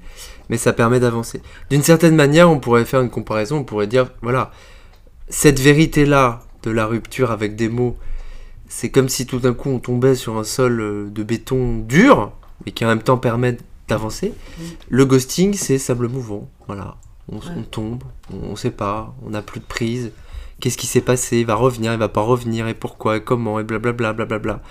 mais 0.49 0.57
ça 0.57 0.73
permet 0.73 0.99
d'avancer. 0.99 1.41
D'une 1.69 1.81
certaine 1.83 2.15
manière, 2.15 2.49
on 2.49 2.59
pourrait 2.59 2.83
faire 2.83 2.99
une 3.01 3.09
comparaison, 3.09 3.57
on 3.59 3.63
pourrait 3.63 3.87
dire, 3.87 4.11
voilà, 4.21 4.51
cette 5.29 5.59
vérité-là 5.61 6.41
de 6.63 6.71
la 6.71 6.85
rupture 6.85 7.31
avec 7.31 7.55
des 7.55 7.69
mots, 7.69 7.97
c'est 8.67 8.89
comme 8.89 9.07
si 9.07 9.25
tout 9.25 9.39
d'un 9.39 9.53
coup 9.53 9.69
on 9.69 9.79
tombait 9.79 10.15
sur 10.15 10.37
un 10.37 10.43
sol 10.43 10.81
euh, 10.81 11.09
de 11.09 11.23
béton 11.23 11.77
dur, 11.79 12.33
mais 12.65 12.73
qui 12.73 12.83
en 12.83 12.89
même 12.89 13.03
temps 13.03 13.17
permet 13.17 13.57
d'avancer. 13.87 14.33
Le 14.89 15.05
ghosting, 15.05 15.53
c'est 15.53 15.77
sable 15.77 16.09
mouvant, 16.09 16.49
voilà. 16.67 16.97
On, 17.31 17.37
Ouais. 17.37 17.43
on 17.57 17.63
tombe, 17.63 18.03
on 18.33 18.51
ne 18.51 18.55
sait 18.57 18.71
pas, 18.71 19.15
on 19.25 19.29
n'a 19.29 19.41
plus 19.41 19.61
de 19.61 19.65
prise. 19.65 20.11
Qu'est-ce 20.63 20.77
qui 20.77 20.87
s'est 20.87 21.01
passé 21.01 21.39
Il 21.39 21.45
va 21.45 21.55
revenir, 21.55 21.91
il 21.91 21.99
va 21.99 22.07
pas 22.07 22.21
revenir, 22.21 22.69
et 22.69 22.73
pourquoi, 22.73 23.17
et 23.17 23.21
comment, 23.21 23.59
et 23.59 23.65
blablabla, 23.65 24.13
blablabla. 24.13 24.61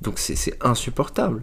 Donc 0.00 0.14
c'est 0.20 0.56
insupportable. 0.60 1.42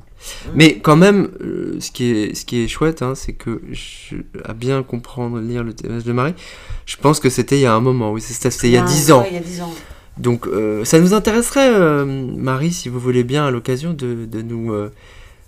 Mais 0.56 0.80
quand 0.80 0.96
même, 0.96 1.32
euh, 1.42 1.76
ce, 1.82 1.92
qui 1.92 2.12
est, 2.12 2.34
ce 2.34 2.46
qui 2.46 2.64
est 2.64 2.68
chouette, 2.70 3.02
hein, 3.02 3.14
c'est 3.14 3.34
que, 3.34 3.62
je, 3.74 4.16
à 4.46 4.54
bien 4.54 4.84
comprendre, 4.84 5.40
lire 5.42 5.66
le 5.66 5.74
témoignage 5.74 6.06
de 6.06 6.14
Marie, 6.14 6.34
je 6.86 6.96
pense 6.96 7.20
que 7.20 7.30
c'était 7.30 7.58
il 7.58 7.62
y 7.62 7.66
a 7.66 7.74
un 7.74 7.82
moment, 7.82 8.14
oui, 8.14 8.22
c'était 8.22 8.50
il 8.68 8.72
y 8.74 8.78
a 8.78 8.84
Ah, 8.84 8.88
10 8.88 9.12
ans. 9.12 9.22
ouais, 9.22 9.28
il 9.32 9.36
y 9.36 9.38
a 9.38 9.42
10 9.42 9.62
ans. 9.64 9.74
Donc 10.18 10.48
euh, 10.48 10.86
ça 10.86 11.00
nous 11.00 11.14
intéresserait, 11.14 11.70
euh, 11.74 12.06
Marie, 12.06 12.72
si 12.72 12.88
vous 12.88 13.00
voulez 13.02 13.26
bien, 13.26 13.46
à 13.48 13.52
l'occasion 13.52 13.92
de, 13.94 14.26
de 14.26 14.42
nous, 14.42 14.72
euh, 14.74 14.92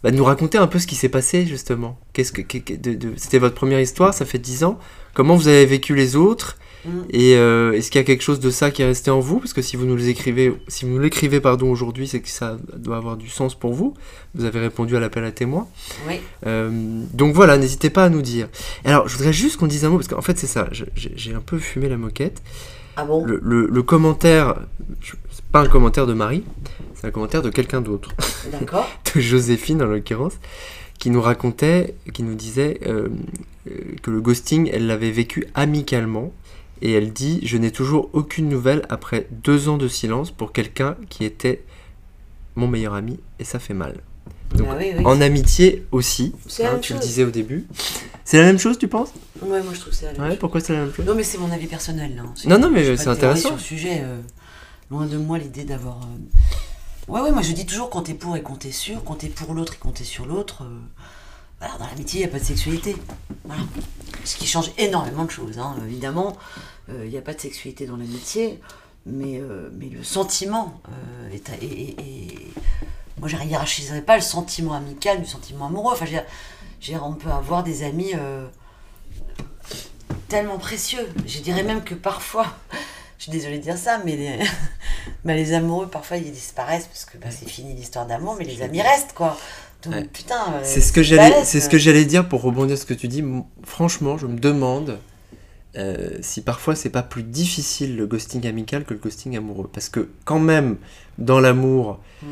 bah, 0.03 0.11
de 0.11 0.15
nous 0.17 0.23
raconter 0.25 0.57
un 0.57 0.67
peu 0.67 0.79
ce 0.79 0.87
qui 0.87 0.95
s'est 0.95 1.09
passé 1.09 1.45
justement. 1.45 1.97
Qu'est-ce 2.13 2.31
que, 2.33 2.41
que- 2.41 2.57
que- 2.57 2.73
de- 2.73 2.95
de- 2.95 3.13
c'était 3.15 3.39
votre 3.39 3.55
première 3.55 3.79
histoire, 3.81 4.13
ça 4.13 4.25
fait 4.25 4.39
10 4.39 4.63
ans. 4.65 4.77
Comment 5.13 5.35
vous 5.35 5.47
avez 5.49 5.65
vécu 5.65 5.95
les 5.95 6.15
autres? 6.15 6.57
Mm. 6.85 6.89
Et 7.11 7.35
euh, 7.35 7.73
est-ce 7.73 7.91
qu'il 7.91 7.99
y 7.99 8.03
a 8.03 8.05
quelque 8.05 8.23
chose 8.23 8.39
de 8.39 8.49
ça 8.49 8.71
qui 8.71 8.81
est 8.81 8.85
resté 8.85 9.11
en 9.11 9.19
vous? 9.19 9.39
Parce 9.39 9.53
que 9.53 9.61
si 9.61 9.75
vous 9.75 9.85
nous 9.85 9.95
l'écrivez, 9.95 10.53
si 10.67 10.85
vous 10.85 10.91
nous 10.91 10.99
l'écrivez 10.99 11.39
pardon 11.39 11.69
aujourd'hui, 11.71 12.07
c'est 12.07 12.19
que 12.21 12.29
ça 12.29 12.57
doit 12.75 12.97
avoir 12.97 13.17
du 13.17 13.29
sens 13.29 13.53
pour 13.55 13.73
vous. 13.73 13.93
Vous 14.35 14.45
avez 14.45 14.59
répondu 14.59 14.95
à 14.95 14.99
l'appel 14.99 15.23
à 15.23 15.31
témoins. 15.31 15.67
Oui. 16.07 16.15
Euh, 16.47 16.71
donc 17.13 17.33
voilà, 17.35 17.57
n'hésitez 17.57 17.89
pas 17.89 18.05
à 18.05 18.09
nous 18.09 18.21
dire. 18.21 18.47
Alors, 18.85 19.07
je 19.07 19.15
voudrais 19.17 19.33
juste 19.33 19.57
qu'on 19.57 19.67
dise 19.67 19.85
un 19.85 19.89
mot, 19.89 19.97
parce 19.97 20.07
qu'en 20.07 20.21
fait, 20.21 20.37
c'est 20.39 20.47
ça, 20.47 20.69
j'ai 20.95 21.33
un 21.33 21.41
peu 21.41 21.57
fumé 21.59 21.89
la 21.89 21.97
moquette. 21.97 22.41
Ah 22.95 23.05
bon? 23.05 23.23
Le, 23.25 23.39
le- 23.43 23.67
le 23.67 23.83
commentaire, 23.83 24.55
c'est 25.01 25.45
pas 25.51 25.61
un 25.61 25.67
commentaire 25.67 26.07
de 26.07 26.13
Marie, 26.13 26.43
c'est 26.95 27.07
un 27.07 27.11
commentaire 27.11 27.41
de 27.41 27.49
quelqu'un 27.49 27.81
d'autre, 27.81 28.11
D'accord. 28.51 28.87
de 29.15 29.21
Joséphine 29.21 29.81
en 29.81 29.85
l'occurrence, 29.85 30.33
qui 30.99 31.09
nous 31.09 31.21
racontait, 31.21 31.95
qui 32.13 32.23
nous 32.23 32.35
disait 32.35 32.79
euh, 32.85 33.07
que 34.03 34.11
le 34.11 34.19
ghosting, 34.21 34.69
elle 34.73 34.87
l'avait 34.87 35.11
vécu 35.11 35.45
amicalement. 35.55 36.33
Et 36.81 36.93
elle 36.93 37.13
dit 37.13 37.39
Je 37.43 37.57
n'ai 37.57 37.71
toujours 37.71 38.09
aucune 38.13 38.49
nouvelle 38.49 38.83
après 38.89 39.27
deux 39.31 39.69
ans 39.69 39.77
de 39.77 39.87
silence 39.87 40.31
pour 40.31 40.51
quelqu'un 40.51 40.95
qui 41.09 41.25
était 41.25 41.63
mon 42.55 42.67
meilleur 42.67 42.93
ami, 42.95 43.19
et 43.39 43.43
ça 43.43 43.59
fait 43.59 43.73
mal. 43.73 43.97
Donc, 44.55 44.67
oui, 44.77 44.91
oui. 44.97 45.05
En 45.05 45.21
amitié 45.21 45.85
aussi, 45.91 46.33
hein, 46.63 46.79
tu 46.81 46.93
le 46.93 46.99
disais 46.99 47.23
au 47.23 47.31
début. 47.31 47.65
C'est 48.25 48.37
la 48.37 48.43
même 48.43 48.59
chose, 48.59 48.77
tu 48.77 48.87
penses? 48.89 49.13
Ouais, 49.41 49.61
moi 49.63 49.73
je 49.73 49.79
trouve 49.79 49.91
que 49.91 49.95
c'est 49.95 50.05
la 50.07 50.11
même 50.13 50.21
Ouais, 50.21 50.29
chose. 50.31 50.39
pourquoi 50.39 50.59
c'est 50.59 50.73
la 50.73 50.79
même 50.85 50.93
chose? 50.93 51.05
Non, 51.05 51.15
mais 51.15 51.23
c'est 51.23 51.37
mon 51.37 51.49
avis 51.51 51.67
personnel. 51.67 52.15
Là. 52.15 52.23
Non, 52.45 52.59
non, 52.59 52.69
mais 52.69 52.97
c'est 52.97 53.07
intéressant. 53.07 53.49
Sur 53.49 53.55
le 53.57 53.61
sujet, 53.61 54.01
euh, 54.03 54.19
loin 54.89 55.05
de 55.05 55.17
moi 55.17 55.37
l'idée 55.37 55.63
d'avoir. 55.63 56.01
euh, 56.01 57.11
Ouais, 57.11 57.21
ouais, 57.21 57.31
moi 57.31 57.41
je 57.41 57.51
dis 57.53 57.65
toujours 57.65 57.89
quand 57.89 58.03
t'es 58.03 58.13
pour 58.13 58.35
et 58.37 58.41
quand 58.43 58.55
t'es 58.59 58.71
sûr, 58.71 59.03
quand 59.03 59.15
t'es 59.15 59.27
pour 59.27 59.53
l'autre 59.53 59.73
et 59.73 59.77
quand 59.79 59.91
t'es 59.91 60.03
sur 60.03 60.25
l'autre. 60.25 60.63
euh, 60.63 60.79
voilà, 61.61 61.77
dans 61.77 61.85
l'amitié, 61.85 62.19
il 62.21 62.23
n'y 62.23 62.29
a 62.29 62.33
pas 62.33 62.39
de 62.39 62.43
sexualité. 62.43 62.97
Voilà. 63.45 63.61
Ce 64.25 64.35
qui 64.35 64.45
change 64.47 64.71
énormément 64.77 65.23
de 65.25 65.31
choses, 65.31 65.57
hein. 65.59 65.75
évidemment. 65.85 66.35
Il 66.89 67.09
n'y 67.09 67.17
a 67.17 67.21
pas 67.21 67.33
de 67.33 67.39
sexualité 67.39 67.85
dans 67.85 67.95
l'amitié, 67.95 68.59
mais, 69.05 69.39
euh, 69.39 69.69
mais 69.77 69.85
le 69.87 70.03
sentiment 70.03 70.81
euh, 70.89 71.29
est, 71.33 71.47
est- 71.49 71.63
est- 71.63 72.01
est- 72.01 72.47
Moi, 73.19 73.29
je 73.29 73.37
hiérarchiserais 73.37 74.01
pas 74.01 74.17
le 74.17 74.21
sentiment 74.21 74.73
amical 74.73 75.21
du 75.21 75.27
sentiment 75.27 75.67
amoureux. 75.67 75.93
Enfin, 75.93 76.05
je 76.05 76.17
veux 76.17 76.21
dire, 76.81 77.01
on 77.05 77.13
peut 77.13 77.29
avoir 77.31 77.63
des 77.63 77.83
amis. 77.83 78.11
euh, 78.15 78.45
tellement 80.27 80.57
précieux. 80.57 81.07
Je 81.25 81.39
dirais 81.39 81.63
même 81.63 81.83
que 81.83 81.93
parfois, 81.93 82.45
je 83.17 83.23
suis 83.23 83.31
désolée 83.31 83.57
de 83.57 83.63
dire 83.63 83.77
ça, 83.77 83.99
mais 84.05 84.15
les, 84.15 84.39
bah, 85.25 85.33
les 85.33 85.53
amoureux, 85.53 85.87
parfois, 85.87 86.17
ils 86.17 86.31
disparaissent 86.31 86.87
parce 86.87 87.05
que 87.05 87.17
bah, 87.17 87.27
c'est 87.31 87.49
fini 87.49 87.73
l'histoire 87.73 88.05
d'amour, 88.05 88.35
mais 88.37 88.45
les 88.45 88.61
amis 88.61 88.81
restent, 88.81 89.13
quoi. 89.13 89.37
Ouais. 89.87 90.03
euh, 90.55 90.59
C'est 90.63 90.81
ce 90.81 90.91
que 90.93 91.03
j'allais, 91.03 91.29
balèze, 91.31 91.47
c'est 91.47 91.59
ce 91.59 91.69
que 91.69 91.77
j'allais 91.77 92.05
dire 92.05 92.27
pour 92.29 92.41
rebondir 92.41 92.77
sur 92.77 92.87
ce 92.87 92.93
que 92.93 92.99
tu 92.99 93.07
dis. 93.07 93.23
Franchement, 93.63 94.17
je 94.17 94.27
me 94.27 94.37
demande 94.37 94.97
euh, 95.77 96.09
si 96.21 96.41
parfois 96.41 96.75
c'est 96.75 96.89
pas 96.89 97.03
plus 97.03 97.23
difficile 97.23 97.95
le 97.95 98.05
ghosting 98.05 98.45
amical 98.45 98.83
que 98.83 98.93
le 98.93 98.99
ghosting 98.99 99.37
amoureux, 99.37 99.69
parce 99.71 99.89
que 99.89 100.09
quand 100.25 100.39
même 100.39 100.77
dans 101.17 101.39
l'amour, 101.39 101.99
Mm. 102.21 102.25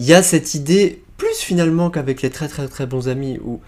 il 0.00 0.04
y 0.06 0.14
a 0.14 0.22
cette 0.22 0.54
idée 0.54 1.02
plus 1.16 1.36
finalement 1.36 1.88
qu'avec 1.90 2.20
les 2.22 2.30
très 2.30 2.48
très 2.48 2.66
très 2.68 2.86
bons 2.86 3.08
amis 3.08 3.38
où 3.44 3.60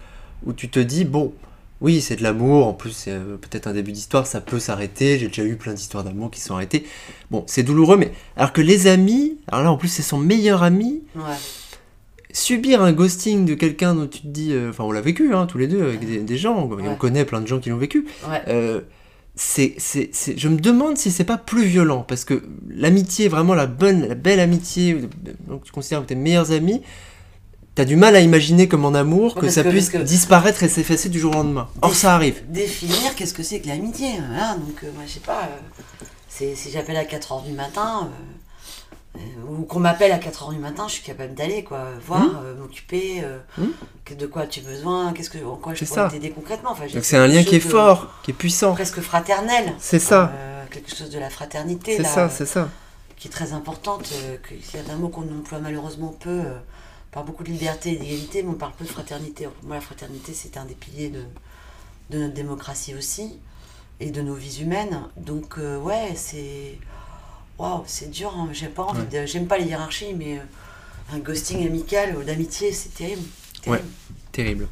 où 0.45 0.53
tu 0.53 0.69
te 0.69 0.79
dis 0.79 1.03
bon. 1.05 1.33
Oui, 1.79 2.01
c'est 2.01 2.15
de 2.15 2.23
l'amour, 2.23 2.65
en 2.65 2.73
plus 2.73 2.89
c'est 2.91 3.11
euh, 3.11 3.37
peut-être 3.37 3.67
un 3.67 3.73
début 3.73 3.91
d'histoire, 3.91 4.25
ça 4.25 4.41
peut 4.41 4.59
s'arrêter, 4.59 5.19
j'ai 5.19 5.27
déjà 5.27 5.43
eu 5.43 5.55
plein 5.57 5.73
d'histoires 5.75 6.03
d'amour 6.03 6.31
qui 6.31 6.41
sont 6.41 6.55
arrêtées. 6.55 6.83
Bon, 7.29 7.43
c'est 7.45 7.61
douloureux, 7.61 7.97
mais 7.97 8.11
alors 8.35 8.51
que 8.51 8.61
les 8.61 8.87
amis, 8.87 9.37
alors 9.47 9.63
là 9.63 9.71
en 9.71 9.77
plus 9.77 9.87
c'est 9.87 10.01
son 10.01 10.17
meilleur 10.17 10.63
ami, 10.63 11.03
Ouais. 11.15 11.21
Subir 12.31 12.81
un 12.81 12.91
ghosting 12.91 13.45
de 13.45 13.53
quelqu'un 13.53 13.95
dont 13.95 14.07
tu 14.07 14.21
te 14.21 14.27
dis, 14.27 14.51
euh, 14.53 14.69
enfin 14.69 14.83
on 14.83 14.91
l'a 14.91 15.01
vécu 15.01 15.33
hein, 15.33 15.45
tous 15.45 15.57
les 15.57 15.67
deux 15.67 15.83
avec 15.83 16.05
des, 16.05 16.19
des 16.19 16.37
gens, 16.37 16.69
et 16.79 16.87
on 16.87 16.95
connaît 16.95 17.25
plein 17.25 17.41
de 17.41 17.47
gens 17.47 17.59
qui 17.59 17.69
l'ont 17.69 17.77
vécu. 17.77 18.05
Ouais. 18.29 18.41
Euh, 18.47 18.81
c'est, 19.35 19.75
c'est, 19.77 20.09
c'est- 20.13 20.37
je 20.37 20.47
me 20.47 20.57
demande 20.59 20.97
si 20.97 21.11
c'est 21.11 21.23
pas 21.23 21.37
plus 21.37 21.63
violent 21.65 22.03
parce 22.07 22.25
que 22.25 22.43
l'amitié, 22.69 23.27
vraiment 23.27 23.53
la 23.53 23.67
bonne, 23.67 24.07
la 24.07 24.15
belle 24.15 24.39
amitié, 24.39 24.97
donc 25.47 25.63
tu 25.63 25.71
considères 25.71 26.01
que 26.01 26.07
tes 26.07 26.15
meilleurs 26.15 26.51
amis, 26.51 26.81
t'as 27.75 27.85
du 27.85 27.95
mal 27.95 28.15
à 28.15 28.19
imaginer 28.21 28.67
comme 28.67 28.83
en 28.85 28.95
amour 28.95 29.35
que 29.35 29.49
ça 29.49 29.63
que- 29.63 29.69
puisse 29.69 29.89
que- 29.89 29.99
disparaître 29.99 30.63
et 30.63 30.67
s'effacer 30.69 31.09
du 31.09 31.19
jour 31.19 31.31
au 31.35 31.35
lendemain. 31.37 31.67
Or 31.83 31.93
ça 31.93 32.15
arrive. 32.15 32.41
Définir 32.49 33.13
qu'est-ce 33.15 33.35
que 33.35 33.43
c'est 33.43 33.59
que 33.61 33.67
l'amitié. 33.67 34.07
Voilà, 34.27 34.55
donc, 34.55 34.83
euh, 34.83 34.87
moi, 34.95 35.03
je 35.05 35.13
sais 35.13 35.19
pas. 35.19 35.47
c'est, 36.29 36.55
si 36.55 36.71
j'appelle 36.71 36.97
à 36.97 37.03
4h 37.05 37.43
du 37.47 37.53
matin, 37.53 38.09
euh, 38.11 38.23
ou 39.49 39.63
qu'on 39.63 39.79
m'appelle 39.79 40.11
à 40.11 40.17
4h 40.19 40.51
du 40.53 40.59
matin, 40.59 40.87
je 40.87 40.93
suis 40.93 41.03
capable 41.03 41.33
d'aller, 41.33 41.63
quoi. 41.63 41.85
Voir, 42.05 42.21
Mhm. 42.23 42.35
euh, 42.43 42.55
m'occuper, 42.55 43.21
euh, 43.23 43.39
que- 44.05 44.13
de 44.13 44.25
quoi 44.27 44.43
as-tu 44.43 44.61
besoin, 44.61 45.13
qu'est-ce 45.13 45.29
que, 45.29 45.43
en 45.43 45.55
quoi 45.55 45.73
je 45.73 45.79
C'est 45.85 45.93
pourrais 45.95 46.09
t'aider 46.09 46.31
concrètement. 46.31 46.71
Enfin, 46.71 46.85
Donc 46.93 47.03
c'est 47.03 47.17
un 47.17 47.27
lien 47.27 47.43
qui 47.43 47.55
est 47.55 47.59
de 47.59 47.63
fort, 47.69 48.09
qui 48.23 48.31
est 48.31 48.33
puissant. 48.33 48.73
Presque 48.73 49.01
fraternel. 49.01 49.73
C'est 49.79 49.99
ça, 49.99 50.31
Euh, 50.35 50.63
quelque 50.71 50.95
chose 50.95 51.09
de 51.09 51.19
la 51.19 51.29
fraternité, 51.29 51.97
c'est 51.97 52.03
ça, 52.03 52.29
c'est 52.29 52.45
ça. 52.45 52.69
qui 53.17 53.27
est 53.27 53.31
très 53.31 53.53
importante, 53.53 54.09
euh, 54.13 54.37
a 54.89 54.91
un 54.93 54.95
mot 54.97 55.09
qu'on 55.09 55.23
emploie 55.23 55.59
malheureusement 55.59 56.15
peu. 56.19 56.29
euh, 56.29 56.57
on 57.09 57.13
parle 57.13 57.25
beaucoup 57.25 57.43
de 57.43 57.49
liberté 57.49 57.93
et 57.93 57.95
d'égalité, 57.95 58.43
mais 58.43 58.49
on 58.49 58.53
parle 58.53 58.73
peu 58.77 58.85
de 58.85 58.89
fraternité. 58.89 59.45
Pour 59.45 59.65
moi, 59.67 59.75
la 59.75 59.81
fraternité, 59.81 60.33
c'est 60.35 60.57
un 60.57 60.65
des 60.65 60.75
piliers 60.75 61.09
de, 61.09 61.23
de 62.11 62.19
notre 62.19 62.33
démocratie 62.33 62.93
aussi, 62.95 63.39
et 63.99 64.11
de 64.11 64.21
nos 64.21 64.35
vies 64.35 64.61
humaines. 64.61 65.01
Donc, 65.15 65.55
euh, 65.57 65.79
ouais, 65.79 66.11
c'est. 66.15 66.77
Waouh, 67.59 67.83
c'est 67.87 68.09
dur. 68.11 68.33
hein. 68.37 68.49
J'aime 68.53 68.71
pas, 68.71 68.83
envie 68.83 69.05
de- 69.11 69.25
j'aime 69.25 69.47
pas 69.47 69.57
les 69.57 69.65
hiérarchies, 69.65 70.13
mais 70.15 70.37
euh, 70.37 70.41
un 71.15 71.19
ghosting 71.19 71.65
amical 71.65 72.15
ou 72.17 72.23
d'amitié, 72.23 72.71
c'est 72.71 72.93
terrible. 72.93 73.21
terrible. 73.61 73.85
Terrible. 74.31 74.67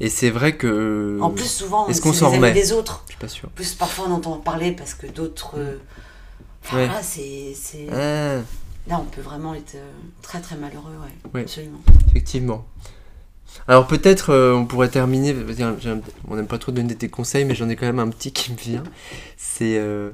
Et 0.00 0.08
c'est 0.08 0.30
vrai 0.30 0.56
que. 0.56 1.18
En 1.20 1.30
plus, 1.30 1.48
souvent, 1.50 1.88
est-ce 1.88 2.00
qu'on 2.00 2.12
s'en 2.12 2.30
remet? 2.30 2.52
des 2.52 2.72
autres. 2.72 3.02
Je 3.06 3.12
suis 3.12 3.20
pas 3.20 3.28
sûr. 3.28 3.48
En 3.48 3.52
plus, 3.52 3.74
parfois, 3.74 4.06
on 4.08 4.12
entend 4.12 4.36
parler 4.38 4.72
parce 4.72 4.94
que 4.94 5.06
d'autres. 5.06 5.54
euh, 5.58 5.76
enfin, 6.64 6.76
Ouais. 6.76 6.86
voilà, 6.86 7.02
c'est. 7.02 7.54
Ah, 7.92 8.40
Là, 8.88 8.98
on 9.00 9.04
peut 9.04 9.20
vraiment 9.20 9.54
être 9.54 9.76
euh, 9.76 9.90
très 10.22 10.40
très 10.40 10.56
malheureux, 10.56 10.90
ouais. 11.04 11.30
Ouais. 11.34 11.40
Absolument. 11.42 11.80
Effectivement. 12.08 12.64
Alors 13.68 13.86
peut-être 13.86 14.30
euh, 14.30 14.54
on 14.54 14.64
pourrait 14.64 14.88
terminer, 14.88 15.36
j'ai 15.56 15.62
un- 15.62 16.00
on 16.26 16.34
n'aime 16.36 16.46
pas 16.46 16.58
trop 16.58 16.72
donner 16.72 16.94
des 16.94 17.08
conseils, 17.10 17.44
mais 17.44 17.54
j'en 17.54 17.68
ai 17.68 17.76
quand 17.76 17.84
même 17.86 17.98
un 18.00 18.08
petit 18.08 18.32
qui 18.32 18.50
me 18.50 18.56
vient. 18.56 18.82
C'est 19.36 19.76
euh, 19.78 20.10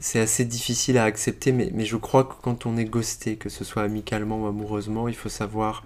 c'est 0.00 0.20
assez 0.20 0.44
difficile 0.44 0.98
à 0.98 1.04
accepter, 1.04 1.52
mais, 1.52 1.70
mais 1.74 1.84
je 1.84 1.96
crois 1.96 2.24
que 2.24 2.34
quand 2.42 2.66
on 2.66 2.76
est 2.76 2.84
ghosté, 2.84 3.36
que 3.36 3.48
ce 3.48 3.64
soit 3.64 3.82
amicalement 3.82 4.42
ou 4.42 4.46
amoureusement, 4.46 5.08
il 5.08 5.14
faut 5.16 5.28
savoir 5.28 5.84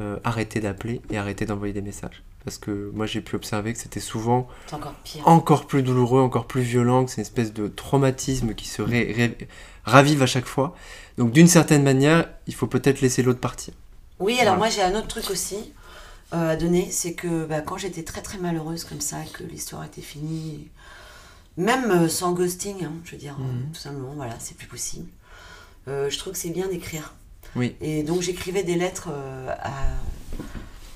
euh, 0.00 0.16
arrêter 0.24 0.60
d'appeler 0.60 1.00
et 1.10 1.18
arrêter 1.18 1.44
d'envoyer 1.46 1.72
des 1.72 1.82
messages. 1.82 2.22
Parce 2.44 2.58
que 2.58 2.90
moi 2.94 3.06
j'ai 3.06 3.20
pu 3.20 3.36
observer 3.36 3.72
que 3.72 3.78
c'était 3.78 4.00
souvent 4.00 4.48
encore 4.72 4.94
pire. 5.04 5.26
encore 5.28 5.66
plus 5.66 5.82
douloureux, 5.82 6.20
encore 6.22 6.46
plus 6.46 6.62
violent, 6.62 7.04
que 7.04 7.10
c'est 7.10 7.16
une 7.18 7.22
espèce 7.22 7.52
de 7.52 7.68
traumatisme 7.68 8.54
qui 8.54 8.66
se 8.68 8.80
ré- 8.80 9.12
ré- 9.12 9.48
ravive 9.84 10.22
à 10.22 10.26
chaque 10.26 10.46
fois. 10.46 10.74
Donc 11.18 11.32
d'une 11.32 11.48
certaine 11.48 11.82
manière, 11.82 12.28
il 12.46 12.54
faut 12.54 12.66
peut-être 12.68 13.00
laisser 13.00 13.22
l'autre 13.22 13.40
partir. 13.40 13.74
Oui, 14.18 14.34
alors 14.40 14.56
Voilà. 14.56 14.58
moi 14.58 14.68
j'ai 14.70 14.82
un 14.82 14.98
autre 14.98 15.08
truc 15.08 15.30
aussi 15.30 15.56
euh, 16.32 16.50
à 16.52 16.56
donner, 16.56 16.88
c'est 16.90 17.12
que 17.14 17.44
bah, 17.44 17.60
quand 17.60 17.76
j'étais 17.76 18.02
très 18.02 18.22
très 18.22 18.38
malheureuse 18.38 18.84
comme 18.84 19.00
ça, 19.00 19.18
que 19.32 19.44
l'histoire 19.44 19.84
était 19.84 20.00
finie, 20.02 20.68
même 21.58 21.90
euh, 21.90 22.08
sans 22.08 22.32
ghosting, 22.32 22.84
hein, 22.84 22.92
je 23.04 23.10
veux 23.12 23.18
dire, 23.18 23.36
euh, 23.38 23.42
Mhm. 23.44 23.72
tout 23.72 23.80
simplement, 23.80 24.12
voilà, 24.14 24.34
c'est 24.38 24.56
plus 24.56 24.66
possible. 24.68 25.08
euh, 25.88 26.08
je 26.10 26.18
trouve 26.18 26.32
que 26.34 26.38
c'est 26.38 26.50
bien 26.50 26.68
d'écrire. 26.68 27.14
Oui. 27.56 27.74
Et 27.80 28.02
donc 28.02 28.20
j'écrivais 28.22 28.62
des 28.62 28.74
lettres 28.76 29.08
euh, 29.10 29.54
à, 29.58 29.72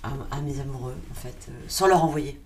à, 0.02 0.10
à 0.30 0.40
mes 0.42 0.60
amoureux, 0.60 0.94
en 1.10 1.14
fait, 1.14 1.48
euh, 1.48 1.52
sans 1.68 1.86
leur 1.86 2.04
envoyer. 2.04 2.38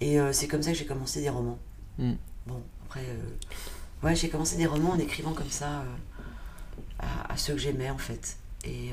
Et 0.00 0.18
euh, 0.18 0.32
c'est 0.32 0.48
comme 0.48 0.62
ça 0.62 0.72
que 0.72 0.78
j'ai 0.78 0.86
commencé 0.86 1.20
des 1.20 1.28
romans. 1.28 1.58
Mm. 1.98 2.12
Bon, 2.46 2.62
après, 2.86 3.04
euh, 3.06 4.06
ouais, 4.06 4.16
j'ai 4.16 4.28
commencé 4.30 4.56
des 4.56 4.64
romans 4.66 4.92
en 4.92 4.98
écrivant 4.98 5.34
comme 5.34 5.50
ça 5.50 5.66
euh, 5.80 5.84
à, 7.00 7.32
à 7.34 7.36
ceux 7.36 7.52
que 7.52 7.58
j'aimais, 7.60 7.90
en 7.90 7.98
fait. 7.98 8.36
Et, 8.64 8.90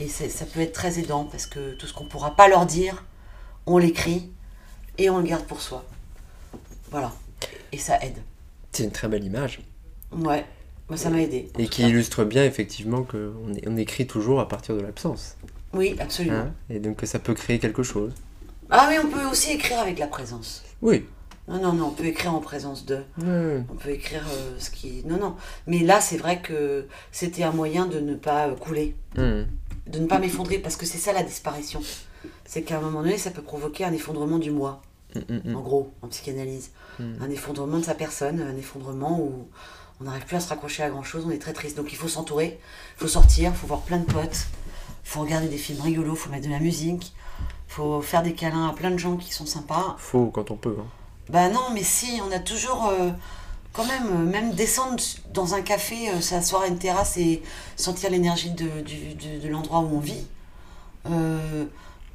euh, 0.00 0.08
ça 0.08 0.44
peut 0.46 0.60
être 0.60 0.72
très 0.72 0.98
aidant 0.98 1.24
parce 1.26 1.46
que 1.46 1.74
tout 1.74 1.86
ce 1.86 1.92
qu'on 1.92 2.06
pourra 2.06 2.34
pas 2.36 2.48
leur 2.48 2.64
dire, 2.66 3.04
on 3.66 3.76
l'écrit 3.78 4.32
et 4.98 5.08
on 5.10 5.18
le 5.18 5.24
garde 5.24 5.44
pour 5.44 5.60
soi. 5.60 5.84
Voilà. 6.90 7.12
Et 7.72 7.78
ça 7.78 7.98
aide. 8.02 8.18
C'est 8.72 8.84
une 8.84 8.90
très 8.92 9.08
belle 9.08 9.24
image. 9.24 9.60
Ouais, 10.12 10.44
moi 10.88 10.96
ça 10.96 11.10
m'a 11.10 11.20
aidé. 11.20 11.48
Et 11.58 11.66
qui 11.68 11.82
cas. 11.82 11.88
illustre 11.88 12.24
bien 12.24 12.44
effectivement 12.44 13.02
qu'on 13.02 13.32
on 13.66 13.76
écrit 13.76 14.06
toujours 14.06 14.40
à 14.40 14.48
partir 14.48 14.76
de 14.76 14.80
l'absence. 14.80 15.36
Oui, 15.72 15.96
absolument. 15.98 16.36
hein, 16.38 16.52
et 16.70 16.78
donc 16.78 16.96
que 16.98 17.06
ça 17.06 17.18
peut 17.18 17.34
créer 17.34 17.58
quelque 17.58 17.82
chose. 17.82 18.12
Ah 18.70 18.86
oui, 18.88 18.96
on 19.04 19.08
peut 19.10 19.24
aussi 19.26 19.52
écrire 19.52 19.80
avec 19.80 19.98
la 19.98 20.06
présence. 20.06 20.62
Oui. 20.82 21.04
Non, 21.48 21.60
non, 21.60 21.72
non, 21.74 21.86
on 21.88 21.90
peut 21.90 22.06
écrire 22.06 22.32
en 22.34 22.40
présence 22.40 22.86
de. 22.86 23.00
On 23.18 23.74
peut 23.74 23.90
écrire 23.90 24.24
euh, 24.30 24.54
ce 24.58 24.70
qui. 24.70 25.02
Non, 25.04 25.18
non. 25.18 25.36
Mais 25.66 25.80
là, 25.80 26.00
c'est 26.00 26.16
vrai 26.16 26.40
que 26.40 26.86
c'était 27.12 27.42
un 27.42 27.50
moyen 27.52 27.86
de 27.86 28.00
ne 28.00 28.14
pas 28.14 28.48
euh, 28.48 28.54
couler, 28.54 28.94
Hmm. 29.16 29.42
de 29.88 29.98
ne 29.98 30.06
pas 30.06 30.18
m'effondrer, 30.18 30.58
parce 30.58 30.76
que 30.76 30.86
c'est 30.86 30.96
ça 30.98 31.12
la 31.12 31.22
disparition. 31.22 31.82
C'est 32.46 32.62
qu'à 32.62 32.78
un 32.78 32.80
moment 32.80 33.02
donné, 33.02 33.18
ça 33.18 33.30
peut 33.30 33.42
provoquer 33.42 33.84
un 33.84 33.92
effondrement 33.92 34.38
du 34.38 34.50
moi. 34.50 34.80
En 35.16 35.60
gros, 35.60 35.92
en 36.02 36.08
psychanalyse. 36.08 36.70
Un 36.98 37.30
effondrement 37.30 37.78
de 37.78 37.84
sa 37.84 37.94
personne, 37.94 38.40
un 38.40 38.56
effondrement 38.56 39.18
où 39.18 39.46
on 40.00 40.04
n'arrive 40.04 40.24
plus 40.24 40.36
à 40.36 40.40
se 40.40 40.48
raccrocher 40.48 40.82
à 40.82 40.90
grand 40.90 41.02
chose, 41.02 41.24
on 41.26 41.30
est 41.30 41.38
très 41.38 41.52
triste. 41.52 41.76
Donc 41.76 41.92
il 41.92 41.96
faut 41.96 42.08
s'entourer, 42.08 42.58
il 42.96 43.00
faut 43.00 43.08
sortir, 43.08 43.50
il 43.50 43.56
faut 43.56 43.66
voir 43.66 43.80
plein 43.80 43.98
de 43.98 44.04
potes, 44.04 44.46
il 45.04 45.08
faut 45.08 45.20
regarder 45.20 45.48
des 45.48 45.58
films 45.58 45.80
rigolos, 45.80 46.14
il 46.14 46.18
faut 46.18 46.30
mettre 46.30 46.46
de 46.46 46.52
la 46.52 46.60
musique, 46.60 47.12
il 47.68 47.72
faut 47.72 48.00
faire 48.00 48.22
des 48.22 48.34
câlins 48.34 48.68
à 48.68 48.72
plein 48.72 48.90
de 48.90 48.98
gens 48.98 49.16
qui 49.16 49.32
sont 49.32 49.46
sympas. 49.46 49.96
Faut 49.98 50.26
quand 50.26 50.50
on 50.50 50.56
peut. 50.56 50.76
Hein. 50.78 50.86
Bah 51.30 51.48
non, 51.48 51.70
mais 51.72 51.82
si, 51.82 52.20
on 52.26 52.32
a 52.32 52.38
toujours. 52.38 52.86
euh, 52.88 53.10
quand 53.74 53.84
même, 53.86 54.06
euh, 54.06 54.24
même 54.24 54.52
descendre 54.52 55.02
dans 55.32 55.54
un 55.54 55.60
café, 55.60 56.08
euh, 56.08 56.20
s'asseoir 56.20 56.62
à 56.62 56.66
une 56.68 56.78
terrasse 56.78 57.16
et 57.16 57.42
sentir 57.76 58.08
l'énergie 58.08 58.52
de 58.52 59.48
l'endroit 59.48 59.80
où 59.80 59.96
on 59.96 59.98
vit. 59.98 60.26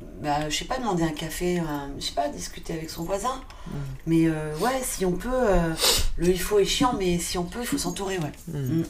Euh, 0.02 0.06
bah, 0.24 0.50
je 0.50 0.56
sais 0.58 0.66
pas, 0.66 0.78
demander 0.80 1.04
un 1.04 1.10
café, 1.12 1.60
un- 1.60 1.90
je 2.00 2.06
sais 2.06 2.14
pas, 2.14 2.28
discuter 2.30 2.74
avec 2.74 2.90
son 2.90 3.04
voisin. 3.04 3.42
Mais 4.06 4.28
euh, 4.28 4.56
ouais, 4.60 4.80
si 4.84 5.06
on 5.06 5.14
peut, 5.14 5.30
euh, 5.32 5.74
le 6.18 6.30
il 6.30 6.40
faut 6.40 6.60
est 6.60 6.66
chiant, 6.66 6.94
mais 6.98 7.18
si 7.20 7.38
on 7.38 7.44
peut, 7.46 7.60
il 7.62 7.68
faut 7.68 7.78
s'entourer, 7.78 8.18
ouais. 8.20 8.32
Mm. 8.54 8.84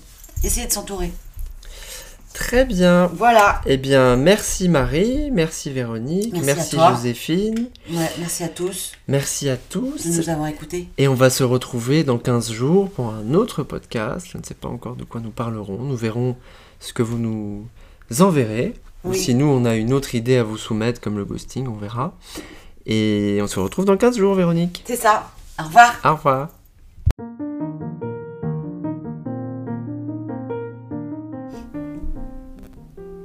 Essayer 0.44 0.68
de 0.68 0.72
s'entourer. 0.72 1.12
Très 2.34 2.64
bien. 2.64 3.08
Voilà. 3.08 3.60
Eh 3.66 3.76
bien, 3.78 4.16
merci 4.16 4.70
Marie, 4.70 5.30
merci 5.32 5.72
Véronique, 5.72 6.34
Merci. 6.44 6.78
Joséphine, 6.78 7.68
Ouais, 7.92 8.10
merci 8.20 8.44
à 8.44 8.48
tous 8.50 8.94
merci 9.08 9.50
à 9.50 9.58
tous. 9.58 10.06
de 10.08 10.18
nous 10.22 10.30
avoir 10.30 10.48
écoutés. 10.48 10.88
Et 11.00 11.08
on 11.08 11.16
va 11.16 11.30
se 11.32 11.44
retrouver 11.44 12.04
dans 12.04 12.18
15 12.20 12.52
jours 12.52 12.90
pour 12.92 13.10
un 13.10 13.34
autre 13.34 13.64
podcast. 13.64 14.28
Je 14.32 14.38
ne 14.38 14.44
sais 14.44 14.54
pas 14.54 14.70
encore 14.70 14.96
de 14.96 15.04
quoi 15.04 15.20
nous 15.22 15.32
parlerons. 15.32 15.80
Nous 15.82 15.98
verrons 15.98 16.38
ce 16.80 16.94
que 16.94 17.02
vous 17.02 17.18
nous 17.18 17.68
enverrez. 18.20 18.74
Ou 19.04 19.10
Oui. 19.12 19.18
si 19.18 19.34
nous, 19.36 19.46
on 19.46 19.66
a 19.66 19.76
une 19.76 19.94
autre 19.94 20.16
idée 20.16 20.38
à 20.38 20.44
vous 20.44 20.58
soumettre, 20.58 21.00
comme 21.00 21.18
le 21.18 21.26
ghosting, 21.26 21.68
on 21.68 21.76
verra. 21.76 22.14
Et 22.86 23.40
on 23.42 23.48
se 23.48 23.60
retrouve 23.60 23.86
dans 23.86 23.98
15 23.98 24.18
jours, 24.18 24.36
Véronique. 24.36 24.84
C'est 24.86 24.96
ça. 24.96 25.32
Au 25.60 25.64
revoir. 25.64 25.96
Au 26.06 26.16
revoir. 26.16 26.50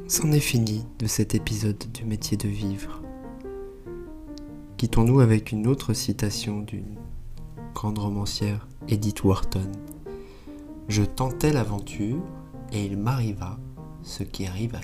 C'en 0.07 0.31
est 0.33 0.41
fini 0.41 0.85
de 0.99 1.07
cet 1.07 1.35
épisode 1.35 1.83
du 1.93 2.05
métier 2.05 2.37
de 2.37 2.49
vivre. 2.49 3.01
Quittons-nous 4.77 5.20
avec 5.20 5.51
une 5.53 5.66
autre 5.66 5.93
citation 5.95 6.61
d'une 6.61 6.97
grande 7.75 7.99
romancière, 7.99 8.66
Edith 8.89 9.25
Wharton. 9.25 9.70
Je 10.89 11.03
tentais 11.03 11.53
l'aventure 11.53 12.18
et 12.72 12.85
il 12.85 12.99
m'arriva 12.99 13.59
ce 14.03 14.22
qui 14.22 14.47
arrive 14.47 14.75
à 14.75 14.81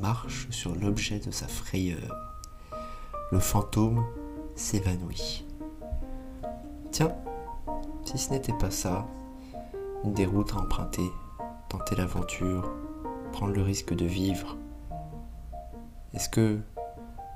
marche 0.00 0.48
sur 0.50 0.74
l'objet 0.74 1.18
de 1.18 1.30
sa 1.30 1.46
frayeur. 1.46 2.16
Le 3.30 3.38
fantôme 3.38 4.04
s'évanouit. 4.54 5.46
Tiens, 6.90 7.14
si 8.04 8.18
ce 8.18 8.30
n'était 8.30 8.52
pas 8.52 8.70
ça, 8.70 9.06
une 10.04 10.12
des 10.12 10.26
routes 10.26 10.52
à 10.52 10.58
emprunter, 10.58 11.10
tenter 11.68 11.96
l'aventure, 11.96 12.70
prendre 13.32 13.54
le 13.54 13.62
risque 13.62 13.94
de 13.94 14.04
vivre. 14.04 14.56
Est-ce 16.12 16.28
que 16.28 16.60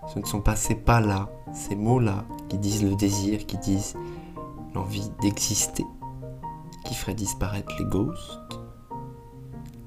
ce 0.07 0.18
ne 0.18 0.24
sont 0.24 0.42
pas 0.42 0.57
ces 0.57 0.74
pas-là, 0.74 1.28
ces 1.53 1.74
mots-là, 1.74 2.24
qui 2.49 2.59
disent 2.59 2.84
le 2.84 2.94
désir, 2.94 3.47
qui 3.47 3.57
disent 3.59 3.94
l'envie 4.74 5.11
d'exister, 5.22 5.86
qui 6.84 6.94
feraient 6.94 7.14
disparaître 7.14 7.74
les 7.78 7.86
ghosts 7.86 8.61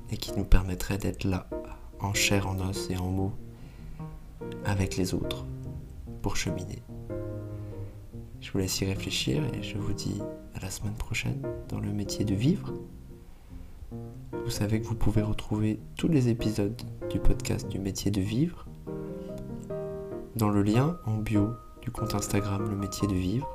et 0.10 0.18
qui 0.18 0.32
nous 0.36 0.45
permettraient 0.45 0.97
d'être 0.97 1.24
là, 1.24 1.47
en 2.00 2.14
chair, 2.14 2.47
en 2.47 2.60
os 2.60 2.89
et 2.89 2.97
en 2.97 3.10
mots, 3.10 3.34
avec 4.66 4.97
les 4.97 5.14
autres, 5.14 5.45
pour 6.22 6.36
cheminer. 6.36 6.82
Je 8.41 8.52
vous 8.52 8.60
laisse 8.60 8.80
y 8.82 8.86
réfléchir 8.86 9.43
et 9.54 9.62
je 9.62 9.78
vous 9.78 9.93
dis 9.93 10.22
à 10.56 10.60
la 10.60 10.70
semaine 10.70 10.93
prochaine 10.93 11.41
dans 11.68 11.80
le 11.80 11.91
métier 11.91 12.26
de 12.26 12.34
vivre. 12.34 12.74
Vous 14.32 14.50
savez 14.50 14.82
que 14.82 14.88
vous 14.88 14.95
pouvez 14.95 15.22
retrouver 15.22 15.80
tous 15.97 16.08
les 16.08 16.30
épisodes 16.30 16.82
du 17.10 17.20
podcast 17.20 17.68
du 17.68 17.80
métier 17.80 18.12
de 18.12 18.22
vivre 18.22 18.66
dans 20.36 20.50
le 20.50 20.64
lien 20.64 20.97
en 21.06 21.18
bio 21.18 21.50
du 21.82 21.91
compte 21.91 22.16
Instagram 22.16 22.68
Le 22.70 22.76
métier 22.76 23.08
de 23.08 23.14
vivre 23.14 23.47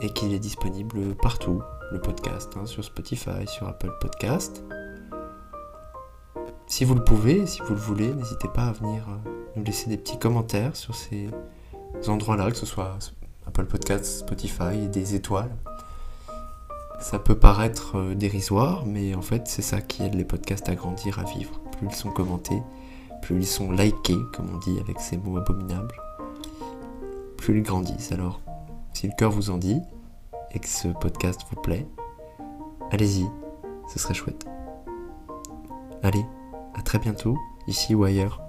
et 0.00 0.10
qu'il 0.10 0.32
est 0.32 0.38
disponible 0.38 1.14
partout, 1.16 1.62
le 1.90 2.00
podcast, 2.00 2.52
hein, 2.56 2.66
sur 2.66 2.84
Spotify, 2.84 3.46
sur 3.46 3.66
Apple 3.66 3.92
Podcast. 4.00 4.62
Si 6.68 6.84
vous 6.84 6.94
le 6.94 7.02
pouvez, 7.02 7.46
si 7.46 7.62
vous 7.62 7.74
le 7.74 7.80
voulez, 7.80 8.12
n'hésitez 8.12 8.46
pas 8.46 8.66
à 8.66 8.72
venir 8.72 9.02
euh, 9.08 9.30
nous 9.56 9.64
laisser 9.64 9.88
des 9.88 9.96
petits 9.96 10.18
commentaires 10.18 10.76
sur 10.76 10.94
ces 10.94 11.30
endroits-là, 12.06 12.50
que 12.50 12.58
ce 12.58 12.66
soit 12.66 12.98
Apple 13.46 13.64
Podcast, 13.64 14.04
Spotify 14.04 14.86
des 14.86 15.14
étoiles. 15.14 15.50
Ça 17.00 17.18
peut 17.18 17.38
paraître 17.38 17.96
euh, 17.96 18.14
dérisoire, 18.14 18.84
mais 18.84 19.14
en 19.14 19.22
fait, 19.22 19.48
c'est 19.48 19.62
ça 19.62 19.80
qui 19.80 20.02
aide 20.02 20.14
les 20.14 20.26
podcasts 20.26 20.68
à 20.68 20.74
grandir, 20.74 21.18
à 21.18 21.24
vivre. 21.24 21.58
Plus 21.78 21.88
ils 21.88 21.94
sont 21.94 22.10
commentés, 22.10 22.62
plus 23.22 23.36
ils 23.36 23.46
sont 23.46 23.72
likés, 23.72 24.18
comme 24.34 24.54
on 24.54 24.58
dit 24.58 24.78
avec 24.78 25.00
ces 25.00 25.16
mots 25.16 25.38
abominables, 25.38 25.96
plus 27.38 27.56
ils 27.58 27.62
grandissent. 27.62 28.12
Alors, 28.12 28.42
si 28.92 29.06
le 29.06 29.14
cœur 29.16 29.30
vous 29.30 29.48
en 29.48 29.56
dit 29.56 29.80
et 30.52 30.58
que 30.58 30.68
ce 30.68 30.88
podcast 30.88 31.40
vous 31.50 31.60
plaît, 31.62 31.86
allez-y, 32.90 33.26
ce 33.90 33.98
serait 33.98 34.14
chouette. 34.14 34.46
Allez, 36.02 36.24
à 36.78 36.82
très 36.82 36.98
bientôt, 36.98 37.36
ici 37.66 37.94
ou 37.94 38.04
ailleurs. 38.04 38.47